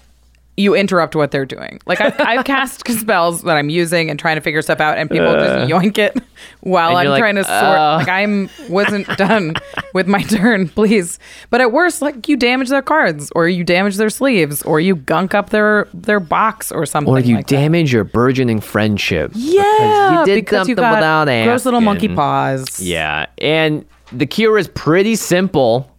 you 0.58 0.74
interrupt 0.74 1.16
what 1.16 1.30
they're 1.30 1.46
doing. 1.46 1.80
Like 1.86 2.02
I've, 2.02 2.20
I've 2.20 2.46
cast 2.46 2.86
spells 2.88 3.44
that 3.44 3.56
I'm 3.56 3.70
using 3.70 4.10
and 4.10 4.20
trying 4.20 4.38
to 4.38 4.42
figure 4.42 4.62
stuff 4.64 4.80
out, 4.80 4.98
and 4.98 5.10
people 5.10 5.32
just 5.34 5.72
yoink 5.72 5.98
it 6.00 6.18
while 6.62 6.98
I'm 6.98 7.08
like, 7.08 7.20
trying 7.20 7.36
to 7.36 7.44
sort. 7.44 7.54
uh. 7.54 7.98
Like 8.00 8.10
I'm 8.10 8.50
wasn't 8.68 9.08
done 9.18 9.54
with 9.94 10.08
my 10.08 10.24
turn, 10.24 10.68
please. 10.68 11.20
But 11.52 11.62
at 11.62 11.72
worst, 11.72 12.02
like 12.02 12.28
you 12.28 12.36
damage 12.36 12.70
their 12.70 12.82
cards, 12.82 13.32
or 13.36 13.48
you 13.48 13.64
damage 13.64 13.98
their 13.98 14.10
sleeves, 14.10 14.64
or 14.64 14.80
you 14.80 14.96
gunk 14.96 15.36
up 15.36 15.52
their 15.52 15.88
their 15.94 16.20
box, 16.20 16.72
or 16.72 16.86
something. 16.88 17.14
Or 17.14 17.20
you 17.20 17.36
like 17.36 17.48
that. 17.48 17.56
damage 17.56 17.94
your 17.94 18.04
burgeoning 18.04 18.60
friendship. 18.60 19.32
Yeah, 19.36 19.62
because 19.62 20.12
you 20.20 20.26
did 20.26 20.42
because 20.46 20.58
something 20.60 20.70
you 20.72 20.76
got 20.76 20.96
without 20.96 21.26
gross 21.26 21.66
little 21.66 21.82
monkey 21.82 22.10
paws. 22.10 22.80
Yeah, 22.80 23.28
and 23.38 23.86
the 24.12 24.26
cure 24.26 24.58
is 24.58 24.68
pretty 24.70 25.16
simple. 25.16 25.92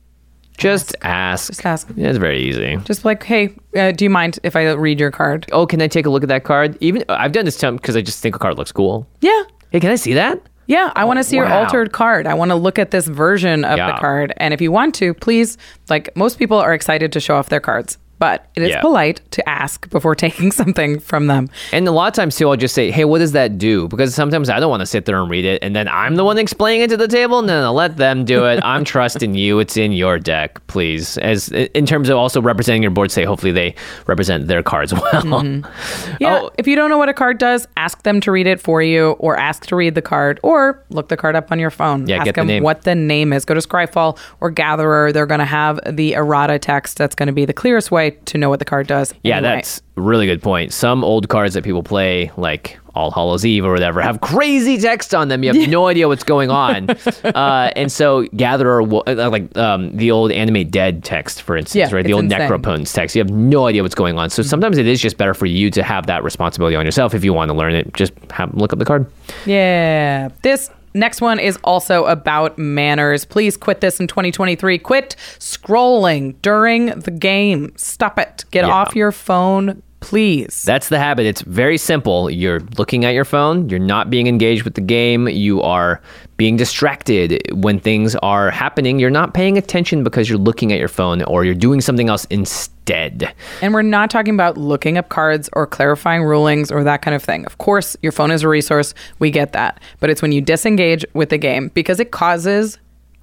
Just 0.58 0.94
ask. 1.02 1.48
Just 1.48 1.64
ask. 1.64 1.88
Yeah, 1.96 2.08
it's 2.08 2.18
very 2.18 2.40
easy. 2.42 2.76
Just 2.84 3.04
like, 3.04 3.22
hey, 3.22 3.54
uh, 3.76 3.92
do 3.92 4.04
you 4.04 4.10
mind 4.10 4.38
if 4.42 4.56
I 4.56 4.72
read 4.72 5.00
your 5.00 5.10
card? 5.10 5.46
Oh, 5.52 5.66
can 5.66 5.80
I 5.80 5.88
take 5.88 6.04
a 6.04 6.10
look 6.10 6.24
at 6.24 6.28
that 6.28 6.44
card? 6.44 6.76
Even 6.80 7.04
I've 7.08 7.32
done 7.32 7.44
this 7.44 7.56
time 7.56 7.76
because 7.76 7.96
I 7.96 8.02
just 8.02 8.20
think 8.20 8.34
a 8.34 8.38
card 8.38 8.58
looks 8.58 8.72
cool. 8.72 9.06
Yeah. 9.20 9.44
Hey, 9.70 9.80
can 9.80 9.90
I 9.90 9.96
see 9.96 10.14
that? 10.14 10.42
Yeah, 10.66 10.92
I 10.94 11.04
want 11.04 11.18
to 11.18 11.24
see 11.24 11.36
your 11.36 11.46
wow. 11.46 11.62
altered 11.62 11.92
card. 11.92 12.26
I 12.26 12.34
want 12.34 12.50
to 12.50 12.54
look 12.54 12.78
at 12.78 12.90
this 12.90 13.06
version 13.06 13.64
of 13.64 13.78
the 13.78 13.98
card. 13.98 14.34
And 14.36 14.52
if 14.52 14.60
you 14.60 14.70
want 14.70 14.94
to, 14.96 15.14
please, 15.14 15.56
like 15.88 16.14
most 16.14 16.38
people 16.38 16.58
are 16.58 16.74
excited 16.74 17.10
to 17.12 17.20
show 17.20 17.36
off 17.36 17.48
their 17.48 17.60
cards, 17.60 17.96
but 18.18 18.46
it 18.56 18.62
is 18.62 18.70
Yeah. 18.70 18.80
polite 18.80 19.20
to 19.32 19.48
ask 19.48 19.88
before 19.90 20.14
taking 20.26 20.50
something 20.52 20.98
from 21.00 21.26
them. 21.26 21.48
And 21.72 21.86
a 21.86 21.90
lot 21.92 22.08
of 22.08 22.14
times 22.14 22.36
too, 22.36 22.48
I'll 22.48 22.56
just 22.56 22.74
say, 22.74 22.90
"Hey, 22.90 23.04
what 23.04 23.18
does 23.18 23.32
that 23.32 23.58
do?" 23.58 23.88
Because 23.88 24.14
sometimes 24.14 24.50
I 24.50 24.60
don't 24.60 24.70
want 24.70 24.80
to 24.80 24.86
sit 24.86 25.04
there 25.04 25.20
and 25.20 25.30
read 25.30 25.44
it, 25.44 25.62
and 25.62 25.74
then 25.76 25.88
I'm 25.88 26.16
the 26.16 26.24
one 26.24 26.38
explaining 26.38 26.82
it 26.82 26.90
to 26.90 26.96
the 26.96 27.08
table, 27.08 27.38
and 27.38 27.48
then 27.48 27.62
I'll 27.62 27.74
let 27.74 27.96
them 27.96 28.24
do 28.24 28.44
it. 28.46 28.60
I'm 28.64 28.84
trusting 28.94 29.34
you; 29.34 29.58
it's 29.60 29.76
in 29.76 29.92
your 29.92 30.18
deck, 30.18 30.64
please. 30.66 31.18
As 31.18 31.48
in 31.48 31.86
terms 31.86 32.08
of 32.08 32.16
also 32.16 32.40
representing 32.42 32.82
your 32.82 32.90
board, 32.90 33.10
say 33.10 33.24
hopefully 33.24 33.52
they 33.52 33.74
represent 34.06 34.46
their 34.48 34.62
cards 34.62 34.92
well. 35.12 35.22
Mm-hmm. 35.22 36.16
Yeah, 36.20 36.40
Oh. 36.42 36.50
if 36.58 36.66
you 36.66 36.76
don't 36.76 36.90
know 36.90 36.98
what 36.98 37.08
a 37.08 37.14
card 37.14 37.38
does, 37.38 37.66
ask 37.76 38.02
them 38.02 38.20
to 38.22 38.32
read 38.32 38.46
it 38.46 38.60
for 38.60 38.82
you, 38.82 39.10
or 39.18 39.36
ask 39.36 39.66
to 39.66 39.76
read 39.76 39.94
the 39.94 40.02
card, 40.02 40.40
or 40.42 40.82
look 40.90 41.08
the 41.08 41.16
card 41.16 41.36
up 41.36 41.50
on 41.52 41.58
your 41.58 41.70
phone. 41.70 42.06
Yeah, 42.06 42.16
ask 42.16 42.24
get 42.26 42.34
the 42.34 42.40
them 42.40 42.46
name. 42.48 42.62
what 42.62 42.82
the 42.82 42.94
name 42.94 43.32
is. 43.32 43.44
Go 43.44 43.54
to 43.54 43.60
Scryfall 43.60 44.18
or 44.40 44.50
Gatherer. 44.50 45.12
They're 45.12 45.26
going 45.26 45.38
to 45.40 45.44
have 45.44 45.80
the 45.88 46.14
errata 46.14 46.58
text. 46.58 46.98
That's 46.98 47.14
going 47.14 47.26
to 47.28 47.32
be 47.32 47.44
the 47.44 47.52
clearest 47.52 47.90
way 47.90 48.07
to 48.10 48.38
know 48.38 48.48
what 48.48 48.58
the 48.58 48.64
card 48.64 48.86
does. 48.86 49.14
Yeah, 49.22 49.36
anyway. 49.36 49.56
that's 49.56 49.82
a 49.96 50.00
really 50.00 50.26
good 50.26 50.42
point. 50.42 50.72
Some 50.72 51.04
old 51.04 51.28
cards 51.28 51.54
that 51.54 51.64
people 51.64 51.82
play, 51.82 52.30
like 52.36 52.78
All 52.94 53.10
Hallows 53.10 53.44
Eve 53.44 53.64
or 53.64 53.72
whatever, 53.72 54.00
have 54.00 54.20
crazy 54.20 54.78
text 54.78 55.14
on 55.14 55.28
them. 55.28 55.42
You 55.42 55.52
have 55.52 55.68
no 55.70 55.86
idea 55.86 56.08
what's 56.08 56.24
going 56.24 56.50
on. 56.50 56.90
uh, 57.24 57.70
and 57.76 57.90
so 57.90 58.26
Gatherer, 58.36 58.82
uh, 58.82 59.30
like 59.30 59.56
um, 59.56 59.96
the 59.96 60.10
old 60.10 60.32
Animate 60.32 60.70
Dead 60.70 61.04
text, 61.04 61.42
for 61.42 61.56
instance, 61.56 61.90
Yeah, 61.90 61.94
right? 61.94 62.04
The 62.04 62.12
old 62.12 62.24
insane. 62.24 62.40
Mm-hmm. 62.48 62.84
Text. 62.84 63.16
You 63.16 63.20
have 63.20 63.30
no 63.30 63.66
idea 63.66 63.82
what's 63.82 63.94
going 63.94 64.18
on. 64.18 64.30
So 64.30 64.42
sometimes 64.42 64.78
it 64.78 64.86
is 64.86 65.00
just 65.00 65.16
better 65.16 65.34
for 65.34 65.46
you 65.46 65.70
to 65.70 65.82
have 65.82 66.06
that 66.06 66.22
responsibility 66.24 66.76
on 66.76 66.84
yourself 66.84 67.14
if 67.14 67.24
you 67.24 67.32
want 67.32 67.50
to 67.50 67.54
learn 67.56 67.74
it. 67.74 67.92
Just 67.94 68.12
have, 68.30 68.54
look 68.54 68.72
up 68.72 68.78
the 68.78 68.84
card. 68.84 69.10
Yeah. 69.46 70.28
This 70.42 70.70
next 70.94 71.20
one 71.20 71.38
is 71.38 71.58
also 71.64 72.04
about 72.06 72.58
manners. 72.58 73.24
Please 73.24 73.56
quit 73.56 73.80
this 73.80 74.00
in 74.00 74.06
2023. 74.06 74.78
Quit 74.78 75.16
scrolling 75.38 76.34
during 76.42 76.86
the 77.00 77.10
game. 77.10 77.72
Stop 77.76 78.18
it. 78.18 78.44
Get 78.50 78.64
Yeah. 78.64 78.70
off 78.72 78.94
your 78.96 79.12
phone, 79.12 79.82
please. 80.00 80.62
That's 80.62 80.88
the 80.88 80.98
habit. 80.98 81.26
It's 81.26 81.42
very 81.42 81.78
simple. 81.78 82.30
You're 82.30 82.60
looking 82.78 83.04
at 83.04 83.14
your 83.14 83.24
phone, 83.24 83.68
you're 83.68 83.78
not 83.80 84.10
being 84.10 84.26
engaged 84.26 84.62
with 84.62 84.74
the 84.74 84.80
game, 84.80 85.28
you 85.28 85.60
are 85.62 86.00
being 86.38 86.56
distracted 86.56 87.42
when 87.52 87.80
things 87.80 88.14
are 88.16 88.50
happening. 88.50 88.98
You're 89.00 89.10
not 89.10 89.34
paying 89.34 89.58
attention 89.58 90.04
because 90.04 90.28
you're 90.30 90.38
looking 90.38 90.72
at 90.72 90.78
your 90.78 90.88
phone 90.88 91.22
or 91.24 91.44
you're 91.44 91.54
doing 91.54 91.80
something 91.80 92.08
else 92.08 92.24
instead. 92.26 93.34
and 93.60 93.74
we're 93.74 93.82
not 93.82 94.08
talking 94.08 94.32
about 94.32 94.56
looking 94.56 94.96
up 94.96 95.08
cards 95.10 95.50
or 95.52 95.66
clarifying 95.66 96.22
rulings 96.22 96.70
or 96.70 96.84
that 96.84 97.02
kind 97.02 97.14
of 97.14 97.22
thing. 97.22 97.44
Of 97.44 97.58
course, 97.58 97.96
your 98.02 98.12
phone 98.12 98.30
is 98.30 98.44
a 98.44 98.48
resource. 98.48 98.94
We 99.18 99.30
get 99.30 99.52
that. 99.52 99.80
But 100.00 100.10
it's 100.10 100.22
when 100.22 100.32
you 100.32 100.40
disengage 100.40 101.04
with 101.12 101.28
the 101.28 101.38
game 101.38 101.68
because 101.74 102.00
it 102.00 102.12
causes 102.12 102.78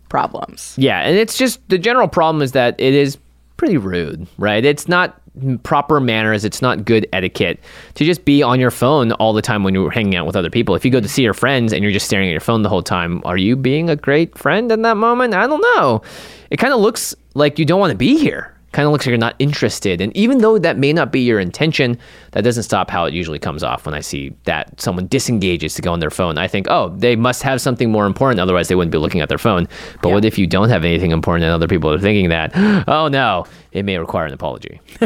problems. 0.09 0.76
Yeah, 0.78 0.99
and 0.99 1.18
it's 1.18 1.38
just 1.38 1.68
the 1.70 1.78
general 1.78 2.09
problem 2.09 2.41
is 2.43 2.51
that 2.51 2.76
it 2.80 2.93
is 2.93 3.18
pretty 3.57 3.78
rude, 3.78 4.28
right? 4.38 4.63
It's 4.63 4.88
not 4.89 5.20
proper 5.63 5.99
manners, 5.99 6.45
it's 6.45 6.61
not 6.61 6.86
good 6.86 7.07
etiquette 7.13 7.59
to 7.95 8.05
just 8.05 8.25
be 8.25 8.41
on 8.43 8.59
your 8.59 8.71
phone 8.71 9.11
all 9.13 9.33
the 9.33 9.41
time 9.41 9.63
when 9.63 9.73
you're 9.73 9.91
hanging 9.91 10.15
out 10.15 10.25
with 10.25 10.36
other 10.36 10.49
people. 10.49 10.75
If 10.75 10.86
you 10.86 10.91
go 10.91 10.99
to 10.99 11.07
see 11.07 11.23
your 11.23 11.33
friends 11.33 11.73
and 11.73 11.83
you're 11.83 11.91
just 11.91 12.05
staring 12.05 12.27
at 12.27 12.31
your 12.31 12.39
phone 12.39 12.61
the 12.61 12.69
whole 12.69 12.83
time, 12.83 13.21
are 13.25 13.38
you 13.38 13.55
being 13.55 13.89
a 13.89 13.95
great 13.95 14.38
friend 14.38 14.71
in 14.71 14.81
that 14.83 14.97
moment? 14.97 15.33
I 15.33 15.47
don't 15.47 15.61
know. 15.75 16.01
It 16.49 16.57
kind 16.57 16.73
of 16.73 16.79
looks 16.79 17.15
like 17.33 17.59
you 17.59 17.65
don't 17.65 17.79
want 17.79 17.91
to 17.91 17.97
be 17.97 18.17
here. 18.17 18.51
Kind 18.71 18.88
of 18.88 18.91
looks 18.91 19.05
like 19.05 19.11
you're 19.11 19.17
not 19.17 19.36
interested. 19.39 20.01
And 20.01 20.15
even 20.17 20.39
though 20.39 20.59
that 20.59 20.77
may 20.77 20.91
not 20.91 21.09
be 21.09 21.21
your 21.21 21.39
intention, 21.39 21.97
that 22.31 22.43
doesn't 22.43 22.63
stop 22.63 22.89
how 22.89 23.05
it 23.05 23.13
usually 23.13 23.39
comes 23.39 23.63
off 23.63 23.86
when 23.86 23.95
I 23.95 24.01
see 24.01 24.36
that 24.43 24.81
someone 24.81 25.07
disengages 25.07 25.75
to 25.75 25.81
go 25.81 25.93
on 25.93 26.01
their 26.01 26.09
phone. 26.09 26.38
I 26.38 26.49
think, 26.49 26.67
oh, 26.69 26.89
they 26.89 27.15
must 27.15 27.41
have 27.43 27.61
something 27.61 27.89
more 27.89 28.05
important, 28.05 28.41
otherwise 28.41 28.67
they 28.67 28.75
wouldn't 28.75 28.91
be 28.91 28.97
looking 28.97 29.21
at 29.21 29.29
their 29.29 29.38
phone. 29.38 29.69
But 30.01 30.11
what 30.11 30.25
if 30.25 30.38
you 30.38 30.45
don't 30.45 30.67
have 30.67 30.83
anything 30.83 31.11
important 31.11 31.45
and 31.45 31.53
other 31.53 31.69
people 31.69 31.89
are 31.89 31.99
thinking 31.99 32.27
that? 32.29 32.51
Oh 32.88 33.07
no, 33.07 33.45
it 33.76 33.84
may 33.84 33.97
require 33.97 34.26
an 34.26 34.34
apology. 34.34 34.80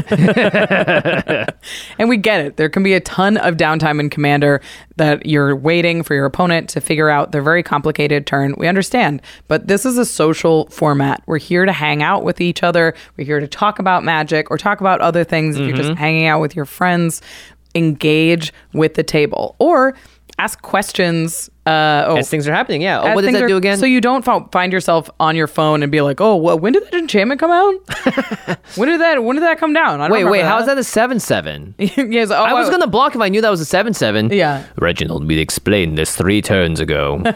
And 1.98 2.08
we 2.08 2.18
get 2.18 2.42
it. 2.42 2.58
There 2.58 2.70
can 2.70 2.84
be 2.84 2.94
a 2.94 3.00
ton 3.00 3.38
of 3.38 3.56
downtime 3.58 4.00
in 4.00 4.10
Commander 4.10 4.62
that 4.96 5.26
you're 5.26 5.56
waiting 5.56 6.04
for 6.04 6.14
your 6.14 6.26
opponent 6.26 6.70
to 6.70 6.82
figure 6.82 7.10
out 7.10 7.32
their 7.32 7.42
very 7.42 7.64
complicated 7.64 8.28
turn. 8.28 8.54
We 8.58 8.68
understand. 8.68 9.22
But 9.48 9.68
this 9.68 9.86
is 9.86 9.98
a 9.98 10.06
social 10.06 10.68
format. 10.68 11.24
We're 11.26 11.40
here 11.40 11.66
to 11.66 11.74
hang 11.74 12.04
out 12.04 12.24
with 12.24 12.40
each 12.40 12.64
other. 12.64 12.94
We're 13.18 13.26
here 13.26 13.40
to 13.40 13.48
talk 13.48 13.80
about 13.80 14.04
magic 14.04 14.52
or 14.52 14.58
talk 14.58 14.80
about 14.80 15.02
other 15.02 15.24
things. 15.24 15.58
If 15.58 15.68
you're 15.68 15.76
just 15.76 15.90
mm-hmm. 15.90 16.00
hanging 16.00 16.28
out 16.28 16.40
with 16.40 16.56
your 16.56 16.66
friends, 16.66 17.22
engage 17.76 18.54
with 18.74 18.94
the 18.94 19.04
table 19.04 19.56
or 19.60 19.96
ask 20.40 20.62
questions. 20.62 21.50
Uh, 21.66 22.04
oh, 22.08 22.18
As 22.18 22.30
things 22.30 22.48
are 22.48 22.54
happening, 22.54 22.82
yeah. 22.82 23.00
Oh, 23.00 23.14
what 23.14 23.22
does 23.22 23.34
that 23.34 23.44
are- 23.44 23.48
do 23.48 23.58
again? 23.58 23.78
So 23.78 23.86
you 23.86 24.02
don't 24.02 24.24
find 24.52 24.74
yourself 24.74 25.08
on 25.20 25.36
your 25.36 25.46
phone 25.46 25.84
and 25.84 25.92
be 25.92 26.02
like, 26.02 26.20
"Oh, 26.20 26.36
well, 26.36 26.58
when 26.58 26.74
did 26.74 26.84
that 26.86 26.96
enchantment 26.96 27.40
come 27.40 27.52
out? 27.52 27.76
when 28.76 28.90
did 28.90 29.00
that? 29.02 29.24
When 29.24 29.36
did 29.36 29.44
that 29.44 29.60
come 29.60 29.74
down?" 29.74 30.02
I 30.02 30.08
don't 30.08 30.12
wait, 30.12 30.24
wait, 30.24 30.32
remember 30.40 30.48
how 30.50 30.60
is 30.60 30.66
that 30.66 30.80
a 30.80 30.84
seven 30.84 31.20
seven? 31.20 31.76
yes, 31.78 32.32
oh, 32.32 32.36
I 32.44 32.54
was 32.54 32.70
gonna 32.72 32.88
block 32.88 33.14
if 33.14 33.22
I 33.22 33.30
knew 33.30 33.42
that 33.42 33.50
was 33.52 33.62
a 33.62 33.66
seven 33.66 33.94
seven. 33.94 34.30
Yeah. 34.32 34.66
Reginald, 34.78 35.28
we 35.28 35.38
explained 35.38 35.96
this 35.98 36.16
three 36.16 36.42
turns 36.42 36.80
ago. 36.80 37.22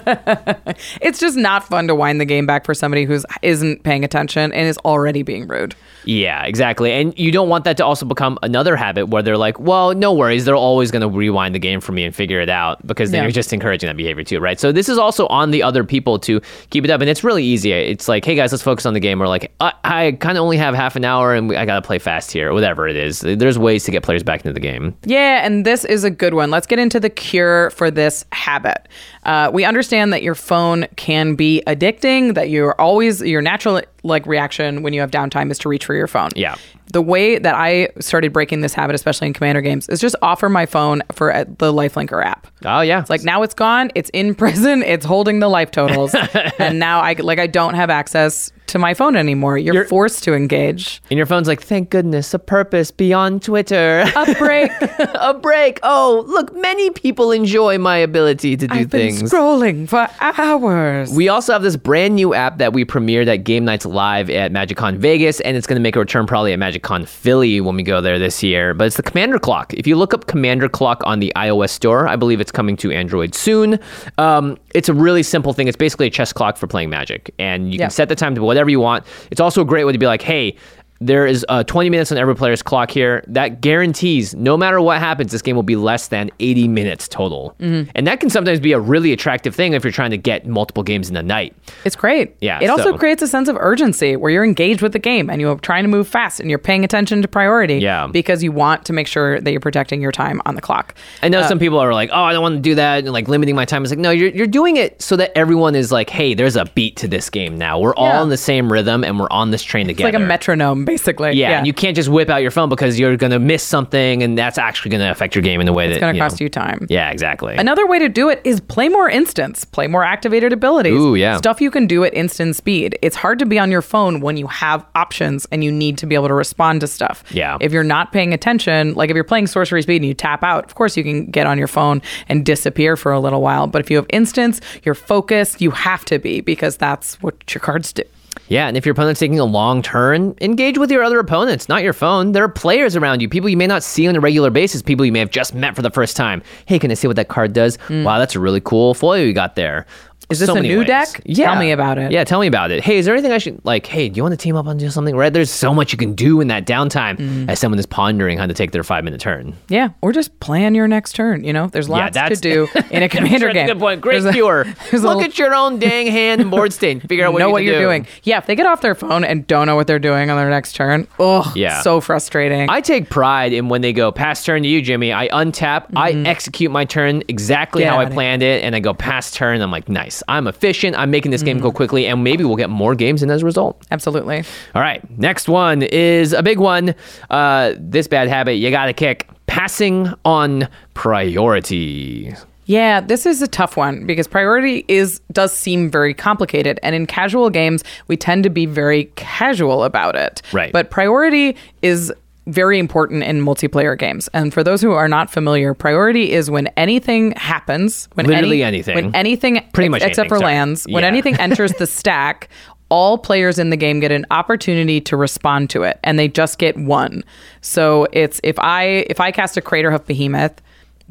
It's 1.02 1.20
just 1.20 1.38
not 1.38 1.68
fun 1.68 1.88
to 1.88 1.96
wind 1.96 2.20
the 2.20 2.26
game 2.26 2.46
back 2.46 2.66
for 2.66 2.74
somebody 2.74 3.04
who's 3.06 3.26
isn't 3.42 3.84
paying 3.84 4.04
attention 4.04 4.52
and 4.54 4.68
is 4.68 4.78
already 4.80 5.22
being 5.22 5.48
rude. 5.48 5.76
Yeah, 6.06 6.44
exactly. 6.44 6.92
And 6.92 7.18
you 7.18 7.32
don't 7.32 7.50
want 7.50 7.64
that 7.66 7.78
to 7.78 7.86
also 7.86 8.06
become 8.06 8.38
another 8.44 8.76
habit 8.76 9.08
where 9.10 9.22
they're 9.22 9.38
like, 9.38 9.60
well, 9.60 9.94
no 9.94 10.14
worries. 10.14 10.46
They're 10.46 10.56
always 10.56 10.92
going 10.92 11.02
to 11.02 11.08
rewind 11.10 11.56
the 11.56 11.60
game 11.60 11.80
for 11.82 11.92
me 11.92 12.04
and 12.04 12.14
figure 12.16 12.42
it 12.42 12.50
out 12.50 12.86
because 12.86 13.12
then 13.12 13.20
Yeah. 13.20 13.24
you're 13.26 13.32
just 13.32 13.54
encouraging 13.54 13.88
that 13.88 13.98
behavior 13.98 14.24
too, 14.24 14.40
right? 14.40 14.60
So 14.60 14.72
this 14.72 14.90
is 14.90 14.98
also 14.98 15.28
on 15.28 15.52
the 15.52 15.64
other 15.64 15.84
people 15.84 16.20
to 16.20 16.42
keep 16.70 16.84
it 16.84 16.90
up. 16.90 17.02
And 17.02 17.10
it's 17.10 17.24
really 17.24 17.44
easy. 17.44 17.72
It's 17.72 18.08
like, 18.08 18.26
hey 18.26 18.36
guys, 18.36 18.52
let's 18.52 18.64
focus 18.64 18.86
on 18.86 18.94
the 18.94 19.00
game. 19.00 19.22
Or 19.22 19.28
like, 19.28 19.52
I, 19.60 19.74
I 19.84 20.12
kind 20.20 20.38
of 20.38 20.44
only 20.44 20.58
have 20.58 20.76
half 20.76 20.96
an 20.96 21.06
hour 21.06 21.34
and 21.34 21.56
I 21.56 21.66
got 21.66 21.76
to 21.76 21.86
play 21.88 22.00
fast 22.00 22.32
here 22.32 22.50
or 22.50 22.54
whatever 22.54 22.88
it 22.88 22.96
is. 22.96 23.22
There's 23.22 23.58
ways 23.58 23.84
to 23.86 23.92
get 23.92 24.04
players 24.04 24.24
back 24.24 24.42
into 24.42 24.54
the 24.54 24.60
game. 24.60 24.96
Yeah, 25.06 25.46
and 25.46 25.66
this 25.66 25.86
is 25.86 26.04
a 26.04 26.10
good 26.12 26.34
one. 26.34 26.52
Let's 26.52 26.68
get 26.68 26.80
into 26.80 27.00
the 27.00 27.10
cure 27.10 27.70
for 27.72 27.90
this 27.90 28.26
habit. 28.32 28.88
Uh, 29.26 29.50
we 29.54 29.66
understand 29.66 30.12
that 30.14 30.24
your 30.24 30.36
phone 30.36 30.88
can 30.96 31.36
be 31.36 31.62
addicting. 31.68 32.34
That 32.36 32.50
you're 32.50 32.80
always 32.80 33.22
your 33.22 33.42
natural 33.42 33.82
like 34.04 34.26
reaction 34.26 34.84
when 34.84 34.94
you 34.94 35.02
have 35.02 35.12
downtime 35.12 35.52
is 35.52 35.58
to 35.60 35.70
reach 35.70 35.86
for 35.86 35.96
your 35.96 36.08
phone. 36.08 36.30
Yeah. 36.36 36.56
The 36.92 37.02
way 37.02 37.40
that 37.40 37.56
I 37.56 37.90
started 38.00 38.34
breaking 38.34 38.62
this 38.62 38.74
habit, 38.74 38.94
especially 38.96 39.28
in 39.28 39.34
commander 39.34 39.62
games, 39.62 39.90
is 39.90 40.00
just 40.00 40.16
offer 40.22 40.50
my 40.50 40.66
phone 40.66 41.02
for 41.12 41.34
uh, 41.34 41.46
the 41.58 41.72
Lifelinker 41.74 42.24
app. 42.24 42.48
Oh, 42.66 42.82
yeah. 42.82 43.00
It's 43.00 43.10
like 43.10 43.24
now 43.24 43.42
it's 43.44 43.54
gone. 43.54 43.92
It's 43.96 44.10
in 44.14 44.36
prison. 44.44 44.84
It's 44.84 45.06
holding 45.06 45.40
the 45.40 45.50
life 45.50 45.72
totals, 45.72 46.14
and 46.60 46.80
now 46.80 47.00
I 47.02 47.14
like 47.14 47.40
I 47.40 47.48
don't 47.48 47.74
have 47.74 47.90
access 47.90 48.52
to 48.68 48.80
my 48.80 48.94
phone 48.94 49.16
anymore. 49.16 49.58
You're, 49.58 49.74
You're- 49.76 49.88
forced 49.88 50.24
to 50.24 50.34
engage. 50.34 51.02
And 51.12 51.18
your 51.18 51.26
phone's 51.26 51.48
like, 51.48 51.62
thank 51.62 51.90
goodness, 51.90 52.34
a 52.34 52.40
purpose 52.40 52.92
beyond 52.92 53.44
Twitter. 53.44 54.04
A 54.16 54.36
break. 54.36 54.72
a 55.00 55.34
break. 55.40 55.80
Oh, 55.84 56.24
look, 56.28 56.56
many 56.56 56.90
people 56.92 57.32
enjoy 57.34 57.78
my 57.78 57.98
ability 57.98 58.56
to 58.58 58.68
do 58.68 58.74
I've 58.74 58.90
been 58.90 59.16
things. 59.16 59.32
scrolling 59.32 59.88
for 59.88 60.08
hours. 60.22 61.14
We 61.14 61.28
also 61.30 61.54
have 61.54 61.62
this 61.62 61.76
brand 61.76 62.16
new 62.16 62.34
app 62.34 62.58
that 62.60 62.74
we 62.74 62.86
premiered 62.86 63.28
at 63.28 63.44
Game 63.44 63.66
Nights 63.66 63.86
Live 63.86 64.30
at 64.30 64.52
MagicCon 64.52 64.98
Vegas, 64.98 65.40
and 65.42 65.58
it's 65.58 65.68
going 65.68 65.76
to 65.76 65.82
make 65.84 65.96
a 65.96 66.00
return 66.00 66.26
probably 66.26 66.54
at 66.54 66.60
MagicCon 66.84 67.08
Philly 67.08 67.62
when 67.62 67.76
we 67.76 67.84
go 67.84 68.02
there 68.02 68.20
this 68.20 68.44
year. 68.44 68.74
But 68.74 68.88
it's 68.88 68.98
the 68.98 69.04
Commander 69.04 69.40
Clock. 69.40 69.74
If 69.74 69.88
you 69.88 69.96
look 69.96 70.14
up 70.14 70.28
Commander 70.28 70.70
Clock 70.70 71.02
on 71.06 71.20
the 71.20 71.32
iOS 71.36 71.70
store, 71.70 72.08
I 72.08 72.16
believe 72.16 72.42
it's 72.42 72.52
coming 72.52 72.76
to 72.78 72.92
Android 72.92 73.34
soon. 73.36 73.80
Um, 74.18 74.58
it's 74.74 74.90
a 74.90 74.94
really 74.94 75.24
simple 75.24 75.54
thing. 75.54 75.68
It's 75.68 75.78
basically 75.78 76.08
a 76.08 76.12
chess 76.12 76.34
clock 76.34 76.58
for 76.58 76.68
playing 76.68 76.90
Magic, 76.90 77.34
and 77.40 77.72
you 77.74 77.80
Yeah. 77.80 77.86
can 77.86 77.92
set 77.92 78.10
the 78.10 78.16
time 78.16 78.36
to 78.36 78.44
whatever 78.44 78.70
you 78.70 78.80
want. 78.80 79.06
It's 79.32 79.42
also 79.42 79.62
a 79.62 79.66
great 79.66 79.86
way 79.86 79.94
to 79.94 80.00
be 80.00 80.08
like, 80.08 80.22
hey. 80.22 80.56
There 81.02 81.26
is 81.26 81.46
uh, 81.50 81.64
20 81.64 81.90
minutes 81.90 82.12
on 82.12 82.18
every 82.18 82.36
player's 82.36 82.62
clock 82.62 82.90
here. 82.92 83.24
That 83.28 83.60
guarantees 83.62 84.34
no 84.36 84.56
matter 84.56 84.80
what 84.80 85.00
happens, 85.00 85.32
this 85.32 85.42
game 85.42 85.56
will 85.56 85.64
be 85.64 85.76
less 85.76 86.08
than 86.08 86.30
80 86.40 86.68
minutes 86.70 87.08
total. 87.08 87.56
Mm-hmm. 87.60 87.92
And 87.96 88.08
that 88.08 88.20
can 88.20 88.30
sometimes 88.30 88.60
be 88.60 88.72
a 88.72 88.80
really 88.80 89.12
attractive 89.12 89.54
thing 89.56 89.74
if 89.74 89.84
you're 89.84 89.92
trying 89.92 90.12
to 90.12 90.18
get 90.18 90.48
multiple 90.48 90.84
games 90.84 91.10
in 91.10 91.18
a 91.18 91.24
night. 91.24 91.56
It's 91.84 91.96
great. 91.96 92.36
Yeah, 92.40 92.60
It 92.62 92.70
also 92.70 92.98
creates 92.98 93.22
a 93.22 93.28
sense 93.28 93.50
of 93.50 93.58
urgency 93.60 94.16
where 94.16 94.32
you're 94.32 94.46
engaged 94.46 94.82
with 94.82 94.94
the 94.94 95.00
game 95.00 95.30
and 95.30 95.42
you're 95.42 95.58
trying 95.60 95.84
to 95.84 95.90
move 95.90 96.08
fast 96.08 96.40
and 96.40 96.50
you're 96.50 96.60
paying 96.60 96.84
attention 96.86 97.22
to 97.22 97.28
priority. 97.28 97.80
Yeah. 97.80 98.08
Because 98.08 98.42
you 98.44 98.52
want 98.52 98.86
to 98.86 98.94
make 98.94 99.08
sure 99.08 99.42
that 99.42 99.52
you're 99.52 99.60
protecting 99.60 100.02
your 100.02 100.12
time 100.12 100.42
on 100.46 100.56
the 100.56 100.62
clock. 100.62 100.96
I 101.22 101.26
Uh, 101.26 101.30
know 101.30 101.48
some 101.48 101.60
people 101.60 101.80
are 101.80 101.94
like, 101.94 102.10
"Oh, 102.14 102.24
I 102.24 102.32
don't 102.34 102.42
want 102.42 102.56
to 102.56 102.62
do 102.62 102.76
that," 102.76 103.00
and 103.00 103.12
like 103.12 103.28
limiting 103.28 103.56
my 103.56 103.66
time. 103.66 103.84
It's 103.84 103.92
like, 103.92 104.00
no, 104.00 104.12
you're 104.12 104.30
you're 104.30 104.48
doing 104.48 104.78
it 104.78 105.02
so 105.02 105.16
that 105.18 105.38
everyone 105.38 105.76
is 105.76 105.92
like, 105.92 106.10
"Hey, 106.10 106.34
there's 106.34 106.56
a 106.56 106.66
beat 106.76 106.96
to 106.98 107.08
this 107.08 107.30
game 107.30 107.58
now. 107.58 107.80
We're 107.80 107.96
all 107.96 108.24
in 108.24 108.30
the 108.30 108.38
same 108.38 108.72
rhythm, 108.72 109.04
and 109.04 109.20
we're 109.20 109.28
on 109.32 109.52
this 109.52 109.64
train 109.64 109.90
It's 109.90 109.98
together." 109.98 110.10
It's 110.10 110.16
like 110.16 110.24
a 110.24 110.26
metronome, 110.26 110.83
basically. 110.94 111.32
Yeah, 111.34 111.58
and 111.58 111.68
you 111.68 111.74
can't 111.74 111.96
just 111.96 112.10
whip 112.10 112.30
out 112.30 112.42
your 112.42 112.52
phone 112.52 112.70
because 112.70 113.00
you're 113.00 113.18
gonna 113.18 113.40
miss 113.40 113.64
something, 113.64 114.24
and 114.24 114.38
that's 114.38 114.58
actually 114.58 114.92
gonna 114.92 115.12
affect 115.12 115.36
your 115.36 115.42
game 115.42 115.60
in 115.60 115.66
the 115.66 115.74
way 115.74 115.88
it's 115.88 115.96
that 115.96 116.02
going 116.02 116.14
to 116.16 116.20
cost 116.20 116.40
know- 116.40 116.46
you 116.46 116.50
time. 116.50 116.88
Yeah, 116.90 117.10
exactly. 117.12 117.56
Another 117.56 117.88
way 117.88 118.00
to 118.00 118.10
do 118.10 118.30
it 118.30 118.42
is 118.44 118.60
play 118.60 118.90
more 118.90 119.10
instants, 119.10 119.66
play 119.66 119.88
more 119.88 120.04
activated 120.04 120.54
abilities. 120.54 120.94
Ooh, 120.94 121.16
yeah. 121.16 121.38
Stuff 121.38 121.62
you 121.62 121.72
can 121.72 121.88
do 121.88 122.04
at 122.04 122.14
instant 122.14 122.56
speed. 122.56 122.98
It's 123.02 123.16
hard 123.16 123.40
to 123.40 123.46
be 123.46 123.58
on 123.60 123.72
your 123.72 123.82
phone 123.82 124.20
when 124.20 124.38
you 124.38 124.48
have 124.48 124.86
options 124.96 125.46
and 125.52 125.64
you 125.64 125.72
need 125.72 125.98
to 126.00 126.06
be 126.06 126.16
able 126.16 126.28
to 126.28 126.34
respond 126.34 126.82
to 126.82 126.88
stuff. 126.88 127.24
Yeah. 127.32 127.58
If 127.62 127.72
you're 127.72 127.84
not 127.84 128.12
paying 128.12 128.34
attention, 128.34 128.94
like 128.94 129.10
if 129.10 129.16
you're 129.16 129.24
playing 129.24 129.48
sorcery 129.48 129.82
speed 129.82 129.98
and 129.98 130.06
you 130.06 130.14
tap 130.14 130.44
out, 130.44 130.66
of 130.66 130.76
course 130.76 130.98
you 130.98 131.04
can 131.04 131.26
get 131.28 131.48
on 131.48 131.58
your 131.58 131.68
phone 131.68 132.02
and 132.30 132.46
disappear 132.46 132.96
for 132.96 133.12
a 133.12 133.20
little 133.20 133.42
while. 133.42 133.68
But 133.68 133.82
if 133.82 133.90
you 133.90 133.98
have 133.98 134.06
instants, 134.10 134.62
you're 134.84 134.96
focused, 134.96 135.62
you 135.62 135.72
have 135.72 136.06
to 136.06 136.20
be 136.20 136.42
because 136.42 136.78
that's 136.78 137.22
what 137.22 137.54
your 137.54 137.60
cards 137.62 137.94
do. 137.94 138.04
Yeah, 138.48 138.68
and 138.68 138.76
if 138.76 138.86
your 138.86 138.94
opponent's 138.94 139.20
taking 139.20 139.40
a 139.40 139.46
long 139.46 139.82
turn, 139.82 140.36
engage 140.42 140.78
with 140.78 140.92
your 140.92 141.04
other 141.04 141.20
opponents, 141.20 141.70
not 141.70 141.84
your 141.84 141.94
phone. 141.94 142.34
There 142.34 142.44
are 142.44 142.50
players 142.50 142.96
around 142.96 143.22
you, 143.22 143.30
people 143.30 143.50
you 143.50 143.58
may 143.58 143.68
not 143.68 143.84
see 143.84 144.08
on 144.08 144.16
a 144.16 144.20
regular 144.20 144.50
basis, 144.50 144.82
people 144.82 145.06
you 145.06 145.12
may 145.12 145.20
have 145.20 145.32
just 145.32 145.54
met 145.54 145.76
for 145.76 145.82
the 145.82 145.90
first 145.90 146.18
time. 146.18 146.44
Hey, 146.66 146.80
can 146.80 146.92
I 146.92 146.94
see 146.94 147.08
what 147.08 147.16
that 147.16 147.30
card 147.30 147.54
does? 147.54 147.78
Mm. 147.88 148.04
Wow, 148.04 148.20
that's 148.20 148.36
a 148.36 148.40
really 148.40 148.62
cool 148.62 148.94
foil 148.94 149.18
you 149.18 149.34
got 149.34 149.56
there. 149.56 149.86
Is 150.30 150.40
this 150.40 150.48
So 150.48 150.56
a 150.56 150.62
new 150.62 150.80
ways. 150.80 150.88
deck? 150.88 151.22
Yeah. 151.26 151.48
Tell 151.52 151.60
me 151.60 151.72
about 151.72 151.98
it. 151.98 152.12
Yeah, 152.12 152.24
tell 152.24 152.40
me 152.40 152.48
about 152.48 152.72
it. 152.72 152.84
Hey, 152.84 152.98
is 152.98 153.06
there 153.06 153.14
anything 153.14 153.32
I 153.32 153.38
should 153.38 153.60
like? 153.66 153.86
Hey, 153.86 154.10
do 154.10 154.18
you 154.18 154.24
want 154.24 154.34
to 154.34 154.38
team 154.38 154.56
up 154.56 154.66
on 154.68 154.78
do 154.78 154.90
something? 154.90 155.16
Right? 155.16 155.32
There's 155.32 155.52
so 155.52 155.74
much 155.74 155.92
you 155.92 155.98
can 155.98 156.14
do 156.14 156.42
in 156.42 156.48
that 156.48 156.66
downtime 156.66 157.18
Hmm. 157.18 157.50
as 157.50 157.60
someone 157.60 157.78
is 157.80 157.86
pondering 157.86 158.38
how 158.38 158.46
to 158.48 158.54
take 158.54 158.72
their 158.72 158.84
five 158.84 159.04
minute 159.04 159.20
turn. 159.22 159.54
Yeah, 159.70 159.90
or 160.02 160.12
just 160.12 160.40
plan 160.40 160.76
your 160.76 160.88
next 160.88 161.14
turn. 161.14 161.44
You 161.44 161.54
know, 161.54 161.68
there's 161.68 161.88
Yeah, 161.88 162.10
lots 162.14 162.18
to 162.18 162.36
do 162.36 162.68
in 162.92 163.04
a 163.04 163.10
commander 163.10 163.52
game. 163.52 163.66
a 163.66 163.74
good 163.74 163.80
point. 163.80 164.02
Great 164.02 164.22
There's 164.22 164.34
cure. 164.34 164.62
a 164.62 164.66
Look 164.66 164.92
little- 165.04 165.22
at 165.24 165.38
your 165.38 165.54
own 165.54 165.78
dang 165.80 166.08
hand 166.08 166.42
and 166.42 166.50
board 166.52 166.74
state. 166.74 166.92
and 167.02 167.02
Figure 167.10 167.26
out 167.26 167.34
what 167.34 167.40
know 167.40 167.48
you 167.48 167.52
what 167.54 167.64
you're 167.64 167.76
do. 167.76 167.82
doing. 167.82 168.08
Yeah, 168.24 168.38
if 168.38 168.46
they 168.46 168.56
get 168.56 168.66
off 168.66 168.82
their 168.82 168.96
phone 168.96 169.24
and 169.24 169.46
don't 169.48 169.68
know 169.68 169.76
what 169.76 169.88
they're 169.88 170.00
doing 170.00 170.30
on 170.30 170.38
their 170.38 170.50
next 170.50 170.74
turn, 170.74 171.08
oh, 171.20 171.52
Yeah. 171.56 171.82
so 171.82 172.00
frustrating. 172.02 172.70
I 172.70 172.82
take 172.82 173.10
pride 173.10 173.54
in 173.54 173.70
when 173.70 173.82
they 173.82 173.94
go 173.94 174.12
pass 174.12 174.44
turn 174.44 174.64
to 174.64 174.70
you, 174.70 174.82
Jimmy. 174.82 175.12
I 175.14 175.28
untap, 175.30 175.86
I 175.96 176.12
execute 176.12 176.72
my 176.72 176.86
turn 176.86 177.24
exactly 177.28 177.84
Mm-hmm. 177.84 177.90
Get 177.90 177.94
how 177.96 178.00
I 178.00 178.06
planned 178.06 178.44
it, 178.44 178.64
and 178.64 178.76
I 178.76 178.80
go 178.80 178.94
pass 178.94 179.32
turn. 179.32 179.60
I'm 179.62 179.72
like, 179.72 179.90
nice. 179.90 180.13
I'm 180.28 180.46
efficient. 180.48 180.98
I'm 180.98 181.10
making 181.10 181.32
this 181.32 181.42
game 181.42 181.58
Mm-hmm. 181.58 181.64
go 181.68 181.72
quickly, 181.72 182.06
and 182.06 182.24
maybe 182.24 182.44
we'll 182.44 182.58
get 182.58 182.70
more 182.70 182.94
games 182.94 183.24
in 183.24 183.32
as 183.32 183.42
a 183.42 183.46
result. 183.46 183.82
Absolutely. 183.90 184.44
All 184.76 184.82
right, 184.82 185.02
next 185.18 185.48
one 185.48 185.82
is 185.82 186.34
a 186.34 186.44
big 186.44 186.60
one. 186.60 186.94
Uh, 187.30 187.74
this 187.78 188.08
bad 188.08 188.28
habit 188.28 188.54
you 188.56 188.70
got 188.70 188.88
to 188.88 188.94
kick: 188.94 189.28
passing 189.48 190.14
on 190.26 190.68
priority. 190.94 192.34
Yeah, 192.66 193.02
this 193.02 193.26
is 193.26 193.42
a 193.42 193.48
tough 193.48 193.76
one 193.76 194.06
because 194.06 194.26
priority 194.28 194.86
is 194.88 195.20
does 195.34 195.52
seem 195.52 195.92
very 195.92 196.14
complicated 196.14 196.80
and 196.82 196.96
in 196.96 197.06
casual 197.06 197.50
games 197.50 197.84
we 198.08 198.16
tend 198.16 198.44
to 198.46 198.50
be 198.50 198.66
very 198.66 199.06
casual 199.16 199.84
about 199.84 200.16
it. 200.16 200.42
Right. 200.54 200.72
But 200.72 200.90
priority 200.90 201.58
is 201.82 202.12
very 202.48 202.78
important 202.78 203.24
in 203.24 203.42
multiplayer 203.42 203.98
games. 203.98 204.28
And 204.34 204.54
for 204.54 204.64
those 204.64 204.82
who 204.82 204.92
are 204.92 205.08
not 205.08 205.30
familiar, 205.30 205.74
priority 205.74 206.32
is 206.34 206.52
when 206.52 206.68
anything 206.76 207.32
happens, 207.34 208.10
when 208.16 208.26
Literally 208.26 208.64
any- 208.64 208.78
anything. 208.78 208.96
when 208.96 209.16
anything 209.16 209.62
Pretty 209.74 209.90
much 209.90 210.02
except 210.02 210.28
for 210.30 210.38
sorry. 210.40 210.54
lands, 210.54 210.86
when 210.90 211.04
Yeah. 211.04 211.08
anything 211.08 211.36
enters 211.40 211.72
the 211.74 211.88
stack, 212.00 212.50
all 212.90 213.18
players 213.18 213.58
in 213.58 213.70
the 213.70 213.78
game 213.78 214.00
get 214.02 214.12
an 214.12 214.26
opportunity 214.30 215.00
to 215.02 215.16
respond 215.18 215.70
to 215.72 215.84
it 215.84 216.00
and 216.04 216.20
they 216.20 216.28
just 216.28 216.60
get 216.60 216.78
one. 216.78 217.24
So 217.62 218.08
it's 218.12 218.40
if 218.44 218.60
I 218.60 219.06
if 219.10 219.20
I 219.20 219.32
cast 219.32 219.56
a 219.58 219.62
Craterhoof 219.62 220.06
Behemoth, 220.06 220.62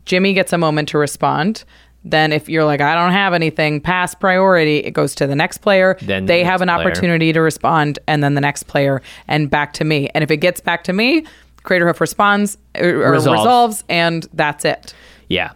Jimmy 0.05 0.33
gets 0.35 0.53
a 0.53 0.59
moment 0.59 0.89
to 0.91 0.99
respond. 0.99 1.65
Then 2.05 2.33
if 2.33 2.49
you're 2.49 2.65
like 2.65 2.81
I 2.81 2.95
don't 2.95 3.13
have 3.13 3.33
anything 3.35 3.81
pass 3.81 4.15
priority, 4.15 4.79
it 4.79 4.91
goes 4.93 5.15
to 5.17 5.27
the 5.27 5.37
next 5.37 5.59
player. 5.59 5.97
Then 6.03 6.25
the 6.27 6.33
they 6.33 6.45
have 6.45 6.61
an 6.63 6.69
player. 6.69 6.81
opportunity 6.81 7.33
to 7.33 7.41
respond 7.41 7.99
and 8.09 8.23
then 8.25 8.35
the 8.35 8.41
next 8.41 8.65
player 8.65 9.03
and 9.29 9.49
back 9.51 9.73
to 9.75 9.85
me. 9.85 10.09
And 10.15 10.25
if 10.25 10.31
it 10.31 10.39
gets 10.39 10.61
back 10.61 10.85
to 10.85 10.93
me, 10.93 11.25
creator 11.63 11.87
Craterhoof 11.87 12.01
responds 12.01 12.59
or, 12.77 12.89
or 12.89 13.13
Resolves. 13.13 13.41
resolves 13.41 13.85
and 13.89 14.27
that's 14.33 14.65
it. 14.65 14.95
Yeah. 15.29 15.53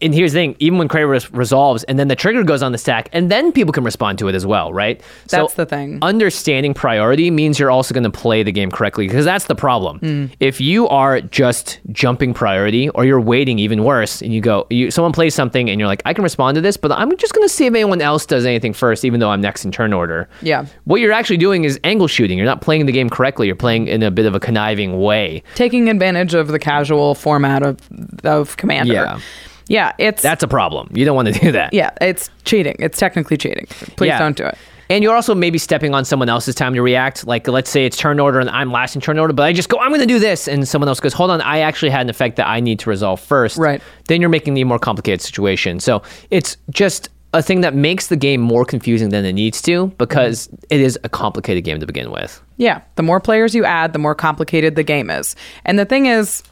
And 0.00 0.14
here's 0.14 0.32
the 0.32 0.38
thing: 0.38 0.56
even 0.58 0.78
when 0.78 0.88
Crater 0.88 1.08
res- 1.08 1.32
resolves, 1.32 1.82
and 1.84 1.98
then 1.98 2.08
the 2.08 2.16
trigger 2.16 2.44
goes 2.44 2.62
on 2.62 2.72
the 2.72 2.78
stack, 2.78 3.08
and 3.12 3.30
then 3.30 3.52
people 3.52 3.72
can 3.72 3.84
respond 3.84 4.18
to 4.18 4.28
it 4.28 4.34
as 4.34 4.46
well, 4.46 4.72
right? 4.72 5.02
That's 5.28 5.54
the 5.54 5.66
thing. 5.66 5.98
Understanding 6.02 6.74
priority 6.74 7.30
means 7.30 7.58
you're 7.58 7.70
also 7.70 7.94
going 7.94 8.04
to 8.04 8.10
play 8.10 8.42
the 8.42 8.52
game 8.52 8.70
correctly, 8.70 9.08
because 9.08 9.24
that's 9.24 9.46
the 9.46 9.54
problem. 9.54 9.98
Hmm. 9.98 10.26
If 10.40 10.60
you 10.60 10.88
are 10.88 11.20
just 11.20 11.80
jumping 11.90 12.34
priority, 12.34 12.88
or 12.90 13.04
you're 13.04 13.20
waiting, 13.20 13.58
even 13.58 13.84
worse, 13.84 14.22
and 14.22 14.32
you 14.32 14.40
go, 14.40 14.66
you, 14.70 14.90
someone 14.90 15.12
plays 15.12 15.34
something, 15.34 15.68
and 15.68 15.80
you're 15.80 15.88
like, 15.88 16.02
I 16.04 16.14
can 16.14 16.22
respond 16.22 16.54
to 16.56 16.60
this, 16.60 16.76
but 16.76 16.92
I'm 16.92 17.16
just 17.16 17.34
going 17.34 17.46
to 17.46 17.52
see 17.52 17.66
if 17.66 17.74
anyone 17.74 18.00
else 18.00 18.26
does 18.26 18.46
anything 18.46 18.72
first, 18.72 19.04
even 19.04 19.20
though 19.20 19.30
I'm 19.30 19.40
next 19.40 19.64
in 19.64 19.72
turn 19.72 19.92
order. 19.92 20.28
Yeah. 20.42 20.66
What 20.84 21.00
you're 21.00 21.12
actually 21.12 21.38
doing 21.38 21.64
is 21.64 21.80
angle 21.82 22.08
shooting. 22.08 22.38
You're 22.38 22.46
not 22.46 22.60
playing 22.60 22.86
the 22.86 22.92
game 22.92 23.10
correctly. 23.10 23.46
You're 23.46 23.56
playing 23.56 23.88
in 23.88 24.02
a 24.02 24.10
bit 24.10 24.26
of 24.26 24.34
a 24.34 24.40
conniving 24.40 25.00
way. 25.00 25.42
Taking 25.54 25.88
advantage 25.88 26.34
of 26.34 26.48
the 26.48 26.58
casual 26.58 27.14
format 27.14 27.62
of 27.62 27.78
of 28.24 28.56
Commander. 28.56 28.92
Yeah. 28.92 29.20
Yeah, 29.68 29.92
it's 29.98 30.22
That's 30.22 30.42
a 30.42 30.48
problem. 30.48 30.88
You 30.94 31.04
don't 31.04 31.14
want 31.16 31.28
to 31.32 31.38
do 31.40 31.52
that. 31.52 31.72
yeah, 31.72 31.90
it's 32.00 32.30
cheating. 32.44 32.76
It's 32.78 32.98
technically 32.98 33.36
cheating. 33.36 33.66
Please 33.96 34.08
Yeah. 34.08 34.18
don't 34.18 34.36
do 34.36 34.44
it. 34.46 34.58
And 34.90 35.04
you're 35.04 35.14
also 35.14 35.34
maybe 35.34 35.58
stepping 35.58 35.94
on 35.94 36.06
someone 36.06 36.30
else's 36.30 36.54
time 36.54 36.72
to 36.72 36.80
react. 36.80 37.26
Like, 37.26 37.46
let's 37.46 37.68
say 37.70 37.84
it's 37.84 37.96
turn 37.98 38.18
order 38.18 38.40
and 38.40 38.48
I'm 38.48 38.72
last 38.72 38.94
in 38.94 39.02
turn 39.02 39.18
order, 39.18 39.34
but 39.34 39.42
I 39.44 39.52
just 39.52 39.68
go, 39.68 39.78
I'm 39.78 39.88
going 39.90 40.00
to 40.00 40.06
do 40.06 40.18
this. 40.18 40.48
And 40.48 40.66
someone 40.66 40.88
else 40.88 40.98
goes, 40.98 41.12
hold 41.12 41.30
on, 41.30 41.42
I 41.42 41.58
actually 41.58 41.90
had 41.90 42.00
an 42.06 42.08
effect 42.10 42.36
that 42.36 42.48
I 42.48 42.60
need 42.60 42.78
to 42.78 42.88
resolve 42.88 43.20
first. 43.20 43.58
Right. 43.58 43.82
Then 44.06 44.22
you're 44.22 44.30
making 44.30 44.54
the 44.54 44.64
more 44.64 44.78
complicated 44.78 45.20
situation. 45.20 45.78
So 45.78 46.02
it's 46.30 46.56
just 46.70 47.10
a 47.34 47.42
thing 47.42 47.60
that 47.60 47.74
makes 47.74 48.06
the 48.06 48.16
game 48.16 48.40
more 48.40 48.64
confusing 48.64 49.10
than 49.10 49.26
it 49.26 49.34
needs 49.34 49.60
to 49.60 49.88
because 49.98 50.48
it 50.70 50.80
is 50.80 50.98
a 51.04 51.10
complicated 51.10 51.64
game 51.64 51.78
to 51.80 51.84
begin 51.86 52.10
with. 52.10 52.40
Yeah, 52.56 52.80
the 52.94 53.02
more 53.02 53.20
players 53.20 53.54
you 53.54 53.66
add, 53.66 53.92
the 53.92 53.98
more 53.98 54.14
complicated 54.14 54.74
the 54.74 54.82
game 54.84 55.10
is. 55.10 55.36
And 55.66 55.78
the 55.78 55.84
thing 55.84 56.06
is, 56.06 56.42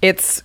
it's 0.00 0.38
it 0.38 0.44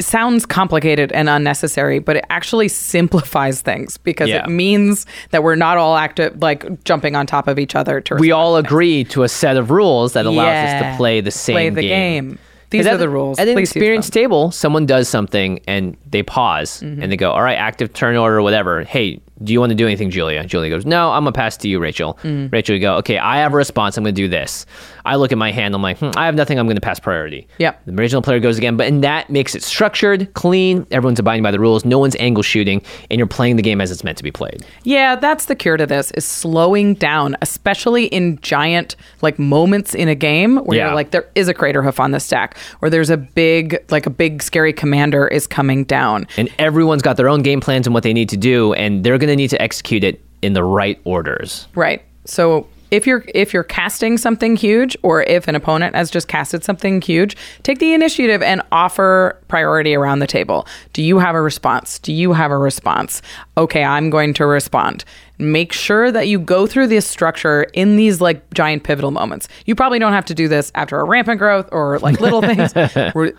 sounds 0.00 0.44
complicated 0.44 1.10
and 1.12 1.28
unnecessary, 1.28 1.98
but 1.98 2.16
it 2.16 2.24
actually 2.30 2.68
simplifies 2.68 3.62
things 3.62 3.96
because 3.96 4.28
Yeah. 4.28 4.44
it 4.44 4.48
means 4.50 5.06
that 5.30 5.42
we're 5.42 5.54
not 5.56 5.78
all 5.78 5.96
active 5.96 6.40
like 6.42 6.84
jumping 6.84 7.16
on 7.16 7.26
top 7.26 7.48
of 7.48 7.58
each 7.58 7.74
other 7.74 8.00
to 8.02 8.16
We 8.16 8.30
all 8.30 8.56
things. 8.56 8.66
agree 8.66 9.04
to 9.04 9.22
a 9.22 9.28
set 9.28 9.56
of 9.56 9.70
rules 9.70 10.12
that 10.12 10.26
allows 10.26 10.48
us 10.74 10.82
to 10.82 10.96
play 10.96 11.20
the 11.20 11.30
same 11.30 11.54
Play 11.54 11.70
the 11.70 11.82
game. 11.82 12.38
These 12.70 12.86
are 12.88 12.96
the- 12.96 13.08
rules. 13.08 13.38
At 13.38 13.46
an 13.46 13.54
Please 13.54 13.70
experience 13.70 14.10
table, 14.10 14.50
someone 14.50 14.86
does 14.86 15.08
something 15.08 15.60
and 15.68 15.96
they 16.10 16.22
pause 16.24 16.82
Mm-hmm. 16.84 17.00
and 17.02 17.12
they 17.12 17.16
go, 17.16 17.30
"All 17.30 17.42
right, 17.42 17.54
active 17.56 17.92
turn 17.92 18.16
order, 18.16 18.42
whatever. 18.42 18.82
Hey, 18.82 19.20
do 19.44 19.52
you 19.52 19.60
want 19.60 19.70
to 19.70 19.76
do 19.76 19.86
anything, 19.86 20.10
Julia?" 20.10 20.44
Julia 20.44 20.70
goes, 20.70 20.84
"No, 20.84 21.12
I'm 21.12 21.22
gonna 21.22 21.30
pass 21.32 21.56
to 21.58 21.68
you, 21.68 21.78
Rachel." 21.78 22.18
Mm. 22.24 22.52
Rachel, 22.52 22.74
you 22.74 22.80
go, 22.80 22.96
"Okay, 22.96 23.18
I 23.18 23.38
have 23.38 23.52
a 23.54 23.56
response. 23.56 23.96
I'm 23.96 24.02
gonna 24.02 24.12
do 24.12 24.26
this." 24.28 24.66
I 25.06 25.16
look 25.16 25.32
at 25.32 25.38
my 25.38 25.50
hand. 25.52 25.74
I'm 25.74 25.82
like, 25.82 25.98
hmm, 25.98 26.10
"I 26.16 26.26
have 26.26 26.34
nothing. 26.34 26.58
I'm 26.58 26.66
gonna 26.66 26.80
pass 26.80 26.98
priority." 27.00 27.46
Yep. 27.58 27.82
The 27.86 27.94
original 27.94 28.22
player 28.22 28.40
goes 28.40 28.58
again, 28.58 28.76
but 28.76 28.86
and 28.88 29.02
that 29.04 29.30
makes 29.30 29.54
it 29.54 29.62
structured, 29.62 30.32
clean. 30.34 30.86
Everyone's 30.90 31.18
abiding 31.18 31.42
by 31.42 31.50
the 31.50 31.60
rules. 31.60 31.84
No 31.84 31.98
one's 31.98 32.16
angle 32.16 32.42
shooting, 32.42 32.82
and 33.10 33.18
you're 33.18 33.26
playing 33.26 33.56
the 33.56 33.62
game 33.62 33.80
as 33.80 33.90
it's 33.90 34.04
meant 34.04 34.18
to 34.18 34.24
be 34.24 34.30
played. 34.30 34.64
Yeah, 34.82 35.16
that's 35.16 35.46
the 35.46 35.54
cure 35.54 35.76
to 35.76 35.86
this 35.86 36.10
is 36.12 36.24
slowing 36.24 36.94
down, 36.94 37.36
especially 37.42 38.06
in 38.06 38.38
giant 38.42 38.96
like 39.22 39.38
moments 39.38 39.94
in 39.94 40.08
a 40.08 40.14
game 40.14 40.56
where 40.58 40.76
Yeah. 40.78 40.86
you're 40.86 40.94
like 40.94 41.10
there 41.12 41.26
is 41.34 41.48
a 41.48 41.54
Craterhoof 41.54 41.98
on 42.00 42.10
the 42.10 42.20
stack 42.20 42.56
or 42.82 42.90
there's 42.90 43.10
a 43.10 43.16
big 43.16 43.78
like 43.90 44.06
a 44.06 44.10
big 44.10 44.42
scary 44.42 44.72
commander 44.72 45.26
is 45.28 45.46
coming 45.46 45.84
down. 45.84 46.26
And 46.36 46.48
everyone's 46.58 47.02
got 47.02 47.16
their 47.16 47.28
own 47.28 47.42
game 47.42 47.60
plans 47.60 47.86
and 47.86 47.94
what 47.94 48.02
they 48.02 48.12
need 48.12 48.28
to 48.30 48.36
do, 48.36 48.72
and 48.74 49.04
they're 49.04 49.18
gonna 49.18 49.36
need 49.36 49.50
to 49.50 49.62
execute 49.62 50.04
it 50.04 50.20
in 50.42 50.52
the 50.52 50.64
right 50.64 50.98
orders. 51.04 51.66
Right. 51.74 52.02
So 52.24 52.66
if 52.90 53.06
you're 53.06 53.24
if 53.34 53.52
you're 53.52 53.64
casting 53.64 54.18
something 54.18 54.56
huge 54.56 54.96
or 55.02 55.22
if 55.24 55.48
an 55.48 55.54
opponent 55.54 55.94
has 55.94 56.10
just 56.10 56.28
casted 56.28 56.64
something 56.64 57.00
huge 57.00 57.36
take 57.62 57.78
the 57.78 57.94
initiative 57.94 58.42
and 58.42 58.62
offer 58.72 59.38
priority 59.48 59.94
around 59.94 60.20
the 60.20 60.26
table. 60.26 60.66
Do 60.92 61.02
you 61.02 61.18
have 61.18 61.34
a 61.34 61.40
response? 61.40 61.98
Do 61.98 62.12
you 62.12 62.32
have 62.32 62.50
a 62.50 62.58
response? 62.58 63.22
Okay 63.56 63.84
i'm 63.84 64.10
going 64.10 64.34
to 64.34 64.46
respond. 64.46 65.04
Make 65.38 65.72
sure 65.72 66.10
that 66.10 66.28
you 66.28 66.38
go 66.38 66.66
through 66.66 66.86
this 66.86 67.06
structure 67.06 67.64
in 67.74 67.96
these 67.96 68.20
like 68.20 68.52
giant 68.54 68.84
pivotal 68.84 69.10
moments. 69.10 69.48
You 69.66 69.74
probably 69.74 69.98
don't 69.98 70.12
have 70.12 70.24
to 70.26 70.34
do 70.34 70.48
this 70.48 70.72
after 70.74 70.98
a 70.98 71.04
rampant 71.04 71.38
growth 71.38 71.68
or 71.72 71.98
like 71.98 72.20
little 72.20 72.40
things. 72.54 72.72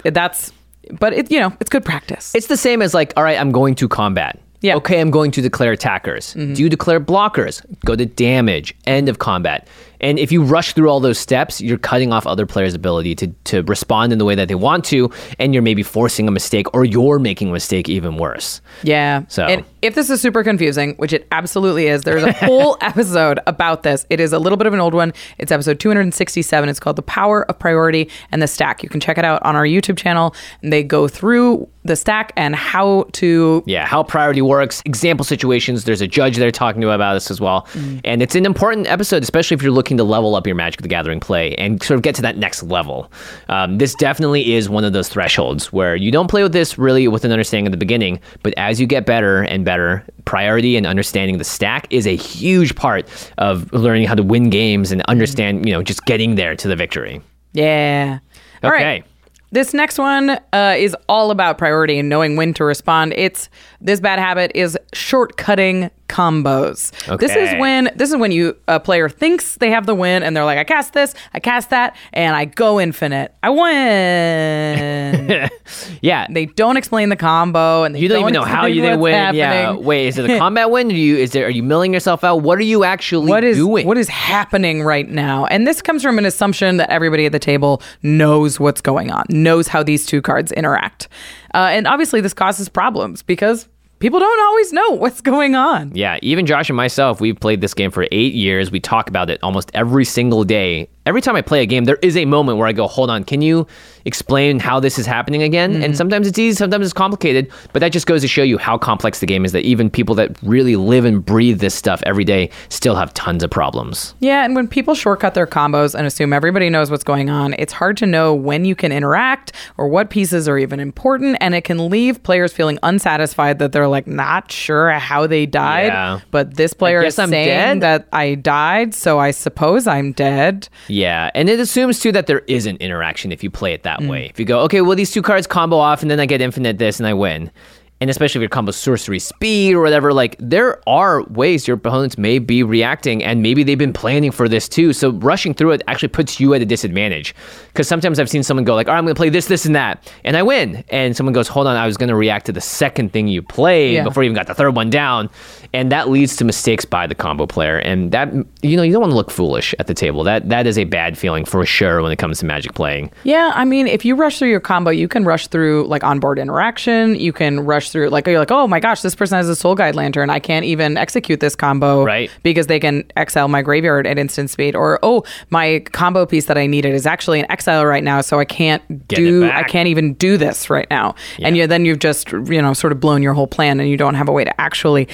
That's 0.03 0.51
but 0.99 1.13
it 1.13 1.31
you 1.31 1.39
know 1.39 1.55
it's 1.59 1.69
good 1.69 1.85
practice. 1.85 2.33
It's 2.35 2.47
the 2.47 2.57
same 2.57 2.81
as 2.81 2.93
like, 2.93 3.13
all 3.17 3.23
right, 3.23 3.39
I'm 3.39 3.51
going 3.51 3.75
to 3.75 3.87
combat. 3.87 4.39
Yeah. 4.61 4.71
Mm-hmm. 4.71 4.77
Okay, 4.77 4.99
I'm 5.01 5.11
going 5.11 5.31
to 5.31 5.41
declare 5.41 5.71
attackers. 5.71 6.33
Do 6.33 6.41
you 6.55 6.69
declare 6.69 6.99
blockers? 6.99 7.63
Go 7.85 7.95
to 7.95 8.05
damage, 8.05 8.75
end 8.85 9.07
of 9.09 9.19
combat. 9.19 9.67
And 10.01 10.19
if 10.19 10.31
you 10.31 10.43
rush 10.43 10.73
through 10.73 10.89
all 10.89 10.99
those 10.99 11.17
steps, 11.17 11.59
you're 11.59 11.77
cutting 11.79 12.13
off 12.13 12.27
other 12.27 12.45
players' 12.45 12.73
ability 12.75 13.15
to, 13.15 13.27
to 13.45 13.61
respond 13.63 14.13
in 14.13 14.19
the 14.19 14.25
way 14.25 14.35
that 14.35 14.47
they 14.47 14.55
want 14.55 14.85
to, 14.85 15.09
and 15.39 15.53
you're 15.53 15.63
maybe 15.63 15.81
forcing 15.83 16.27
a 16.27 16.31
mistake 16.31 16.71
or 16.73 16.85
you're 16.85 17.17
making 17.19 17.49
a 17.49 17.53
mistake 17.53 17.89
even 17.89 18.17
worse. 18.17 18.61
Yeah. 18.83 19.23
So- 19.27 19.45
and 19.45 19.63
if 19.81 19.95
this 19.95 20.09
is 20.09 20.21
super 20.21 20.43
confusing, 20.43 20.95
which 20.95 21.13
it 21.13 21.27
absolutely 21.31 21.87
is, 21.87 22.03
there's 22.03 22.23
a 22.23 22.33
whole 22.33 22.77
episode 22.81 23.39
about 23.45 23.83
this. 23.83 24.05
It 24.09 24.19
is 24.19 24.33
a 24.33 24.39
little 24.39 24.57
bit 24.57 24.67
of 24.67 24.73
an 24.73 24.79
old 24.79 24.93
one. 24.93 25.13
It's 25.37 25.51
episode 25.51 25.79
267. 25.79 26.69
It's 26.69 26.79
called 26.79 26.95
The 26.95 27.03
Power 27.03 27.43
of 27.49 27.59
Priority 27.59 28.09
and 28.31 28.41
the 28.41 28.47
Stack. 28.47 28.81
You 28.81 28.89
can 28.89 28.99
check 28.99 29.17
it 29.17 29.25
out 29.25 29.41
on 29.43 29.55
our 29.55 29.65
YouTube 29.65 29.97
channel. 29.97 30.35
And 30.61 30.73
they 30.73 30.83
go 30.83 31.07
through 31.07 31.67
the 31.87 31.95
stack 31.95 32.33
and 32.35 32.55
how 32.55 33.05
to 33.13 33.63
Yeah, 33.65 33.85
how 33.85 34.03
priority 34.03 34.41
works, 34.41 34.81
example 34.85 35.23
situations. 35.23 35.85
There's 35.85 36.01
a 36.01 36.07
judge 36.07 36.37
there 36.37 36.51
talking 36.51 36.81
to 36.81 36.91
about 36.91 37.13
this 37.13 37.31
as 37.31 37.39
well. 37.39 37.61
Mm. 37.73 38.01
And 38.03 38.21
it's 38.21 38.35
an 38.35 38.45
important 38.45 38.87
episode, 38.87 39.23
especially 39.23 39.55
if 39.55 39.61
you're 39.61 39.71
looking 39.71 39.97
to 39.97 40.03
level 40.03 40.35
up 40.35 40.45
your 40.45 40.55
Magic 40.55 40.81
the 40.81 40.87
Gathering 40.87 41.19
play 41.19 41.55
and 41.55 41.81
sort 41.81 41.95
of 41.95 42.01
get 42.01 42.15
to 42.15 42.21
that 42.23 42.37
next 42.37 42.63
level. 42.63 43.11
Um, 43.47 43.77
this 43.77 43.95
definitely 43.95 44.53
is 44.53 44.69
one 44.69 44.83
of 44.83 44.93
those 44.93 45.07
thresholds 45.07 45.71
where 45.71 45.95
you 45.95 46.11
don't 46.11 46.29
play 46.29 46.43
with 46.43 46.51
this 46.51 46.77
really 46.77 47.07
with 47.07 47.23
an 47.23 47.31
understanding 47.31 47.67
at 47.67 47.71
the 47.71 47.77
beginning, 47.77 48.19
but 48.43 48.53
as 48.57 48.81
you 48.81 48.87
get 48.87 49.05
better 49.05 49.43
and 49.43 49.63
better, 49.63 49.76
priority 50.25 50.75
and 50.77 50.85
understanding 50.85 51.37
the 51.37 51.43
stack 51.43 51.87
is 51.89 52.05
a 52.05 52.15
huge 52.15 52.75
part 52.75 53.07
of 53.37 53.71
learning 53.73 54.07
how 54.07 54.15
to 54.15 54.23
win 54.23 54.49
games 54.49 54.91
and 54.91 55.01
understand, 55.03 55.65
you 55.65 55.71
know, 55.73 55.81
just 55.81 56.05
getting 56.05 56.35
there 56.35 56.55
to 56.55 56.67
the 56.67 56.75
victory. 56.75 57.21
Yeah. 57.53 58.19
All 58.63 58.71
right. 58.71 59.01
Okay. 59.01 59.03
This 59.51 59.73
next 59.73 59.97
one 59.97 60.31
uh, 60.51 60.75
is 60.77 60.95
all 61.07 61.31
about 61.31 61.57
priority 61.57 61.99
and 61.99 62.09
knowing 62.09 62.35
when 62.35 62.53
to 62.55 62.65
respond. 62.65 63.13
It's 63.15 63.49
this 63.79 64.01
bad 64.01 64.19
habit 64.19 64.51
is 64.53 64.77
shortcutting 64.93 65.89
combos. 66.07 66.91
This 67.19 67.35
is 67.35 67.59
when 67.59 67.89
this 67.95 68.09
is 68.11 68.17
when 68.17 68.31
you 68.31 68.57
a 68.67 68.79
player 68.79 69.09
thinks 69.09 69.55
they 69.55 69.69
have 69.71 69.85
the 69.85 69.95
win 69.95 70.23
and 70.23 70.35
they're 70.35 70.45
like, 70.45 70.57
I 70.57 70.63
cast 70.63 70.93
this, 70.93 71.13
I 71.33 71.39
cast 71.39 71.69
that, 71.69 71.95
and 72.13 72.35
I 72.35 72.45
go 72.45 72.79
infinite. 72.79 73.33
I 73.43 73.49
win. 73.49 75.49
Yeah. 76.01 76.27
they 76.29 76.45
don't 76.45 76.77
explain 76.77 77.09
the 77.09 77.15
combo 77.15 77.83
and 77.83 77.93
they 77.93 77.99
You 77.99 78.07
don't, 78.07 78.21
even 78.21 78.33
know 78.33 78.43
how 78.43 78.65
you 78.65 78.83
what's 78.83 78.99
win. 78.99 79.35
Yeah. 79.35 79.73
Wait, 79.73 80.07
is 80.07 80.17
it 80.17 80.29
a 80.29 80.37
combat 80.39 80.71
win? 80.71 80.91
Are 80.91 80.95
you 80.95 81.17
is 81.17 81.31
there 81.31 81.45
are 81.45 81.49
you 81.49 81.63
milling 81.63 81.93
yourself 81.93 82.23
out? 82.23 82.41
What 82.41 82.57
are 82.57 82.63
you 82.63 82.83
actually 82.83 83.29
what 83.29 83.43
is 83.43 83.57
doing? 83.57 83.85
what 83.85 83.97
is 83.97 84.07
happening 84.07 84.83
right 84.83 85.09
now 85.09 85.45
and 85.45 85.67
this 85.67 85.81
comes 85.81 86.03
from 86.03 86.17
an 86.17 86.25
assumption 86.25 86.77
that 86.77 86.89
everybody 86.89 87.25
at 87.25 87.31
the 87.31 87.39
table 87.39 87.81
knows 88.01 88.59
what's 88.59 88.81
going 88.81 89.11
on 89.11 89.25
knows 89.29 89.67
how 89.67 89.83
these 89.83 90.05
two 90.05 90.21
cards 90.21 90.51
interact 90.53 91.07
uh, 91.53 91.69
and 91.71 91.87
obviously 91.87 92.21
this 92.21 92.33
causes 92.33 92.69
problems 92.69 93.21
because 93.23 93.67
people 93.99 94.19
don't 94.19 94.41
always 94.41 94.73
know 94.73 94.91
what's 94.91 95.21
going 95.21 95.55
on 95.55 95.91
Yeah, 95.95 96.19
even 96.21 96.45
Josh 96.45 96.69
and 96.69 96.77
myself, 96.77 97.19
we've 97.21 97.39
played 97.39 97.61
this 97.61 97.73
game 97.73 97.91
for 97.91 98.07
eight 98.11 98.33
years. 98.33 98.71
We 98.71 98.79
talk 98.79 99.09
about 99.09 99.29
it 99.29 99.41
almost 99.43 99.71
every 99.73 100.05
single 100.05 100.43
day. 100.43 100.89
Every 101.07 101.21
time 101.21 101.37
I 101.37 101.41
play 101.41 101.61
a 101.61 101.65
game, 101.65 101.85
there 101.85 101.97
is 102.01 102.17
a 102.17 102.25
moment 102.25 102.57
where 102.57 102.67
I 102.67 102.73
go, 102.73 102.85
hold 102.85 103.09
on, 103.09 103.23
can 103.23 103.41
you 103.41 103.65
explain 104.03 104.59
how 104.59 104.79
this 104.79 104.99
is 104.99 105.05
happening 105.05 105.41
again? 105.41 105.75
And 105.75 105.83
mm-hmm. 105.83 105.93
sometimes 105.93 106.27
it's 106.27 106.37
easy, 106.37 106.55
sometimes 106.57 106.85
it's 106.85 106.93
complicated, 106.93 107.49
but 107.71 107.79
that 107.79 107.93
just 107.93 108.07
goes 108.07 108.21
to 108.21 108.27
show 108.27 108.43
you 108.43 108.57
how 108.57 108.77
complex 108.77 109.19
the 109.19 109.25
game 109.25 109.45
is 109.45 109.53
that 109.53 109.63
even 109.63 109.89
people 109.89 110.15
that 110.15 110.37
really 110.43 110.75
live 110.75 111.05
and 111.05 111.25
breathe 111.25 111.59
this 111.59 111.73
stuff 111.73 112.03
every 112.05 112.25
day 112.25 112.49
still 112.67 112.95
have 112.95 113.13
tons 113.13 113.41
of 113.43 113.49
problems. 113.49 114.15
yeah 114.19 114.43
and 114.43 114.55
when 114.55 114.67
people 114.67 114.95
shortcut 114.95 115.33
their 115.33 115.47
combos 115.47 115.95
and 115.95 116.05
assume 116.05 116.33
everybody 116.33 116.69
knows 116.69 116.89
what's 116.91 117.03
going 117.03 117.29
on 117.29 117.53
it's 117.57 117.73
hard 117.73 117.95
to 117.97 118.05
know 118.05 118.33
when 118.33 118.65
you 118.65 118.75
can 118.75 118.91
interact 118.91 119.51
or 119.77 119.87
what 119.87 120.09
pieces 120.09 120.47
are 120.47 120.57
even 120.57 120.79
important 120.79 121.37
and 121.39 121.55
it 121.55 121.63
can 121.63 121.89
leave 121.89 122.21
players 122.23 122.51
feeling 122.51 122.77
unsatisfied 122.83 123.59
that 123.59 123.71
they're 123.71 123.87
like 123.87 124.07
not 124.07 124.51
sure 124.51 124.91
how 124.91 125.25
they 125.27 125.45
died 125.45 125.87
Yeah. 125.87 126.19
but 126.31 126.55
this 126.55 126.73
player 126.73 127.01
is 127.01 127.17
I'm 127.19 127.29
saying 127.29 127.79
dead? 127.79 127.81
that 127.81 128.07
i 128.11 128.35
died 128.35 128.93
so 128.93 129.19
i 129.19 129.31
suppose 129.31 129.87
i'm 129.87 130.11
dead 130.11 130.67
Yeah, 130.87 130.96
and 131.33 131.49
it 131.49 131.59
assumes 131.59 131.99
too 131.99 132.11
that 132.13 132.27
there 132.27 132.41
is 132.47 132.65
an 132.65 132.77
interaction 132.77 133.31
if 133.31 133.43
you 133.43 133.49
play 133.49 133.73
it 133.73 133.81
Mm. 133.81 133.83
that 133.83 134.01
way. 134.03 134.25
If 134.25 134.39
you 134.39 134.45
go, 134.45 134.59
okay, 134.61 134.81
well 134.81 134.95
these 134.95 135.11
two 135.11 135.21
cards 135.21 135.45
combo 135.47 135.77
off, 135.77 136.01
and 136.01 136.09
then 136.09 136.19
I 136.19 136.25
get 136.25 136.41
infinite 136.41 136.77
this, 136.77 136.99
and 136.99 137.07
I 137.07 137.13
win. 137.13 137.51
And 137.99 138.11
especially 138.11 138.37
if 138.39 138.41
your 138.43 138.49
combo 138.49 138.71
sorcery 138.71 139.17
speed 139.17 139.73
or 139.73 139.81
whatever, 139.81 140.13
like 140.13 140.35
there 140.39 140.87
are 140.87 141.23
ways 141.23 141.67
your 141.67 141.77
opponents 141.77 142.15
may 142.15 142.37
be 142.37 142.61
reacting, 142.61 143.23
and 143.23 143.41
maybe 143.41 143.63
they've 143.63 143.77
been 143.77 143.91
planning 143.91 144.31
for 144.31 144.47
this 144.47 144.69
too. 144.69 144.93
So 144.93 145.09
rushing 145.13 145.55
through 145.55 145.71
it 145.71 145.81
actually 145.87 146.09
puts 146.09 146.39
you 146.39 146.53
at 146.53 146.61
a 146.61 146.65
disadvantage. 146.65 147.33
Because 147.69 147.87
sometimes 147.87 148.19
I've 148.19 148.29
seen 148.29 148.43
someone 148.43 148.65
go 148.65 148.75
like, 148.75 148.87
"All 148.87 148.93
right, 148.93 148.99
I'm 148.99 149.05
going 149.05 149.15
to 149.15 149.19
play 149.19 149.29
this, 149.29 149.47
this, 149.47 149.65
and 149.65 149.75
that," 149.75 150.11
and 150.23 150.37
I 150.37 150.43
win, 150.43 150.83
and 150.89 151.15
someone 151.17 151.33
goes, 151.33 151.47
"Hold 151.47 151.65
on, 151.65 151.75
I 151.75 151.87
was 151.87 151.97
going 151.97 152.09
to 152.09 152.15
react 152.15 152.45
to 152.47 152.51
the 152.51 152.61
second 152.61 153.13
thing 153.13 153.27
you 153.27 153.41
played 153.41 153.95
Yeah. 153.95 154.03
before 154.03 154.21
you 154.23 154.27
even 154.27 154.35
got 154.35 154.45
the 154.45 154.53
third 154.53 154.75
one 154.75 154.91
down," 154.91 155.29
and 155.73 155.91
that 155.91 156.07
leads 156.07 156.35
to 156.35 156.45
mistakes 156.45 156.85
by 156.85 157.07
the 157.07 157.15
combo 157.15 157.47
player, 157.47 157.77
and 157.79 158.11
that 158.11 158.31
you 158.61 158.77
know 158.77 158.83
you 158.83 158.91
don't 158.91 159.01
want 159.01 159.11
to 159.11 159.17
look 159.17 159.31
foolish 159.31 159.73
at 159.79 159.87
the 159.87 159.95
table. 159.95 160.23
That 160.23 160.49
that 160.49 160.67
is 160.67 160.77
a 160.77 160.83
bad 160.83 161.17
feeling 161.17 161.45
for 161.45 161.65
sure 161.65 162.03
when 162.03 162.11
it 162.11 162.17
comes 162.17 162.37
to 162.39 162.45
Magic 162.45 162.75
playing. 162.75 163.09
Yeah, 163.23 163.51
I 163.55 163.65
mean, 163.65 163.87
if 163.87 164.05
you 164.05 164.15
rush 164.15 164.37
through 164.37 164.49
your 164.49 164.59
combo, 164.59 164.91
you 164.91 165.07
can 165.07 165.23
rush 165.25 165.47
through 165.47 165.87
like 165.87 166.03
onboard 166.03 166.37
interaction. 166.37 167.15
You 167.15 167.33
can 167.33 167.61
rush 167.61 167.86
through 167.91 168.09
like 168.09 168.27
you're 168.27 168.39
like, 168.39 168.51
oh 168.51 168.67
my 168.67 168.79
gosh, 168.79 169.01
this 169.01 169.15
person 169.15 169.37
has 169.37 169.49
a 169.49 169.55
Soul 169.55 169.75
Guide 169.75 169.95
Lantern. 169.95 170.29
I 170.29 170.39
can't 170.39 170.65
even 170.65 170.97
execute 170.97 171.39
this 171.39 171.55
combo, 171.55 172.03
Right. 172.03 172.31
Because 172.43 172.67
they 172.67 172.79
can 172.79 173.03
exile 173.15 173.47
my 173.47 173.61
graveyard 173.61 174.07
at 174.07 174.17
instant 174.17 174.49
speed. 174.49 174.75
Or 174.75 174.99
oh, 175.03 175.23
my 175.49 175.79
combo 175.91 176.25
piece 176.25 176.45
that 176.45 176.57
I 176.57 176.67
needed 176.67 176.93
is 176.93 177.05
actually 177.05 177.39
in 177.39 177.51
exile 177.51 177.85
right 177.85 178.03
now, 178.03 178.21
so 178.21 178.39
I 178.39 178.45
can't 178.45 178.83
Get 179.07 179.17
do. 179.17 179.45
I 179.45 179.63
can't 179.63 179.87
even 179.87 180.13
do 180.13 180.37
this 180.37 180.69
right 180.69 180.87
now. 180.89 181.15
And 181.39 181.57
you 181.57 181.67
then 181.67 181.85
you've 181.85 181.99
just 181.99 182.31
you 182.31 182.61
know 182.61 182.73
sort 182.73 182.93
of 182.93 182.99
blown 182.99 183.21
your 183.21 183.33
whole 183.33 183.47
plan, 183.47 183.79
and 183.79 183.89
you 183.89 183.97
don't 183.97 184.15
have 184.15 184.29
a 184.29 184.31
way 184.31 184.43
to 184.43 184.61
actually 184.61 185.07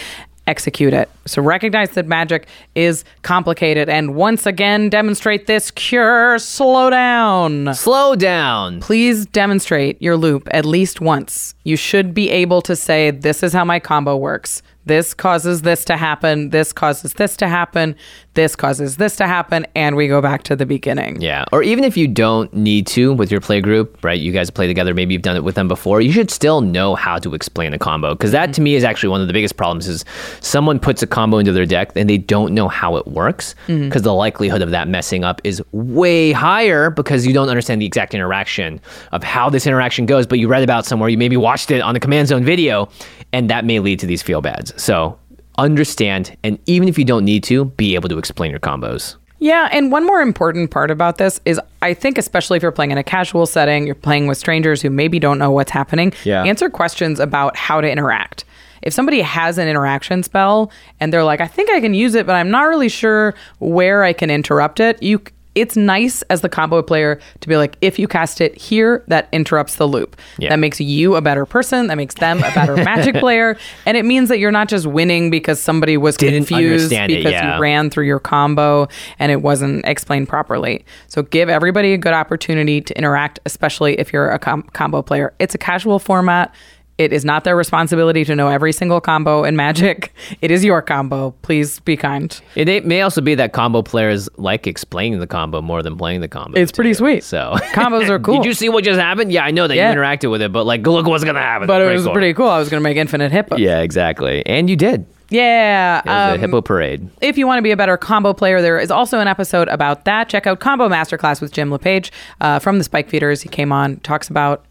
execute 0.48 0.94
it. 0.94 1.10
So 1.26 1.42
recognize 1.42 1.92
that 1.92 2.06
magic 2.06 2.48
is 2.76 3.04
complicated 3.22 3.90
and 3.90 4.16
once 4.16 4.46
again 4.46 4.90
demonstrate 4.90 5.48
this 5.48 5.72
cure 5.72 6.38
slow 6.40 6.90
down. 6.90 7.74
Slow 7.74 8.16
down. 8.16 8.82
Please 8.82 9.26
demonstrate 9.26 10.02
your 10.02 10.18
loop 10.18 10.48
at 10.52 10.66
least 10.66 11.00
once. 11.00 11.56
You 11.64 11.78
should 11.78 12.14
be 12.14 12.30
able 12.30 12.62
to 12.64 12.76
say, 12.76 13.12
This 13.12 13.44
is 13.44 13.54
how 13.54 13.64
my 13.64 13.80
combo 13.80 14.18
works. 14.18 14.62
This 14.86 15.14
causes 15.14 15.62
this 15.62 15.86
to 15.86 15.98
happen. 15.98 16.50
This 16.50 16.74
causes 16.74 17.14
this 17.14 17.38
to 17.38 17.48
happen. 17.48 17.96
This 18.34 18.56
causes 18.56 18.98
this 18.98 19.16
to 19.18 19.28
happen. 19.28 19.66
And 19.76 19.96
we 19.96 20.08
go 20.08 20.22
back 20.22 20.44
to 20.44 20.56
the 20.56 20.66
beginning. 20.66 21.22
Yeah, 21.22 21.46
or 21.52 21.64
even 21.64 21.84
if 21.84 21.96
you 21.96 22.08
don't 22.08 22.54
need 22.54 22.88
to 22.88 23.14
with 23.14 23.32
your 23.32 23.42
play 23.42 23.62
group, 23.62 24.04
right? 24.04 24.20
You 24.20 24.32
guys 24.32 24.50
play 24.50 24.68
together. 24.68 24.94
Maybe 24.94 25.14
you've 25.14 25.22
done 25.22 25.36
it 25.36 25.44
with 25.44 25.56
them 25.56 25.68
before. 25.68 26.02
You 26.02 26.12
should 26.12 26.32
still 26.32 26.62
know 26.62 26.96
how 26.96 27.18
to 27.20 27.34
explain 27.34 27.74
a 27.74 27.80
combo 27.80 28.14
because 28.14 28.32
that 28.32 28.54
to 28.54 28.62
me 28.62 28.76
is 28.76 28.84
actually 28.84 29.10
one 29.10 29.22
of 29.22 29.28
the 29.28 29.34
biggest 29.34 29.56
problems. 29.56 29.88
Is 29.88 30.04
someone 30.42 30.80
puts 30.80 31.02
a 31.02 31.08
combo 31.08 31.38
into 31.38 31.54
their 31.54 31.66
deck 31.66 31.96
and 31.96 32.10
they 32.10 32.18
don't 32.18 32.54
know 32.54 32.68
how 32.68 32.98
it 32.98 33.08
works 33.08 33.56
mm-hmm. 33.68 33.86
because 33.86 34.02
the 34.02 34.14
likelihood 34.14 34.62
of 34.62 34.72
that 34.72 34.88
messing 34.88 35.24
up 35.24 35.42
is 35.44 35.64
way 35.72 36.32
higher 36.32 36.90
because 36.90 37.26
you 37.26 37.34
don't 37.34 37.50
understand 37.50 37.82
the 37.82 37.86
exact 37.86 38.14
interaction 38.14 38.82
of 39.12 39.24
how 39.24 39.50
this 39.50 39.66
interaction 39.66 40.06
goes. 40.06 40.28
But 40.28 40.40
you 40.40 40.48
read 40.48 40.64
about 40.64 40.86
somewhere, 40.86 41.10
you 41.10 41.18
maybe 41.18 41.38
watched 41.38 41.72
it 41.72 41.82
on 41.82 41.94
the 41.94 42.00
command 42.00 42.28
zone 42.28 42.44
video, 42.44 42.90
and 43.32 43.50
that 43.50 43.66
may 43.66 43.80
lead 43.80 44.00
to 44.00 44.06
these 44.06 44.22
feel 44.22 44.42
bads. 44.42 44.73
So 44.76 45.18
understand, 45.58 46.36
and 46.44 46.58
even 46.66 46.88
if 46.88 46.98
you 46.98 47.06
don't 47.06 47.26
need 47.26 47.44
to, 47.46 47.66
be 47.66 47.96
able 47.96 48.10
to 48.10 48.18
explain 48.18 48.52
your 48.52 48.60
combos. 48.60 49.16
Yeah, 49.40 49.68
and 49.72 49.92
one 49.92 50.06
more 50.06 50.22
important 50.22 50.72
part 50.72 50.90
about 50.90 51.18
this 51.18 51.40
is 51.46 51.60
I 51.82 51.94
think 51.94 52.18
especially 52.18 52.58
if 52.58 52.64
you're 52.64 52.72
playing 52.72 52.92
in 52.92 52.98
a 52.98 53.04
casual 53.04 53.46
setting, 53.46 53.86
you're 53.86 53.94
playing 53.94 54.28
with 54.28 54.38
strangers 54.38 54.82
who 54.82 54.90
maybe 54.90 55.20
don't 55.20 55.38
know 55.38 55.52
what's 55.52 55.72
happening, 55.72 56.14
Yeah. 56.24 56.44
answer 56.44 56.70
questions 56.70 57.20
about 57.20 57.58
how 57.58 57.82
to 57.82 57.92
interact. 57.92 58.46
If 58.82 58.94
somebody 58.94 59.22
has 59.22 59.58
an 59.58 59.68
interaction 59.68 60.24
spell 60.24 60.72
and 61.00 61.12
they're 61.14 61.24
like, 61.24 61.42
I 61.42 61.48
think 61.48 61.70
I 61.70 61.80
can 61.82 61.94
use 61.94 62.16
it, 62.16 62.26
but 62.26 62.34
I'm 62.36 62.50
not 62.52 62.64
really 62.64 62.90
sure 62.90 63.34
where 63.60 64.04
I 64.04 64.14
can 64.14 64.30
interrupt 64.30 64.80
it, 64.80 65.02
you 65.04 65.22
it's 65.56 65.76
nice 65.76 66.22
as 66.24 66.42
the 66.42 66.50
combo 66.50 66.82
player 66.82 67.20
to 67.42 67.48
be 67.48 67.58
like, 67.58 67.78
if 67.82 68.00
you 68.00 68.08
cast 68.08 68.42
it 68.42 68.56
here, 68.58 69.04
that 69.08 69.30
interrupts 69.32 69.76
the 69.76 69.88
loop. 69.88 70.16
Yeah. 70.38 70.50
That 70.50 70.60
makes 70.60 70.80
you 70.80 71.16
a 71.16 71.22
better 71.22 71.46
person. 71.46 71.88
That 71.88 71.96
makes 71.96 72.16
them 72.16 72.40
a 72.40 72.52
better 72.54 72.76
magic 72.84 73.16
player. 73.16 73.58
And 73.86 73.96
it 73.98 74.06
means 74.06 74.30
that 74.30 74.40
you're 74.40 74.52
not 74.52 74.68
just 74.68 74.88
winning 74.88 75.30
because 75.30 75.60
somebody 75.60 75.98
was 75.98 76.18
Didn't 76.18 76.46
confused 76.46 76.86
understand 76.86 77.12
it, 77.12 77.18
because 77.18 77.34
yeah. 77.34 77.56
you 77.56 77.62
ran 77.62 77.90
through 77.90 78.06
your 78.06 78.20
combo 78.20 78.88
and 79.20 79.32
it 79.32 79.42
wasn't 79.42 79.86
explained 79.86 80.28
properly. 80.28 80.86
So 81.08 81.22
give 81.22 81.50
everybody 81.50 81.94
a 81.94 81.98
good 81.98 82.14
opportunity 82.14 82.82
to 82.82 82.98
interact, 82.98 83.40
especially 83.46 84.00
if 84.00 84.12
you're 84.12 84.30
a 84.30 84.40
com- 84.40 84.64
combo 84.74 85.02
player. 85.02 85.34
It's 85.40 85.56
a 85.56 85.60
casual 85.60 86.00
format. 86.00 86.54
It 87.00 87.12
is 87.12 87.26
not 87.26 87.44
their 87.44 87.56
responsibility 87.56 88.24
to 88.26 88.36
know 88.36 88.50
every 88.50 88.72
single 88.72 89.02
combo 89.02 89.44
in 89.44 89.56
Magic. 89.56 90.14
It 90.42 90.52
is 90.52 90.64
your 90.64 90.82
combo. 90.82 91.32
Please 91.42 91.80
be 91.80 91.98
kind. 91.98 92.40
It, 92.56 92.70
it 92.70 92.86
may 92.86 93.02
also 93.02 93.20
be 93.20 93.34
that 93.36 93.52
combo 93.52 93.82
players 93.82 94.30
like 94.38 94.68
explaining 94.68 95.20
the 95.20 95.26
combo 95.26 95.60
more 95.62 95.82
than 95.82 95.98
playing 95.98 96.22
the 96.22 96.28
combo. 96.28 96.60
It's 96.60 96.72
pretty 96.72 96.94
sweet. 96.94 97.24
So 97.24 97.54
Combos 97.74 98.10
are 98.10 98.20
cool. 98.20 98.36
Did 98.38 98.46
you 98.46 98.54
see 98.54 98.70
what 98.70 98.84
just 98.84 99.00
happened? 99.00 99.32
Yeah, 99.32 99.44
I 99.44 99.50
know 99.50 99.68
that 99.68 99.76
Yeah. 99.76 99.92
you 99.92 99.98
interacted 99.98 100.30
with 100.30 100.44
it, 100.44 100.52
but 100.52 100.66
like, 100.66 100.86
look 100.86 101.08
what's 101.08 101.24
gonna 101.24 101.40
happen. 101.40 101.66
But 101.68 101.82
it 101.82 101.92
was 101.92 102.04
cool. 102.06 102.14
pretty 102.14 102.34
cool. 102.36 102.48
I 102.48 102.60
was 102.60 102.70
going 102.70 102.80
to 102.82 102.84
make 102.88 102.98
infinite 102.98 103.32
hippo. 103.32 103.58
Yeah, 103.58 103.80
exactly. 103.80 104.46
And 104.46 104.70
you 104.70 104.76
did. 104.76 105.06
Yeah. 105.30 106.00
It 106.00 106.06
was 106.06 106.30
um, 106.34 106.36
a 106.36 106.38
hippo 106.38 106.62
parade. 106.62 107.10
if 107.22 107.40
you 107.40 107.48
want 107.48 107.58
to 107.58 107.64
be 107.64 107.72
a 107.72 107.78
better 107.78 107.98
combo 107.98 108.34
player, 108.34 108.62
there 108.62 108.78
is 108.78 108.92
also 108.92 109.20
an 109.20 109.28
episode 109.28 109.68
about 109.70 110.06
that. 110.06 110.30
Check 110.30 110.46
out 110.46 110.60
Combo 110.60 110.88
Masterclass 110.90 111.42
with 111.42 111.52
Jim 111.52 111.72
LePage 111.72 112.12
uh, 112.40 112.60
from 112.60 112.78
the 112.78 112.84
Spike 112.84 113.10
Feeders. 113.10 113.42
He 113.42 113.50
came 113.50 113.72
on, 113.72 113.98
talks 114.02 114.30
about 114.30 114.64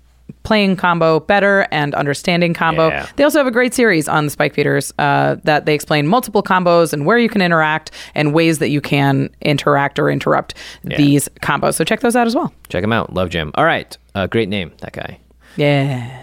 playing 0.42 0.76
combo 0.76 1.20
better 1.20 1.66
and 1.70 1.94
understanding 1.94 2.54
combo. 2.54 2.88
Yeah. 2.88 3.08
They 3.16 3.24
also 3.24 3.38
have 3.38 3.46
a 3.46 3.52
great 3.52 3.74
series 3.74 4.08
on 4.08 4.24
the 4.24 4.30
Spike 4.30 4.54
Feeders 4.54 4.92
uh, 4.98 5.36
that 5.44 5.66
they 5.66 5.74
explain 5.74 6.06
multiple 6.06 6.42
combos 6.42 6.92
and 6.92 7.06
where 7.06 7.18
you 7.18 7.28
can 7.28 7.40
interact 7.42 7.90
and 8.14 8.34
ways 8.34 8.58
that 8.58 8.68
you 8.68 8.80
can 8.80 9.30
interact 9.40 9.98
or 9.98 10.10
interrupt 10.10 10.54
these 10.84 11.28
combos. 11.42 11.74
So 11.74 11.84
check 11.84 12.00
those 12.00 12.16
out 12.16 12.26
as 12.26 12.34
well. 12.34 12.52
Check 12.68 12.82
them 12.82 12.92
out. 12.92 13.12
Love 13.12 13.30
Jim. 13.30 13.52
All 13.54 13.64
right. 13.64 13.96
Uh, 14.14 14.26
great 14.26 14.48
name, 14.48 14.72
that 14.78 14.92
guy. 14.92 15.18
Yeah. 15.56 16.21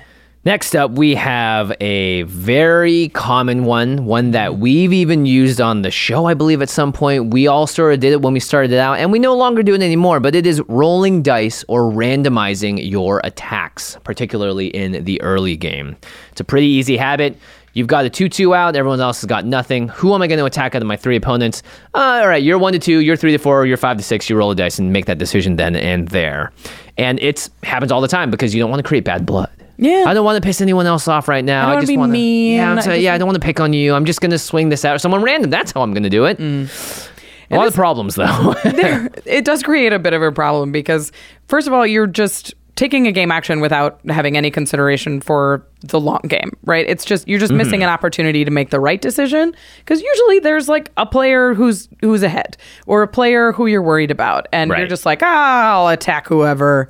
Next 0.50 0.76
up, 0.76 0.90
we 0.90 1.14
have 1.14 1.72
a 1.80 2.24
very 2.24 3.10
common 3.10 3.66
one, 3.66 4.06
one 4.06 4.32
that 4.32 4.58
we've 4.58 4.92
even 4.92 5.28
used 5.28 5.62
on 5.62 5.84
the 5.84 5.92
show, 5.92 6.26
I 6.26 6.34
believe, 6.34 6.64
at 6.64 6.70
some 6.70 6.92
point. 6.92 7.32
We 7.32 7.46
all 7.46 7.68
sort 7.68 7.94
of 7.94 8.00
did 8.00 8.14
it 8.14 8.24
when 8.24 8.34
we 8.34 8.40
started 8.40 8.72
it 8.72 8.80
out, 8.80 8.98
and 8.98 9.12
we 9.12 9.20
no 9.20 9.36
longer 9.36 9.62
do 9.62 9.76
it 9.76 9.84
anymore, 9.84 10.20
but 10.20 10.34
it 10.34 10.48
is 10.48 10.60
rolling 10.68 11.22
dice 11.22 11.64
or 11.68 11.84
randomizing 11.84 12.80
your 12.90 13.22
attacks, 13.24 14.00
particularly 14.04 14.70
in 14.70 15.04
the 15.04 15.22
early 15.22 15.56
game. 15.56 15.96
It's 16.32 16.42
a 16.42 16.44
pretty 16.44 16.66
easy 16.66 16.98
habit. 16.98 17.38
You've 17.74 17.86
got 17.86 18.06
a 18.06 18.10
2 18.10 18.28
2 18.28 18.56
out, 18.56 18.76
everyone 18.76 19.02
else 19.02 19.22
has 19.22 19.28
got 19.28 19.46
nothing. 19.46 19.90
Who 19.90 20.16
am 20.16 20.24
I 20.24 20.26
going 20.26 20.40
to 20.40 20.46
attack 20.46 20.74
out 20.74 20.82
of 20.82 20.88
my 20.88 20.98
three 20.98 21.16
opponents? 21.16 21.62
Uh, 21.94 22.22
all 22.24 22.28
right, 22.28 22.42
you're 22.42 22.58
1 22.58 22.74
to 22.74 22.80
2, 22.80 23.02
you're 23.02 23.18
3 23.18 23.34
to 23.34 23.38
4, 23.38 23.68
you're 23.68 23.78
5 23.78 23.98
to 23.98 24.04
6. 24.04 24.30
You 24.32 24.36
roll 24.36 24.50
a 24.50 24.56
dice 24.56 24.80
and 24.80 24.92
make 24.92 25.06
that 25.06 25.20
decision 25.20 25.58
then 25.58 25.76
and 25.76 26.08
there. 26.08 26.52
And 26.98 27.20
it 27.20 27.52
happens 27.62 27.92
all 27.92 28.02
the 28.02 28.08
time 28.08 28.32
because 28.32 28.56
you 28.56 28.60
don't 28.60 28.72
want 28.72 28.82
to 28.82 28.88
create 28.88 29.04
bad 29.04 29.28
blood. 29.28 29.52
Yeah. 29.82 30.04
I 30.08 30.14
don't 30.14 30.26
want 30.26 30.36
to 30.42 30.46
piss 30.46 30.60
anyone 30.62 30.86
else 30.86 31.08
off 31.08 31.28
right 31.28 31.44
now. 31.44 31.62
I 31.62 31.66
don't 31.66 31.70
wanna 31.76 31.82
just 31.82 31.88
be 31.90 31.98
wanna, 31.98 32.12
mean. 32.14 32.56
Yeah, 32.58 32.72
I'm 32.72 32.78
I 32.78 32.82
so- 32.82 32.92
just- 32.92 33.02
yeah, 33.02 33.14
I 33.14 33.18
don't 33.18 33.28
want 33.28 33.42
to 33.42 33.46
pick 33.46 33.60
on 33.60 33.72
you. 33.74 33.94
I'm 33.94 34.06
just 34.06 34.20
going 34.22 34.32
to 34.32 34.40
swing 34.40 34.70
this 34.70 34.84
out. 34.84 35.00
Someone 35.02 35.22
random. 35.24 35.50
That's 35.50 35.72
how 35.72 35.82
I'm 35.82 35.94
going 35.94 36.04
to 36.04 36.10
do 36.10 36.26
it. 36.26 36.38
Mm. 36.38 37.10
A 37.52 37.56
lot 37.56 37.68
of 37.68 37.74
problems, 37.74 38.16
though. 38.16 38.54
it 38.64 39.46
does 39.46 39.64
create 39.64 39.94
a 39.94 40.00
bit 40.00 40.14
of 40.14 40.22
a 40.22 40.32
problem 40.32 40.72
because 40.72 41.12
first 41.48 41.66
of 41.68 41.74
all 41.74 41.88
you're 41.88 42.06
just 42.08 42.54
taking 42.76 43.08
a 43.08 43.12
game 43.12 43.32
action 43.32 43.60
without 43.60 44.00
having 44.08 44.38
any 44.38 44.50
consideration 44.52 45.20
for 45.20 45.66
the 45.82 46.00
long 46.00 46.22
game 46.30 46.50
right 46.64 46.86
it's 46.88 47.04
just 47.04 47.28
you're 47.28 47.36
Mm-hmm. 47.38 47.42
just 47.44 47.52
missing 47.54 47.84
an 47.84 47.90
opportunity 47.90 48.46
to 48.46 48.52
make 48.52 48.70
the 48.70 48.80
right 48.80 49.02
decision 49.02 49.54
because 49.80 50.02
usually 50.02 50.40
there's 50.40 50.70
like 50.70 50.90
a 50.96 51.06
player 51.06 51.54
who's 51.54 51.90
who's 52.00 52.24
ahead 52.24 52.56
or 52.86 53.02
a 53.02 53.08
player 53.08 53.52
who 53.52 53.66
you're 53.68 53.82
worried 53.82 54.12
about 54.12 54.48
and 54.54 54.70
you're 54.70 54.78
Right. 54.78 54.88
just 54.90 55.06
like 55.06 55.22
ah 55.24 55.74
i'll 55.74 55.88
attack 55.90 56.28
whoever 56.28 56.88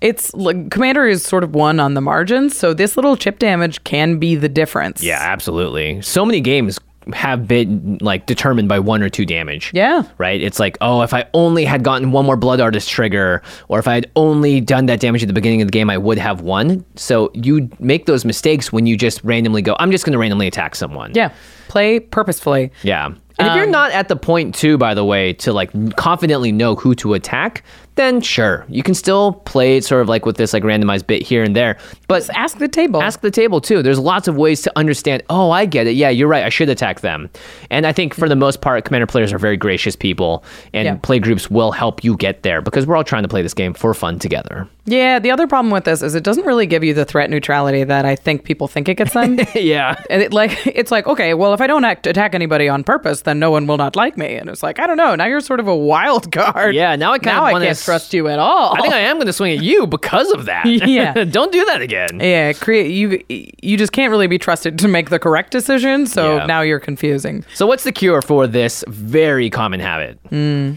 it's 0.00 0.32
like 0.34 0.70
commander 0.70 1.06
is 1.06 1.22
sort 1.22 1.44
of 1.44 1.54
one 1.54 1.78
on 1.80 1.94
the 1.94 2.00
margins 2.00 2.56
so 2.56 2.72
this 2.74 2.96
little 2.96 3.16
chip 3.16 3.38
damage 3.38 3.82
can 3.84 4.18
be 4.18 4.34
the 4.36 4.48
difference 4.48 5.02
yeah, 5.02 5.18
absolutely. 5.20 6.00
So 6.02 6.24
many 6.24 6.40
games 6.40 6.78
have 7.14 7.48
been 7.48 7.96
like 8.02 8.26
determined 8.26 8.68
by 8.68 8.78
one 8.78 9.02
or 9.02 9.08
two 9.08 9.24
damage. 9.24 9.72
Yeah. 9.74 10.02
Right? 10.18 10.40
It's 10.40 10.60
like, 10.60 10.76
oh, 10.82 11.00
if 11.00 11.14
I 11.14 11.24
only 11.34 11.64
had 11.64 11.82
gotten 11.82 12.12
one 12.12 12.26
more 12.26 12.36
Blood 12.36 12.60
Artist 12.60 12.88
trigger, 12.90 13.42
or 13.68 13.78
if 13.78 13.88
I 13.88 13.94
had 13.94 14.10
only 14.16 14.60
done 14.60 14.86
that 14.86 15.00
damage 15.00 15.22
at 15.22 15.26
the 15.26 15.32
beginning 15.32 15.62
of 15.62 15.68
the 15.68 15.72
game, 15.72 15.88
I 15.90 15.96
would 15.96 16.18
have 16.18 16.42
won. 16.42 16.84
So 16.96 17.30
you 17.34 17.68
make 17.80 18.04
those 18.06 18.24
mistakes 18.26 18.70
when 18.70 18.86
you 18.86 18.96
just 18.98 19.24
randomly 19.24 19.62
go, 19.62 19.74
I'm 19.80 19.90
just 19.90 20.04
going 20.04 20.12
to 20.12 20.18
randomly 20.18 20.46
attack 20.46 20.76
someone. 20.76 21.12
yeah 21.14 21.32
play 21.68 22.00
purposefully 22.00 22.70
Yeah. 22.82 23.06
And 23.38 23.48
if 23.48 23.54
you're 23.54 23.64
Um, 23.64 23.70
not 23.70 23.92
at 23.92 24.08
the 24.08 24.16
point 24.16 24.54
too, 24.54 24.76
by 24.76 24.92
the 24.92 25.04
way, 25.04 25.32
to 25.34 25.52
like 25.52 25.70
confidently 25.96 26.52
know 26.52 26.74
who 26.74 26.94
to 26.96 27.14
attack, 27.14 27.62
then 27.96 28.20
sure, 28.20 28.64
you 28.68 28.82
can 28.82 28.94
still 28.94 29.32
play 29.32 29.76
it 29.76 29.84
sort 29.84 30.00
of 30.00 30.08
like 30.08 30.24
with 30.24 30.36
this 30.36 30.52
like 30.52 30.62
randomized 30.62 31.06
bit 31.06 31.22
here 31.22 31.42
and 31.42 31.54
there. 31.54 31.76
But 32.08 32.18
Just 32.20 32.30
ask 32.30 32.58
the 32.58 32.68
table 32.68 33.02
ask 33.02 33.20
the 33.20 33.30
table 33.30 33.60
too. 33.60 33.82
There's 33.82 33.98
lots 33.98 34.26
of 34.28 34.36
ways 34.36 34.62
to 34.62 34.72
understand. 34.76 35.22
Oh, 35.28 35.50
I 35.50 35.66
get 35.66 35.86
it. 35.86 35.92
Yeah, 35.96 36.08
you're 36.08 36.28
right. 36.28 36.44
I 36.44 36.48
should 36.48 36.68
attack 36.68 37.00
them. 37.00 37.28
And 37.70 37.86
I 37.86 37.92
think 37.92 38.14
for 38.14 38.28
the 38.28 38.36
most 38.36 38.60
part, 38.62 38.84
commander 38.84 39.06
players 39.06 39.32
are 39.32 39.38
very 39.38 39.56
gracious 39.56 39.96
people, 39.96 40.44
and 40.72 40.86
Yeah. 40.86 40.94
play 41.02 41.18
groups 41.18 41.50
will 41.50 41.72
help 41.72 42.02
you 42.04 42.16
get 42.16 42.42
there 42.42 42.62
because 42.62 42.86
we're 42.86 42.96
all 42.96 43.04
trying 43.04 43.22
to 43.22 43.28
play 43.28 43.42
this 43.42 43.54
game 43.54 43.74
for 43.74 43.92
fun 43.94 44.18
together. 44.18 44.66
Yeah, 44.86 45.18
the 45.18 45.30
other 45.30 45.46
problem 45.46 45.70
with 45.70 45.84
this 45.84 46.02
is 46.02 46.14
it 46.14 46.24
doesn't 46.24 46.46
really 46.46 46.66
give 46.66 46.82
you 46.82 46.94
the 46.94 47.04
threat 47.04 47.30
neutrality 47.30 47.84
that 47.84 48.04
I 48.04 48.16
think 48.16 48.44
people 48.44 48.66
think 48.66 48.88
it 48.88 48.94
gets 48.96 49.12
them. 49.12 49.38
yeah. 49.54 50.02
and 50.10 50.22
it 50.22 50.32
like 50.32 50.66
it's 50.66 50.90
like 50.90 51.06
okay, 51.06 51.34
well 51.34 51.52
if 51.54 51.60
I 51.60 51.66
don't 51.66 51.84
act, 51.84 52.06
attack 52.06 52.34
anybody 52.34 52.68
on 52.68 52.82
purpose, 52.82 53.22
then 53.22 53.38
no 53.38 53.50
one 53.50 53.66
will 53.66 53.76
not 53.76 53.94
like 53.94 54.16
me. 54.16 54.34
And 54.36 54.48
it's 54.48 54.62
like 54.62 54.78
I 54.80 54.86
don't 54.86 54.96
know. 54.96 55.14
Now 55.14 55.26
you're 55.26 55.40
sort 55.40 55.60
of 55.60 55.68
a 55.68 55.76
wild 55.76 56.32
card. 56.32 56.74
Yeah, 56.74 56.96
now 56.96 57.12
I 57.12 57.18
kind 57.18 57.36
now 57.36 57.46
of 57.46 57.52
can't 57.52 57.64
s- 57.64 57.79
trust 57.84 58.14
you 58.14 58.28
at 58.28 58.38
all. 58.38 58.74
I 58.76 58.80
think 58.82 58.94
I 58.94 58.98
am 59.00 59.16
going 59.16 59.26
to 59.26 59.32
swing 59.32 59.56
at 59.58 59.62
you 59.64 59.86
because 59.86 60.30
of 60.32 60.44
that. 60.46 60.66
Yeah. 60.90 61.24
Don't 61.24 61.52
do 61.52 61.64
that 61.66 61.82
again. 61.82 62.20
yeah, 62.20 62.52
create 62.52 62.90
you. 62.90 63.22
You 63.28 63.76
just 63.76 63.92
can't 63.92 64.10
really 64.10 64.26
be 64.26 64.38
trusted 64.38 64.78
to 64.80 64.88
make 64.88 65.10
the 65.10 65.18
correct 65.18 65.50
decision. 65.52 66.06
So 66.06 66.36
Yeah. 66.36 66.46
now 66.46 66.60
you're 66.62 66.80
confusing. 66.80 67.44
So, 67.54 67.66
what's 67.66 67.84
the 67.84 67.92
cure 67.92 68.22
for 68.22 68.46
this 68.46 68.84
very 68.88 69.50
common 69.50 69.80
habit? 69.80 70.18
Hmm. 70.30 70.72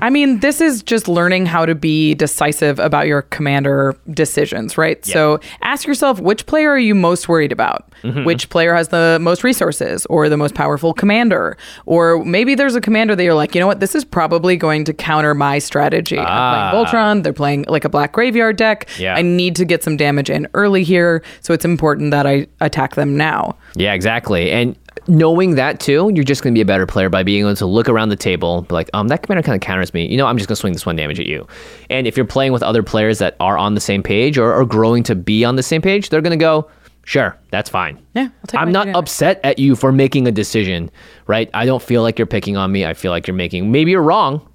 I 0.00 0.10
mean, 0.10 0.40
this 0.40 0.60
is 0.60 0.82
just 0.82 1.08
learning 1.08 1.46
how 1.46 1.66
to 1.66 1.74
be 1.74 2.14
decisive 2.14 2.78
about 2.78 3.06
your 3.06 3.22
commander 3.22 3.96
decisions, 4.10 4.78
right? 4.78 5.04
So 5.04 5.40
ask 5.62 5.86
yourself 5.86 6.20
which 6.20 6.46
player 6.46 6.70
are 6.70 6.78
you 6.78 6.94
most 6.94 7.28
worried 7.28 7.52
about? 7.52 7.90
Mm-hmm. 8.02 8.24
Which 8.24 8.48
player 8.48 8.74
has 8.74 8.88
the 8.88 9.18
most 9.20 9.42
resources 9.42 10.06
or 10.06 10.28
the 10.28 10.36
most 10.36 10.54
powerful 10.54 10.94
commander? 10.94 11.56
Or 11.86 12.24
maybe 12.24 12.54
there's 12.54 12.74
a 12.74 12.80
commander 12.80 13.16
that 13.16 13.24
you're 13.24 13.34
like, 13.34 13.54
you 13.54 13.60
know 13.60 13.66
what, 13.66 13.80
this 13.80 13.94
is 13.94 14.04
probably 14.04 14.56
going 14.56 14.84
to 14.84 14.92
counter 14.92 15.34
my 15.34 15.58
strategy. 15.58 16.18
Ah. 16.18 16.22
I'm 16.22 16.70
playing 16.70 16.86
Voltron, 16.86 17.22
they're 17.22 17.32
playing 17.32 17.64
like 17.68 17.84
a 17.84 17.88
black 17.88 18.12
graveyard 18.12 18.56
deck. 18.56 18.88
Yeah. 18.98 19.14
I 19.14 19.22
need 19.22 19.56
to 19.56 19.64
get 19.64 19.82
some 19.82 19.96
damage 19.96 20.30
in 20.30 20.46
early 20.54 20.84
here, 20.84 21.22
so 21.40 21.52
it's 21.52 21.64
important 21.64 22.10
that 22.12 22.26
I 22.26 22.46
attack 22.60 22.94
them 22.94 23.16
now. 23.16 23.56
Yeah, 23.74 23.94
exactly. 23.94 24.50
And 24.50 24.76
knowing 25.08 25.54
that 25.54 25.80
too, 25.80 26.10
you're 26.14 26.24
just 26.24 26.42
going 26.42 26.54
to 26.54 26.56
be 26.56 26.60
a 26.60 26.66
better 26.66 26.86
player 26.86 27.08
by 27.08 27.22
being 27.22 27.40
able 27.44 27.56
to 27.56 27.66
look 27.66 27.88
around 27.88 28.10
the 28.10 28.16
table, 28.16 28.62
be 28.62 28.74
like, 28.74 28.90
um, 28.94 29.08
that 29.08 29.22
commander 29.22 29.42
kind 29.42 29.56
of 29.56 29.60
counters 29.60 29.92
me. 29.94 30.06
You 30.06 30.16
know, 30.16 30.26
I'm 30.26 30.36
just 30.36 30.48
going 30.48 30.54
to 30.54 30.60
swing 30.60 30.72
this 30.72 30.86
one 30.86 30.96
damage 30.96 31.18
at 31.18 31.26
you. 31.26 31.46
And 31.90 32.06
if 32.06 32.16
you're 32.16 32.26
playing 32.26 32.52
with 32.52 32.62
other 32.62 32.82
players 32.82 33.18
that 33.18 33.36
are 33.40 33.58
on 33.58 33.74
the 33.74 33.80
same 33.80 34.02
page 34.02 34.38
or 34.38 34.52
are 34.52 34.64
growing 34.64 35.02
to 35.04 35.14
be 35.14 35.44
on 35.44 35.56
the 35.56 35.62
same 35.62 35.82
page, 35.82 36.10
they're 36.10 36.20
going 36.20 36.38
to 36.38 36.42
go, 36.42 36.70
sure, 37.04 37.36
that's 37.50 37.70
fine. 37.70 37.98
Yeah, 38.14 38.24
I'll 38.24 38.46
take 38.46 38.60
I'm 38.60 38.70
not 38.70 38.88
upset 38.88 39.40
at 39.44 39.58
you 39.58 39.74
for 39.74 39.92
making 39.92 40.28
a 40.28 40.32
decision, 40.32 40.90
right? 41.26 41.50
I 41.54 41.64
don't 41.66 41.82
feel 41.82 42.02
like 42.02 42.18
you're 42.18 42.26
picking 42.26 42.56
on 42.56 42.70
me. 42.70 42.84
I 42.84 42.94
feel 42.94 43.10
like 43.10 43.26
you're 43.26 43.34
making, 43.34 43.70
maybe 43.72 43.90
you're 43.90 44.02
wrong, 44.02 44.46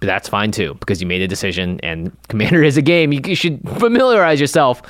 but 0.00 0.06
that's 0.06 0.28
fine 0.28 0.50
too 0.50 0.74
because 0.74 1.00
you 1.00 1.06
made 1.06 1.22
a 1.22 1.28
decision 1.28 1.78
and 1.84 2.10
Commander 2.28 2.64
is 2.64 2.76
a 2.76 2.82
game. 2.82 3.12
You 3.12 3.36
should 3.36 3.60
familiarize 3.78 4.40
yourself 4.40 4.82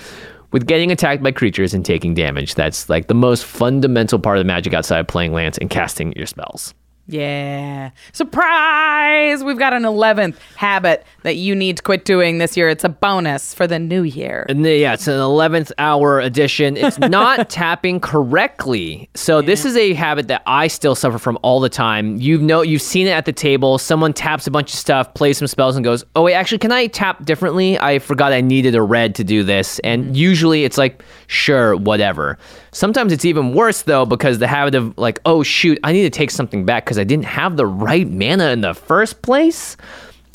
with 0.53 0.67
getting 0.67 0.93
attacked 0.93 1.23
by 1.23 1.33
creatures 1.33 1.75
and 1.75 1.85
taking 1.85 2.15
damage. 2.15 2.55
That's 2.55 2.89
like 2.89 3.09
the 3.09 3.15
most 3.15 3.45
fundamental 3.45 4.19
part 4.19 4.39
of 4.39 4.41
the 4.41 4.47
magic 4.47 4.75
outside 4.75 5.01
of 5.01 5.09
playing 5.09 5.33
lands 5.33 5.59
and 5.59 5.69
casting 5.69 6.13
your 6.13 6.27
spells. 6.27 6.75
Yeah. 7.13 7.91
Surprise! 8.13 9.45
We've 9.45 9.59
got 9.59 9.75
an 9.75 9.83
11th 9.83 10.39
habit 10.57 11.05
that 11.25 11.37
you 11.37 11.55
need 11.55 11.77
to 11.77 11.83
quit 11.83 12.07
doing 12.07 12.39
this 12.39 12.57
year. 12.57 12.71
It's 12.71 12.85
a 12.85 12.89
bonus 12.89 13.53
for 13.53 13.67
the 13.67 13.79
new 13.79 14.03
year. 14.03 14.47
And 14.49 14.65
the, 14.65 14.75
yeah, 14.79 14.95
it's 14.95 15.07
an 15.07 15.19
11th 15.19 15.73
hour 15.77 16.21
edition. 16.21 16.79
It's 16.79 16.99
not 17.11 17.51
tapping 17.51 18.01
correctly. 18.01 19.11
So 19.15 19.43
this 19.43 19.67
is 19.67 19.77
a 19.77 19.93
habit 19.93 20.29
that 20.29 20.43
I 20.47 20.69
still 20.69 20.95
suffer 20.95 21.19
from 21.19 21.39
all 21.43 21.61
the 21.61 21.69
time. 21.69 22.17
You 22.17 22.39
know, 22.39 22.63
you've 22.63 22.81
seen 22.81 23.07
it 23.07 23.11
at 23.11 23.27
the 23.27 23.33
table. 23.33 23.77
Someone 23.77 24.15
taps 24.15 24.47
a 24.47 24.51
bunch 24.51 24.73
of 24.73 24.79
stuff, 24.79 25.13
plays 25.13 25.37
some 25.37 25.49
spells, 25.49 25.77
and 25.77 25.85
goes, 25.85 26.05
"Oh 26.17 26.23
wait, 26.23 26.33
actually, 26.33 26.59
can 26.59 26.73
I 26.73 26.87
tap 26.87 27.27
differently? 27.27 27.79
I 27.79 27.99
forgot 27.99 28.33
I 28.33 28.41
needed 28.41 28.75
a 28.75 28.83
red 28.83 29.15
to 29.17 29.25
do 29.25 29.43
this." 29.43 29.81
And 29.81 30.05
mm-hmm. 30.05 30.15
usually, 30.15 30.65
it's 30.65 30.79
like, 30.79 31.03
"Sure, 31.27 31.77
whatever." 31.77 32.39
Sometimes 32.73 33.13
it's 33.13 33.27
even 33.27 33.53
worse 33.53 33.83
though 33.83 34.07
because 34.07 34.39
the 34.39 34.47
habit 34.47 34.75
of 34.75 34.97
like, 34.97 35.21
"Oh 35.27 35.43
shoot, 35.43 35.79
I 35.85 35.93
need 35.93 36.03
to 36.05 36.11
take 36.11 36.31
something 36.31 36.65
back 36.65 36.85
because 36.85 36.99
I 36.99 37.05
didn't 37.05 37.27
have 37.27 37.57
the 37.57 37.67
right 37.67 38.09
mana 38.09 38.51
in 38.51 38.63
the 38.63 38.75
first 38.75 39.23
place." 39.23 39.77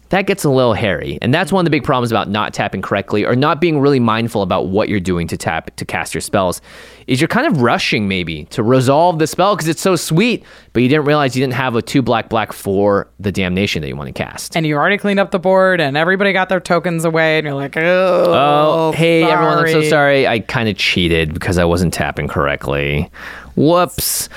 That 0.10 0.26
gets 0.28 0.44
a 0.44 0.50
little 0.50 0.74
hairy. 0.74 1.18
And 1.22 1.34
that's 1.34 1.52
one 1.52 1.62
of 1.62 1.66
the 1.66 1.70
big 1.70 1.84
problems 1.84 2.12
about 2.12 2.30
not 2.30 2.54
tapping 2.54 2.82
correctly 2.82 3.26
or 3.26 3.36
not 3.36 3.60
being 3.60 3.80
really 3.80 4.00
mindful 4.00 4.42
about 4.42 4.68
what 4.68 4.90
you're 4.90 5.00
doing 5.00 5.28
to 5.28 5.38
tap 5.38 5.76
to 5.76 5.86
cast 5.86 6.14
your 6.14 6.22
spells. 6.22 6.62
Is 7.08 7.22
you're 7.22 7.28
kind 7.30 7.48
of 7.48 7.62
rushing 7.62 8.08
maybe 8.08 8.46
to 8.46 8.62
resolve 8.64 9.20
the 9.20 9.28
spell 9.28 9.56
because 9.56 9.68
it's 9.70 9.82
so 9.82 9.96
sweet, 9.96 10.44
but 10.74 10.84
you 10.84 10.90
didn't 10.90 11.06
realize 11.06 11.36
you 11.36 11.42
didn't 11.44 11.54
have 11.54 11.76
a 11.76 11.82
two 11.82 12.02
black 12.02 12.30
black 12.30 12.52
for 12.52 13.08
the 13.20 13.32
damnation 13.32 13.82
that 13.82 13.88
you 13.88 13.96
want 13.96 14.08
to 14.08 14.14
cast. 14.14 14.58
And 14.58 14.66
you 14.66 14.76
already 14.76 14.98
cleaned 14.98 15.20
up 15.20 15.32
the 15.32 15.40
board 15.40 15.80
and 15.80 15.96
everybody 15.96 16.34
got 16.34 16.50
their 16.50 16.60
tokens 16.60 17.06
away 17.06 17.38
and 17.38 17.46
you're 17.46 17.54
like, 17.56 17.78
oh, 17.78 18.24
Oh, 18.28 18.92
hey 18.94 19.24
everyone, 19.24 19.58
I'm 19.60 19.68
so 19.68 19.74
sorry." 19.82 19.90
sorry. 19.90 20.28
I 20.28 20.40
kind 20.40 20.68
of 20.70 20.78
cheated 20.78 21.34
because 21.34 21.58
I 21.58 21.66
wasn't 21.66 21.94
tapping 21.94 22.28
correctly. 22.28 23.10
Whoops. 23.56 24.30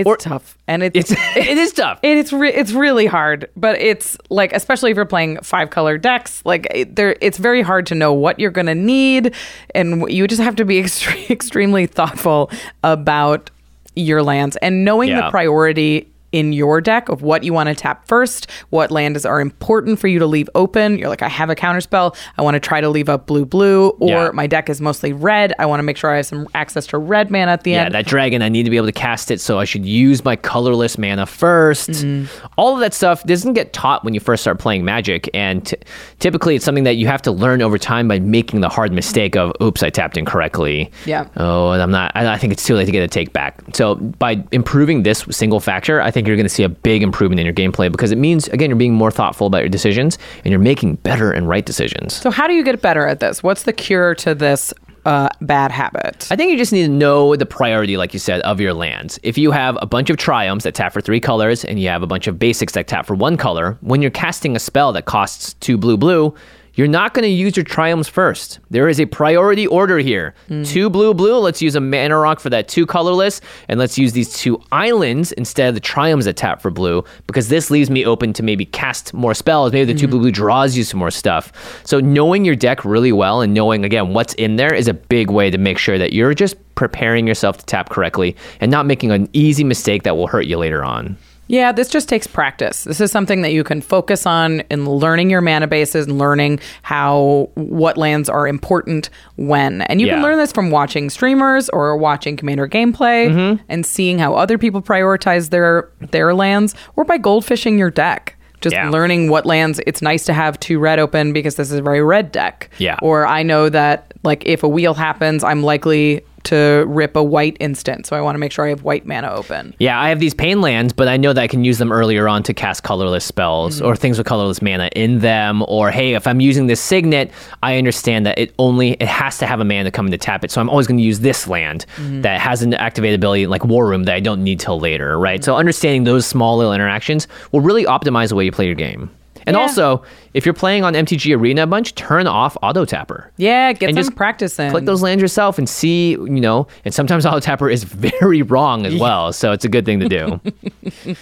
It's 0.00 0.06
Or- 0.06 0.16
tough, 0.16 0.56
and 0.66 0.82
it's 0.82 0.96
It's 0.98 1.12
it 1.36 1.58
is 1.58 1.72
tough. 1.72 1.98
it's 2.02 2.32
re- 2.32 2.52
it's 2.52 2.72
really 2.72 3.06
hard, 3.06 3.48
but 3.56 3.80
it's 3.80 4.16
like 4.30 4.52
especially 4.52 4.90
if 4.90 4.96
you're 4.96 5.04
playing 5.06 5.38
five 5.42 5.70
color 5.70 5.98
decks, 5.98 6.42
like 6.44 6.66
it, 6.74 6.96
there 6.96 7.16
it's 7.20 7.38
very 7.38 7.62
hard 7.62 7.86
to 7.86 7.94
know 7.94 8.12
what 8.12 8.38
you're 8.38 8.50
gonna 8.50 8.74
need, 8.74 9.34
and 9.74 10.10
you 10.10 10.26
just 10.26 10.40
have 10.42 10.56
to 10.56 10.64
be 10.64 10.82
extre- 10.82 11.30
extremely 11.30 11.86
thoughtful 11.86 12.50
about 12.82 13.50
your 13.96 14.22
lands 14.22 14.56
and 14.56 14.84
knowing 14.84 15.08
Yeah. 15.10 15.22
the 15.22 15.30
priority 15.30 16.09
in 16.32 16.52
your 16.52 16.80
deck 16.80 17.08
of 17.08 17.22
what 17.22 17.42
you 17.44 17.52
want 17.52 17.68
to 17.68 17.74
tap 17.74 18.06
first, 18.06 18.48
what 18.70 18.90
lands 18.90 19.24
are 19.26 19.40
important 19.40 19.98
for 19.98 20.06
you 20.08 20.18
to 20.18 20.26
leave 20.26 20.48
open. 20.54 20.96
You're 20.98 21.08
like, 21.08 21.22
I 21.22 21.28
have 21.28 21.50
a 21.50 21.54
counterspell. 21.56 22.14
I 22.38 22.42
want 22.42 22.54
to 22.54 22.60
try 22.60 22.80
to 22.80 22.88
leave 22.88 23.08
up 23.08 23.26
blue 23.26 23.44
blue, 23.44 23.88
or 24.00 24.08
Yeah. 24.08 24.30
my 24.32 24.46
deck 24.46 24.68
is 24.70 24.80
mostly 24.80 25.12
red. 25.12 25.52
I 25.58 25.66
want 25.66 25.80
to 25.80 25.82
make 25.84 25.96
sure 25.96 26.10
I 26.12 26.16
have 26.16 26.26
some 26.26 26.48
access 26.54 26.86
to 26.88 26.98
red 26.98 27.30
mana 27.30 27.52
at 27.52 27.64
the 27.64 27.72
Yeah, 27.72 27.84
end. 27.84 27.94
Yeah, 27.94 28.02
that 28.02 28.06
dragon, 28.08 28.42
I 28.42 28.48
need 28.48 28.62
to 28.64 28.70
be 28.70 28.76
able 28.76 28.86
to 28.86 28.92
cast 28.92 29.30
it, 29.30 29.40
so 29.40 29.58
I 29.58 29.64
should 29.64 29.84
use 29.84 30.24
my 30.24 30.36
colorless 30.36 30.98
mana 30.98 31.26
1st 31.26 31.90
Mm-hmm. 31.90 32.46
All 32.56 32.74
of 32.74 32.80
that 32.80 32.94
stuff 32.94 33.24
doesn't 33.24 33.54
get 33.54 33.72
taught 33.72 34.04
when 34.04 34.14
you 34.14 34.20
first 34.20 34.42
start 34.42 34.58
playing 34.58 34.84
Magic, 34.84 35.28
and 35.34 35.66
t- 35.66 35.76
typically 36.18 36.54
it's 36.56 36.64
something 36.64 36.84
that 36.84 36.96
you 36.96 37.06
have 37.06 37.22
to 37.22 37.32
learn 37.32 37.62
over 37.62 37.78
time 37.78 38.06
by 38.08 38.18
making 38.18 38.60
the 38.60 38.68
hard 38.68 38.92
mistake 38.92 39.36
of, 39.36 39.52
oops, 39.62 39.82
I 39.82 39.90
tapped 39.90 40.16
incorrectly. 40.16 40.90
Yeah. 41.06 41.26
Oh, 41.36 41.70
and 41.72 41.82
I'm 41.82 41.90
not, 41.90 42.12
I 42.14 42.30
I 42.34 42.38
think 42.38 42.52
it's 42.52 42.64
too 42.64 42.74
late 42.74 42.84
to 42.86 42.92
get 42.92 43.02
a 43.02 43.08
take 43.08 43.32
back. 43.32 43.60
So 43.74 43.96
by 43.96 44.42
improving 44.52 45.02
this 45.02 45.24
single 45.30 45.60
factor, 45.60 46.00
I 46.00 46.10
think 46.10 46.19
you're 46.26 46.36
going 46.36 46.44
to 46.44 46.48
see 46.48 46.62
a 46.62 46.68
big 46.68 47.02
improvement 47.02 47.40
in 47.40 47.46
your 47.46 47.54
gameplay 47.54 47.90
because 47.90 48.12
it 48.12 48.18
means, 48.18 48.48
again, 48.48 48.70
you're 48.70 48.76
being 48.76 48.94
more 48.94 49.10
thoughtful 49.10 49.46
about 49.46 49.58
your 49.58 49.68
decisions 49.68 50.18
and 50.44 50.50
you're 50.50 50.58
making 50.58 50.96
better 50.96 51.32
and 51.32 51.48
right 51.48 51.64
decisions. 51.64 52.14
so 52.14 52.30
how 52.30 52.46
do 52.46 52.54
you 52.54 52.64
get 52.64 52.80
better 52.82 53.06
at 53.06 53.20
this? 53.20 53.42
What's 53.42 53.64
the 53.64 53.72
cure 53.72 54.14
to 54.16 54.34
this 54.34 54.72
uh, 55.04 55.28
bad 55.40 55.70
habit? 55.70 56.28
I 56.30 56.36
think 56.36 56.50
you 56.50 56.58
just 56.58 56.72
need 56.72 56.82
to 56.82 56.92
know 56.92 57.36
the 57.36 57.46
priority, 57.46 57.96
like 57.96 58.12
you 58.12 58.18
said, 58.18 58.40
of 58.42 58.60
your 58.60 58.74
lands. 58.74 59.18
If 59.22 59.38
you 59.38 59.50
have 59.50 59.78
a 59.80 59.86
bunch 59.86 60.10
of 60.10 60.16
triomes 60.16 60.62
that 60.62 60.74
tap 60.74 60.92
for 60.92 61.00
three 61.00 61.20
colors 61.20 61.64
and 61.64 61.80
you 61.80 61.88
have 61.88 62.02
a 62.02 62.06
bunch 62.06 62.26
of 62.26 62.38
basics 62.38 62.74
that 62.74 62.86
tap 62.86 63.06
for 63.06 63.14
one 63.14 63.36
color, 63.36 63.78
when 63.80 64.02
you're 64.02 64.10
casting 64.10 64.56
a 64.56 64.58
spell 64.60 64.92
that 64.92 65.04
costs 65.06 65.54
two 65.54 65.76
blue 65.76 65.96
blue, 65.96 66.34
you're 66.74 66.88
not 66.88 67.14
going 67.14 67.24
to 67.24 67.28
use 67.28 67.56
your 67.56 67.64
triomes 67.64 68.08
first. 68.08 68.60
There 68.70 68.88
is 68.88 69.00
a 69.00 69.06
priority 69.06 69.66
order 69.66 69.98
here. 69.98 70.34
Hmm. 70.48 70.62
Two 70.62 70.90
blue 70.90 71.14
blue, 71.14 71.38
let's 71.38 71.60
use 71.60 71.74
a 71.74 71.80
mana 71.80 72.16
rock 72.16 72.40
for 72.40 72.50
that 72.50 72.68
two 72.68 72.86
colorless, 72.86 73.40
and 73.68 73.78
let's 73.78 73.98
use 73.98 74.12
these 74.12 74.34
two 74.36 74.60
islands 74.72 75.32
instead 75.32 75.68
of 75.68 75.74
the 75.74 75.80
triomes 75.80 76.24
that 76.24 76.36
tap 76.36 76.60
for 76.60 76.70
blue, 76.70 77.04
because 77.26 77.48
this 77.48 77.70
leaves 77.70 77.90
me 77.90 78.04
open 78.04 78.32
to 78.34 78.42
maybe 78.42 78.66
cast 78.66 79.12
more 79.14 79.34
spells. 79.34 79.72
Maybe 79.72 79.92
the 79.92 79.98
two 79.98 80.06
hmm. 80.06 80.12
blue 80.12 80.20
blue 80.20 80.32
draws 80.32 80.76
you 80.76 80.84
some 80.84 80.98
more 80.98 81.10
stuff. 81.10 81.52
So 81.84 82.00
knowing 82.00 82.44
your 82.44 82.56
deck 82.56 82.84
really 82.84 83.12
well 83.12 83.40
and 83.40 83.54
knowing 83.54 83.84
again 83.84 84.12
what's 84.12 84.34
in 84.34 84.56
there 84.56 84.74
is 84.74 84.88
a 84.88 84.94
big 84.94 85.30
way 85.30 85.50
to 85.50 85.58
make 85.58 85.78
sure 85.78 85.98
that 85.98 86.12
you're 86.12 86.34
just 86.34 86.56
preparing 86.74 87.26
yourself 87.26 87.58
to 87.58 87.66
tap 87.66 87.90
correctly 87.90 88.36
and 88.60 88.70
not 88.70 88.86
making 88.86 89.10
an 89.10 89.28
easy 89.32 89.64
mistake 89.64 90.02
that 90.04 90.16
will 90.16 90.26
hurt 90.26 90.46
you 90.46 90.56
later 90.56 90.82
on. 90.82 91.16
Yeah, 91.50 91.72
this 91.72 91.88
just 91.88 92.08
takes 92.08 92.28
practice. 92.28 92.84
This 92.84 93.00
is 93.00 93.10
something 93.10 93.42
that 93.42 93.52
you 93.52 93.64
can 93.64 93.80
focus 93.80 94.24
on 94.24 94.60
in 94.70 94.88
learning 94.88 95.30
your 95.30 95.40
mana 95.40 95.66
bases 95.66 96.06
and 96.06 96.16
learning 96.16 96.60
how 96.82 97.50
what 97.54 97.96
lands 97.96 98.28
are 98.28 98.46
important 98.46 99.10
when. 99.34 99.82
And 99.82 100.00
you 100.00 100.06
can 100.06 100.22
learn 100.22 100.38
this 100.38 100.52
from 100.52 100.70
watching 100.70 101.10
streamers 101.10 101.68
or 101.70 101.96
watching 101.96 102.36
commander 102.36 102.68
gameplay 102.68 103.30
mm-hmm. 103.30 103.62
and 103.68 103.84
seeing 103.84 104.20
how 104.20 104.34
other 104.34 104.58
people 104.58 104.80
prioritize 104.80 105.50
their 105.50 105.90
their 105.98 106.34
lands 106.34 106.76
or 106.94 107.04
by 107.04 107.18
goldfishing 107.18 107.76
your 107.78 107.90
deck. 107.90 108.36
Just 108.60 108.76
Yeah. 108.76 108.90
learning 108.90 109.28
what 109.30 109.44
lands 109.44 109.80
it's 109.86 110.02
nice 110.02 110.24
to 110.26 110.32
have 110.32 110.60
two 110.60 110.78
red 110.78 111.00
open 111.00 111.32
because 111.32 111.56
this 111.56 111.72
is 111.72 111.78
a 111.78 111.82
very 111.82 112.02
red 112.02 112.30
deck. 112.30 112.70
Yeah. 112.78 112.96
Or 113.02 113.26
I 113.26 113.42
know 113.42 113.68
that 113.70 114.12
like 114.22 114.44
if 114.46 114.62
a 114.62 114.68
wheel 114.68 114.94
happens, 114.94 115.42
I'm 115.42 115.62
likely 115.64 116.22
to 116.44 116.84
rip 116.88 117.16
a 117.16 117.22
white 117.22 117.56
instant. 117.60 118.06
So 118.06 118.16
I 118.16 118.20
want 118.20 118.34
to 118.34 118.38
make 118.38 118.52
sure 118.52 118.66
I 118.66 118.70
have 118.70 118.82
white 118.82 119.06
mana 119.06 119.30
open. 119.30 119.74
Yeah, 119.78 120.00
I 120.00 120.08
have 120.08 120.20
these 120.20 120.34
pain 120.34 120.60
lands, 120.60 120.92
but 120.92 121.08
I 121.08 121.16
know 121.16 121.32
that 121.32 121.40
I 121.40 121.48
can 121.48 121.64
use 121.64 121.78
them 121.78 121.92
earlier 121.92 122.28
on 122.28 122.42
to 122.44 122.54
cast 122.54 122.82
colorless 122.82 123.24
spells 123.24 123.80
mm. 123.80 123.86
or 123.86 123.96
things 123.96 124.18
with 124.18 124.26
colorless 124.26 124.62
mana 124.62 124.90
in 124.96 125.20
them. 125.20 125.64
Or 125.68 125.90
hey, 125.90 126.14
if 126.14 126.26
I'm 126.26 126.40
using 126.40 126.66
this 126.66 126.80
signet, 126.80 127.30
I 127.62 127.78
understand 127.78 128.26
that 128.26 128.38
it 128.38 128.54
only 128.58 128.92
it 128.92 129.08
has 129.08 129.38
to 129.38 129.46
have 129.46 129.60
a 129.60 129.64
mana 129.64 129.90
in 129.90 130.10
to 130.10 130.18
tap 130.18 130.44
it. 130.44 130.50
So 130.50 130.60
I'm 130.60 130.70
always 130.70 130.86
going 130.86 130.98
to 130.98 131.04
use 131.04 131.20
this 131.20 131.46
land 131.46 131.86
mm-hmm. 131.96 132.22
that 132.22 132.40
has 132.40 132.62
an 132.62 132.74
activated 132.74 133.20
ability 133.20 133.46
like 133.46 133.64
War 133.64 133.86
Room 133.86 134.04
that 134.04 134.14
I 134.14 134.20
don't 134.20 134.42
need 134.42 134.60
till 134.60 134.80
later, 134.80 135.18
right? 135.18 135.42
So 135.44 135.52
mm-hmm. 135.52 135.60
understanding 135.60 136.04
those 136.04 136.26
small 136.26 136.56
little 136.56 136.72
interactions 136.72 137.28
will 137.52 137.60
really 137.60 137.84
optimize 137.84 138.30
the 138.30 138.34
way 138.36 138.44
you 138.44 138.52
play 138.52 138.66
your 138.66 138.74
game. 138.74 139.10
And 139.46 139.56
Yeah. 139.56 139.62
also, 139.62 140.02
if 140.34 140.44
you're 140.46 140.52
playing 140.54 140.84
on 140.84 140.94
MTG 140.94 141.34
Arena 141.36 141.62
a 141.62 141.66
bunch, 141.66 141.94
turn 141.94 142.26
off 142.26 142.56
Auto 142.62 142.84
Tapper. 142.84 143.30
Yeah, 143.36 143.72
get 143.72 143.88
And 143.90 143.96
some 143.96 144.04
just 144.04 144.16
practice 144.16 144.58
in. 144.58 144.70
Click 144.70 144.84
those 144.84 145.02
lands 145.02 145.20
yourself 145.22 145.58
and 145.58 145.68
see, 145.68 146.10
you 146.12 146.40
know, 146.40 146.66
and 146.84 146.92
sometimes 146.94 147.24
Auto 147.26 147.40
Tapper 147.40 147.68
is 147.70 147.84
very 147.84 148.42
wrong 148.42 148.86
as 148.86 148.94
well. 148.96 149.32
So 149.32 149.52
it's 149.52 149.64
a 149.64 149.68
good 149.68 149.84
thing 149.84 150.00
to 150.00 150.08
do. 150.08 150.40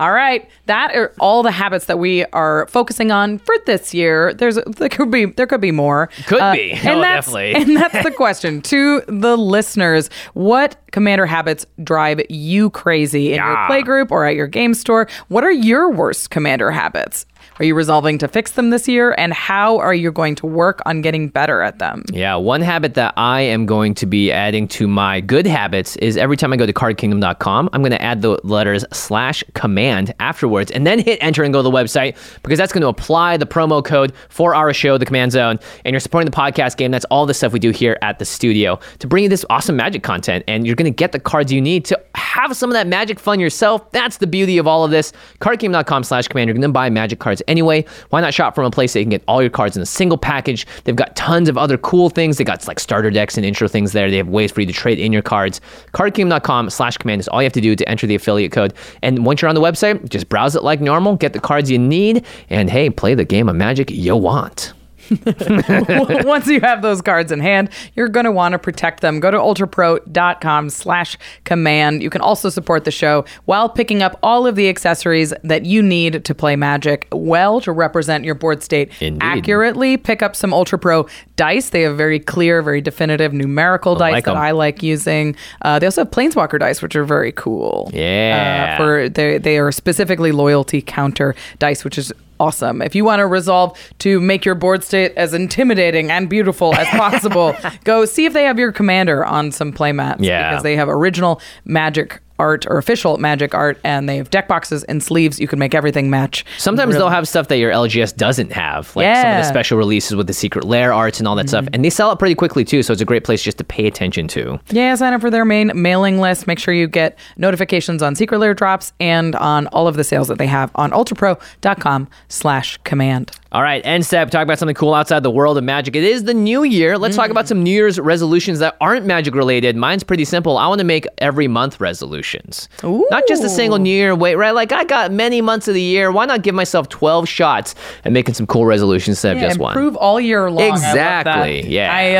All 0.00 0.10
right, 0.10 0.48
that 0.66 0.92
are 0.96 1.12
all 1.20 1.44
the 1.44 1.52
habits 1.52 1.84
that 1.84 2.00
we 2.00 2.24
are 2.32 2.66
focusing 2.66 3.12
on 3.12 3.38
for 3.38 3.54
this 3.64 3.94
year. 3.94 4.34
There's 4.34 4.56
there 4.76 4.88
could 4.88 5.08
be 5.12 5.26
there 5.26 5.46
could 5.46 5.60
be 5.60 5.70
more. 5.70 6.10
Could 6.26 6.40
Uh, 6.40 6.52
be. 6.52 6.72
and 6.72 6.98
Oh, 6.98 7.00
that's, 7.00 7.26
definitely. 7.28 7.54
And 7.54 7.76
that's 7.76 8.02
the 8.04 8.10
question 8.16 8.60
to 8.62 9.02
the 9.06 9.36
listeners: 9.38 10.10
What 10.34 10.76
commander 10.90 11.26
habits 11.26 11.64
drive 11.84 12.20
you 12.28 12.70
crazy 12.70 13.28
in 13.34 13.36
your 13.36 13.52
Yeah. 13.52 13.66
play 13.68 13.82
group 13.82 14.10
or 14.10 14.24
at 14.26 14.34
your 14.34 14.48
game 14.48 14.74
store? 14.74 15.06
What 15.28 15.44
are 15.44 15.52
your 15.52 15.88
worst 15.92 16.28
commander 16.30 16.72
habits? 16.72 17.24
Are 17.60 17.64
you 17.64 17.76
resolving 17.76 18.18
to 18.18 18.26
fix 18.26 18.52
them 18.52 18.70
this 18.70 18.88
year? 18.88 19.14
And 19.16 19.32
how 19.32 19.78
are 19.78 19.94
you 19.94 20.10
going 20.10 20.34
to 20.36 20.46
work 20.46 20.82
on 20.86 21.02
getting 21.02 21.28
better 21.28 21.62
at 21.62 21.78
them? 21.78 22.02
Yeah, 22.12 22.34
one 22.34 22.60
habit 22.60 22.94
that 22.94 23.14
I 23.16 23.42
am 23.42 23.64
going 23.64 23.94
to 23.94 24.06
be 24.06 24.32
adding 24.32 24.66
to 24.68 24.88
my 24.88 25.20
good 25.20 25.46
habits 25.46 25.94
is 25.98 26.16
every 26.16 26.36
time 26.36 26.52
I 26.52 26.56
go 26.56 26.66
to 26.66 26.72
cardkingdom.com, 26.72 27.70
I'm 27.72 27.80
going 27.80 27.92
to 27.92 28.02
add 28.02 28.22
the 28.22 28.40
letters 28.42 28.84
slash 28.92 29.44
command 29.54 30.12
afterwards 30.18 30.72
and 30.72 30.84
then 30.84 30.98
hit 30.98 31.16
enter 31.20 31.44
and 31.44 31.52
go 31.52 31.60
to 31.60 31.62
the 31.62 31.70
website 31.70 32.16
because 32.42 32.58
that's 32.58 32.72
going 32.72 32.82
to 32.82 32.88
apply 32.88 33.36
the 33.36 33.46
promo 33.46 33.84
code 33.84 34.12
for 34.30 34.56
our 34.56 34.74
show, 34.74 34.98
The 34.98 35.06
Command 35.06 35.30
Zone. 35.30 35.60
And 35.84 35.92
you're 35.92 36.00
supporting 36.00 36.28
the 36.28 36.36
podcast 36.36 36.76
game. 36.76 36.90
That's 36.90 37.04
all 37.04 37.24
the 37.24 37.34
stuff 37.34 37.52
we 37.52 37.60
do 37.60 37.70
here 37.70 37.96
at 38.02 38.18
the 38.18 38.24
studio 38.24 38.80
to 38.98 39.06
bring 39.06 39.22
you 39.22 39.28
this 39.28 39.44
awesome 39.48 39.76
magic 39.76 40.02
content. 40.02 40.42
And 40.48 40.66
you're 40.66 40.74
going 40.76 40.92
to 40.92 40.96
get 40.96 41.12
the 41.12 41.20
cards 41.20 41.52
you 41.52 41.60
need 41.60 41.84
to 41.84 42.00
have 42.16 42.56
some 42.56 42.68
of 42.68 42.74
that 42.74 42.88
magic 42.88 43.20
fun 43.20 43.38
yourself. 43.38 43.92
That's 43.92 44.16
the 44.16 44.26
beauty 44.26 44.58
of 44.58 44.66
all 44.66 44.84
of 44.84 44.90
this. 44.90 45.12
Cardkingdom.com 45.40 46.02
slash 46.02 46.26
command. 46.26 46.48
You're 46.48 46.54
going 46.54 46.62
to 46.62 46.68
buy 46.70 46.90
magic 46.90 47.20
cards 47.20 47.43
anyway. 47.48 47.84
Why 48.10 48.20
not 48.20 48.34
shop 48.34 48.54
from 48.54 48.64
a 48.64 48.70
place 48.70 48.92
that 48.92 49.00
you 49.00 49.04
can 49.04 49.10
get 49.10 49.24
all 49.28 49.40
your 49.40 49.50
cards 49.50 49.76
in 49.76 49.82
a 49.82 49.86
single 49.86 50.18
package? 50.18 50.66
They've 50.84 50.96
got 50.96 51.16
tons 51.16 51.48
of 51.48 51.58
other 51.58 51.78
cool 51.78 52.10
things. 52.10 52.38
They 52.38 52.44
got 52.44 52.66
like 52.66 52.80
starter 52.80 53.10
decks 53.10 53.36
and 53.36 53.44
intro 53.44 53.68
things 53.68 53.92
there. 53.92 54.10
They 54.10 54.16
have 54.18 54.28
ways 54.28 54.52
for 54.52 54.60
you 54.60 54.66
to 54.66 54.72
trade 54.72 54.98
in 54.98 55.12
your 55.12 55.22
cards. 55.22 55.60
Cardkingdom.com 55.92 56.70
slash 56.70 56.96
command 56.98 57.20
is 57.20 57.28
all 57.28 57.42
you 57.42 57.46
have 57.46 57.52
to 57.54 57.60
do 57.60 57.76
to 57.76 57.88
enter 57.88 58.06
the 58.06 58.14
affiliate 58.14 58.52
code. 58.52 58.74
And 59.02 59.24
once 59.24 59.42
you're 59.42 59.48
on 59.48 59.54
the 59.54 59.60
website, 59.60 60.08
just 60.08 60.28
browse 60.28 60.54
it 60.56 60.62
like 60.62 60.80
normal, 60.80 61.16
get 61.16 61.32
the 61.32 61.40
cards 61.40 61.70
you 61.70 61.78
need, 61.78 62.24
and 62.50 62.70
hey, 62.70 62.90
play 62.90 63.14
the 63.14 63.24
game 63.24 63.48
of 63.48 63.56
magic 63.56 63.90
you 63.90 64.16
want. 64.16 64.72
Once 66.24 66.46
you 66.46 66.60
have 66.60 66.82
those 66.82 67.02
cards 67.02 67.32
in 67.32 67.40
hand, 67.40 67.70
you're 67.94 68.08
going 68.08 68.24
to 68.24 68.32
want 68.32 68.52
to 68.52 68.58
protect 68.58 69.00
them. 69.00 69.20
Go 69.20 69.30
to 69.30 69.36
ultrapro.com 69.36 70.70
slash 70.70 71.18
command. 71.44 72.02
You 72.02 72.10
can 72.10 72.20
also 72.20 72.48
support 72.48 72.84
the 72.84 72.90
show 72.90 73.24
while 73.44 73.68
picking 73.68 74.02
up 74.02 74.18
all 74.22 74.46
of 74.46 74.56
the 74.56 74.68
accessories 74.68 75.32
that 75.42 75.64
you 75.64 75.82
need 75.82 76.24
to 76.24 76.34
play 76.34 76.56
Magic 76.56 77.08
well 77.12 77.60
to 77.60 77.72
represent 77.72 78.24
your 78.24 78.34
board 78.34 78.62
state 78.62 78.90
Indeed. 79.00 79.22
accurately. 79.22 79.96
Pick 79.96 80.22
up 80.22 80.36
some 80.36 80.52
Ultra 80.52 80.78
Pro 80.78 81.06
dice. 81.36 81.70
They 81.70 81.82
have 81.82 81.96
very 81.96 82.20
clear, 82.20 82.62
very 82.62 82.80
definitive 82.80 83.32
numerical 83.32 83.94
dice 83.94 84.12
like 84.12 84.24
that. 84.24 84.36
I 84.36 84.52
like 84.52 84.82
using. 84.82 85.36
Uh, 85.62 85.78
they 85.78 85.86
also 85.86 86.02
have 86.02 86.10
Planeswalker 86.10 86.58
dice, 86.58 86.82
which 86.82 86.96
are 86.96 87.04
very 87.04 87.32
cool. 87.32 87.90
Yeah. 87.92 88.74
Uh, 88.74 88.76
for 88.76 89.08
they 89.08 89.38
they 89.38 89.58
are 89.58 89.72
specifically 89.72 90.32
loyalty 90.32 90.82
counter 90.82 91.34
dice, 91.58 91.84
which 91.84 91.98
is 91.98 92.12
awesome. 92.40 92.82
If 92.82 92.94
you 92.94 93.04
want 93.04 93.20
to 93.20 93.26
resolve 93.26 93.78
to 94.00 94.20
make 94.20 94.44
your 94.44 94.54
board 94.54 94.84
state 94.84 95.12
as 95.16 95.34
intimidating 95.34 96.10
and 96.10 96.28
beautiful 96.28 96.74
as 96.74 96.86
possible, 96.98 97.56
go 97.84 98.04
see 98.04 98.24
if 98.26 98.32
they 98.32 98.44
have 98.44 98.58
your 98.58 98.72
commander 98.72 99.24
on 99.24 99.52
some 99.52 99.72
playmats. 99.72 100.16
Yeah. 100.20 100.50
because 100.50 100.62
they 100.62 100.76
have 100.76 100.88
original 100.88 101.40
magic 101.64 102.20
art 102.38 102.66
or 102.68 102.78
official 102.78 103.16
magic 103.18 103.54
art, 103.54 103.78
and 103.84 104.08
they 104.08 104.16
have 104.16 104.30
deck 104.30 104.48
boxes 104.48 104.82
and 104.84 105.02
sleeves. 105.02 105.38
You 105.38 105.46
can 105.48 105.58
make 105.58 105.74
everything 105.74 106.10
match. 106.10 106.44
Sometimes 106.58 106.94
they'll 106.94 107.08
have 107.08 107.28
stuff 107.28 107.48
that 107.48 107.58
your 107.58 107.70
LGS 107.72 108.16
doesn't 108.16 108.52
have, 108.52 108.94
like 108.96 109.04
some 109.16 109.26
of 109.26 109.34
Mm-hmm. 109.34 109.40
the 109.42 109.48
special 109.48 109.78
releases 109.78 110.14
with 110.16 110.26
the 110.26 110.32
secret 110.32 110.64
lair 110.64 110.92
arts 110.92 111.18
and 111.18 111.26
all 111.28 111.36
that 111.36 111.48
stuff. 111.48 111.66
And 111.72 111.84
they 111.84 111.90
sell 111.90 112.10
it 112.12 112.18
pretty 112.18 112.34
quickly 112.34 112.64
too, 112.64 112.82
so 112.82 112.92
it's 112.92 113.02
a 113.02 113.04
great 113.04 113.24
place 113.24 113.42
just 113.42 113.58
to 113.58 113.64
pay 113.64 113.86
attention 113.86 114.28
to. 114.28 114.58
Yeah, 114.70 114.94
sign 114.96 115.12
up 115.12 115.20
for 115.20 115.30
their 115.30 115.44
main 115.44 115.70
mailing 115.74 116.20
list. 116.20 116.46
Make 116.46 116.58
sure 116.58 116.74
you 116.74 116.86
get 116.88 117.18
notifications 117.36 118.02
on 118.02 118.14
secret 118.14 118.38
lair 118.38 118.54
drops 118.54 118.92
and 119.00 119.34
on 119.36 119.66
all 119.68 119.86
of 119.88 119.96
the 119.96 120.04
sales 120.04 120.28
that 120.28 120.38
they 120.38 120.46
have 120.46 120.70
on 120.74 120.90
ultrapro.com 120.90 122.08
slash 122.28 122.78
command. 122.84 123.30
All 123.54 123.62
right, 123.62 123.80
end 123.86 124.04
step. 124.04 124.30
Talk 124.30 124.42
about 124.42 124.58
something 124.58 124.74
cool 124.74 124.94
outside 124.94 125.22
the 125.22 125.30
world 125.30 125.56
of 125.56 125.62
magic. 125.62 125.94
It 125.94 126.02
is 126.02 126.24
the 126.24 126.34
new 126.34 126.64
year. 126.64 126.98
Let's 126.98 127.14
talk 127.14 127.30
about 127.30 127.46
some 127.46 127.62
New 127.62 127.70
Year's 127.70 128.00
resolutions 128.00 128.58
that 128.58 128.76
aren't 128.80 129.06
magic 129.06 129.32
related. 129.36 129.76
Mine's 129.76 130.02
pretty 130.02 130.24
simple. 130.24 130.58
I 130.58 130.66
want 130.66 130.80
to 130.80 130.84
make 130.84 131.06
every 131.18 131.46
month 131.46 131.80
resolutions. 131.80 132.68
resolutions. 132.82 133.10
Not 133.12 133.22
just 133.28 133.44
a 133.44 133.48
single 133.48 133.78
New 133.78 133.90
Year 133.94 134.12
wait, 134.16 134.34
right? 134.34 134.50
Like 134.50 134.72
I 134.72 134.82
got 134.82 135.12
many 135.12 135.40
months 135.40 135.68
of 135.68 135.74
the 135.74 135.80
year. 135.80 136.10
Why 136.10 136.26
not 136.26 136.42
give 136.42 136.54
myself 136.56 136.88
12 136.88 137.28
shots 137.28 137.76
and 138.02 138.12
making 138.12 138.34
some 138.34 138.46
cool 138.48 138.66
resolutions 138.66 139.18
instead 139.18 139.36
of 139.36 139.42
Yeah, 139.42 139.48
just 139.50 139.60
one? 139.60 139.70
improve 139.76 139.94
all 139.96 140.20
year 140.20 140.50
long. 140.50 140.60
I. 140.72 140.74
Exactly, 140.74 141.68
yeah. 141.68 141.92
I 141.94 142.14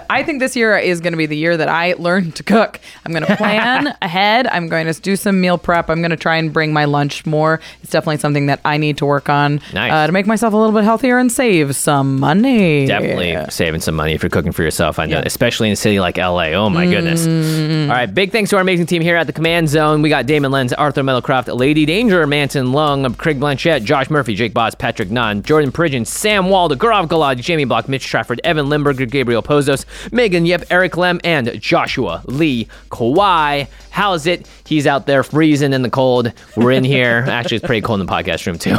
uh, 0.00 0.04
I 0.08 0.22
think 0.22 0.40
this 0.40 0.56
year 0.56 0.78
is 0.78 1.02
going 1.02 1.12
to 1.12 1.18
be 1.18 1.26
the 1.26 1.36
year 1.36 1.58
that 1.58 1.68
I 1.68 1.92
learn 1.98 2.32
to 2.32 2.42
cook. 2.42 2.80
I'm 3.04 3.12
going 3.12 3.26
to 3.26 3.36
plan 3.36 3.94
ahead. 4.02 4.46
I'm 4.46 4.68
going 4.68 4.90
to 4.90 4.98
do 4.98 5.14
some 5.14 5.42
meal 5.42 5.58
prep. 5.58 5.90
I'm 5.90 6.00
going 6.00 6.10
to 6.10 6.16
try 6.16 6.36
and 6.36 6.50
bring 6.50 6.72
my 6.72 6.86
lunch 6.86 7.26
more. 7.26 7.60
It's 7.82 7.92
definitely 7.92 8.16
something 8.16 8.46
that 8.46 8.60
I 8.64 8.78
need 8.78 8.96
to 8.98 9.04
work 9.04 9.28
on 9.28 9.60
Nice. 9.74 9.92
uh, 9.92 10.06
to 10.06 10.12
make 10.12 10.26
myself 10.26 10.54
a 10.54 10.56
little 10.56 10.69
bit 10.72 10.84
healthier 10.84 11.18
and 11.18 11.30
save 11.30 11.74
some 11.76 12.18
money. 12.18 12.86
Definitely 12.86 13.36
saving 13.50 13.80
some 13.80 13.94
money 13.94 14.12
if 14.12 14.22
you're 14.22 14.30
cooking 14.30 14.52
for 14.52 14.62
yourself. 14.62 14.98
I 14.98 15.06
know, 15.06 15.22
especially 15.24 15.68
in 15.68 15.72
a 15.72 15.76
city 15.76 16.00
like 16.00 16.16
LA. 16.16 16.48
Oh 16.52 16.70
my 16.70 16.86
goodness. 16.86 17.26
Mm. 17.26 17.88
All 17.88 17.94
right, 17.94 18.12
big 18.12 18.32
thanks 18.32 18.50
to 18.50 18.56
our 18.56 18.62
amazing 18.62 18.86
team 18.86 19.02
here 19.02 19.16
at 19.16 19.26
the 19.26 19.32
Command 19.32 19.68
Zone. 19.68 20.02
We 20.02 20.08
got 20.08 20.26
Damon 20.26 20.50
Lenz, 20.50 20.72
Arthur 20.72 21.02
Meadowcroft, 21.02 21.54
Lady 21.54 21.86
Danger, 21.86 22.26
Manson 22.26 22.72
Lung, 22.72 23.12
Craig 23.14 23.40
Blanchett, 23.40 23.84
Josh 23.84 24.10
Murphy, 24.10 24.34
Jake 24.34 24.54
Boss, 24.54 24.74
Patrick 24.74 25.10
Nunn, 25.10 25.42
Jordan 25.42 25.72
Pridgeon, 25.72 26.06
Sam 26.06 26.48
Waldo, 26.48 26.74
Gaurav 26.74 27.08
Galad, 27.08 27.40
Jamie 27.40 27.64
Block, 27.64 27.88
Mitch 27.88 28.06
Trafford, 28.06 28.40
Evan 28.44 28.68
Limburger, 28.68 29.06
Gabriel 29.06 29.42
Pozos, 29.42 29.84
Megan 30.12 30.46
Yep, 30.46 30.64
Eric 30.70 30.96
Lem, 30.96 31.20
and 31.24 31.60
Joshua 31.60 32.22
Lee 32.26 32.68
Kwai. 32.90 33.68
How's 33.90 34.26
it? 34.26 34.48
He's 34.64 34.86
out 34.86 35.06
there 35.06 35.22
freezing 35.24 35.72
in 35.72 35.82
the 35.82 35.90
cold. 35.90 36.32
We're 36.56 36.70
in 36.70 36.84
here. 36.84 37.24
Actually, 37.28 37.56
it's 37.56 37.66
pretty 37.66 37.80
cold 37.82 38.00
in 38.00 38.06
the 38.06 38.12
podcast 38.12 38.46
room 38.46 38.56
too. 38.56 38.76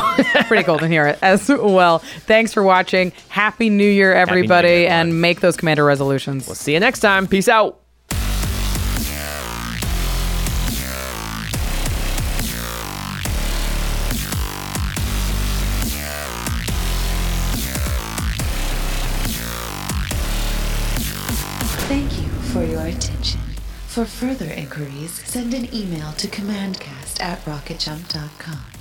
Pretty 0.47 0.63
cold 0.63 0.83
in 0.83 0.91
here 0.91 1.17
as 1.21 1.49
well. 1.49 1.61
Thanks 1.99 2.53
for 2.53 2.63
watching. 2.63 3.11
Happy 3.29 3.69
New 3.69 3.89
Year, 3.89 4.13
everybody, 4.13 4.69
Year, 4.69 4.89
and 4.89 5.21
make 5.21 5.39
those 5.41 5.57
commander 5.57 5.85
resolutions. 5.85 6.47
We'll 6.47 6.55
see 6.55 6.73
you 6.73 6.79
next 6.79 6.99
time. 6.99 7.27
Peace 7.27 7.47
out. 7.47 7.81
Thank 21.91 22.21
you 22.21 22.29
for 22.53 22.63
your 22.63 22.85
attention. 22.85 23.41
For 23.87 24.05
further 24.05 24.49
inquiries, 24.49 25.21
send 25.27 25.53
an 25.53 25.67
email 25.75 26.13
to 26.13 26.27
commandcast 26.27 27.19
at 27.21 27.43
rocketjump.com 27.43 28.80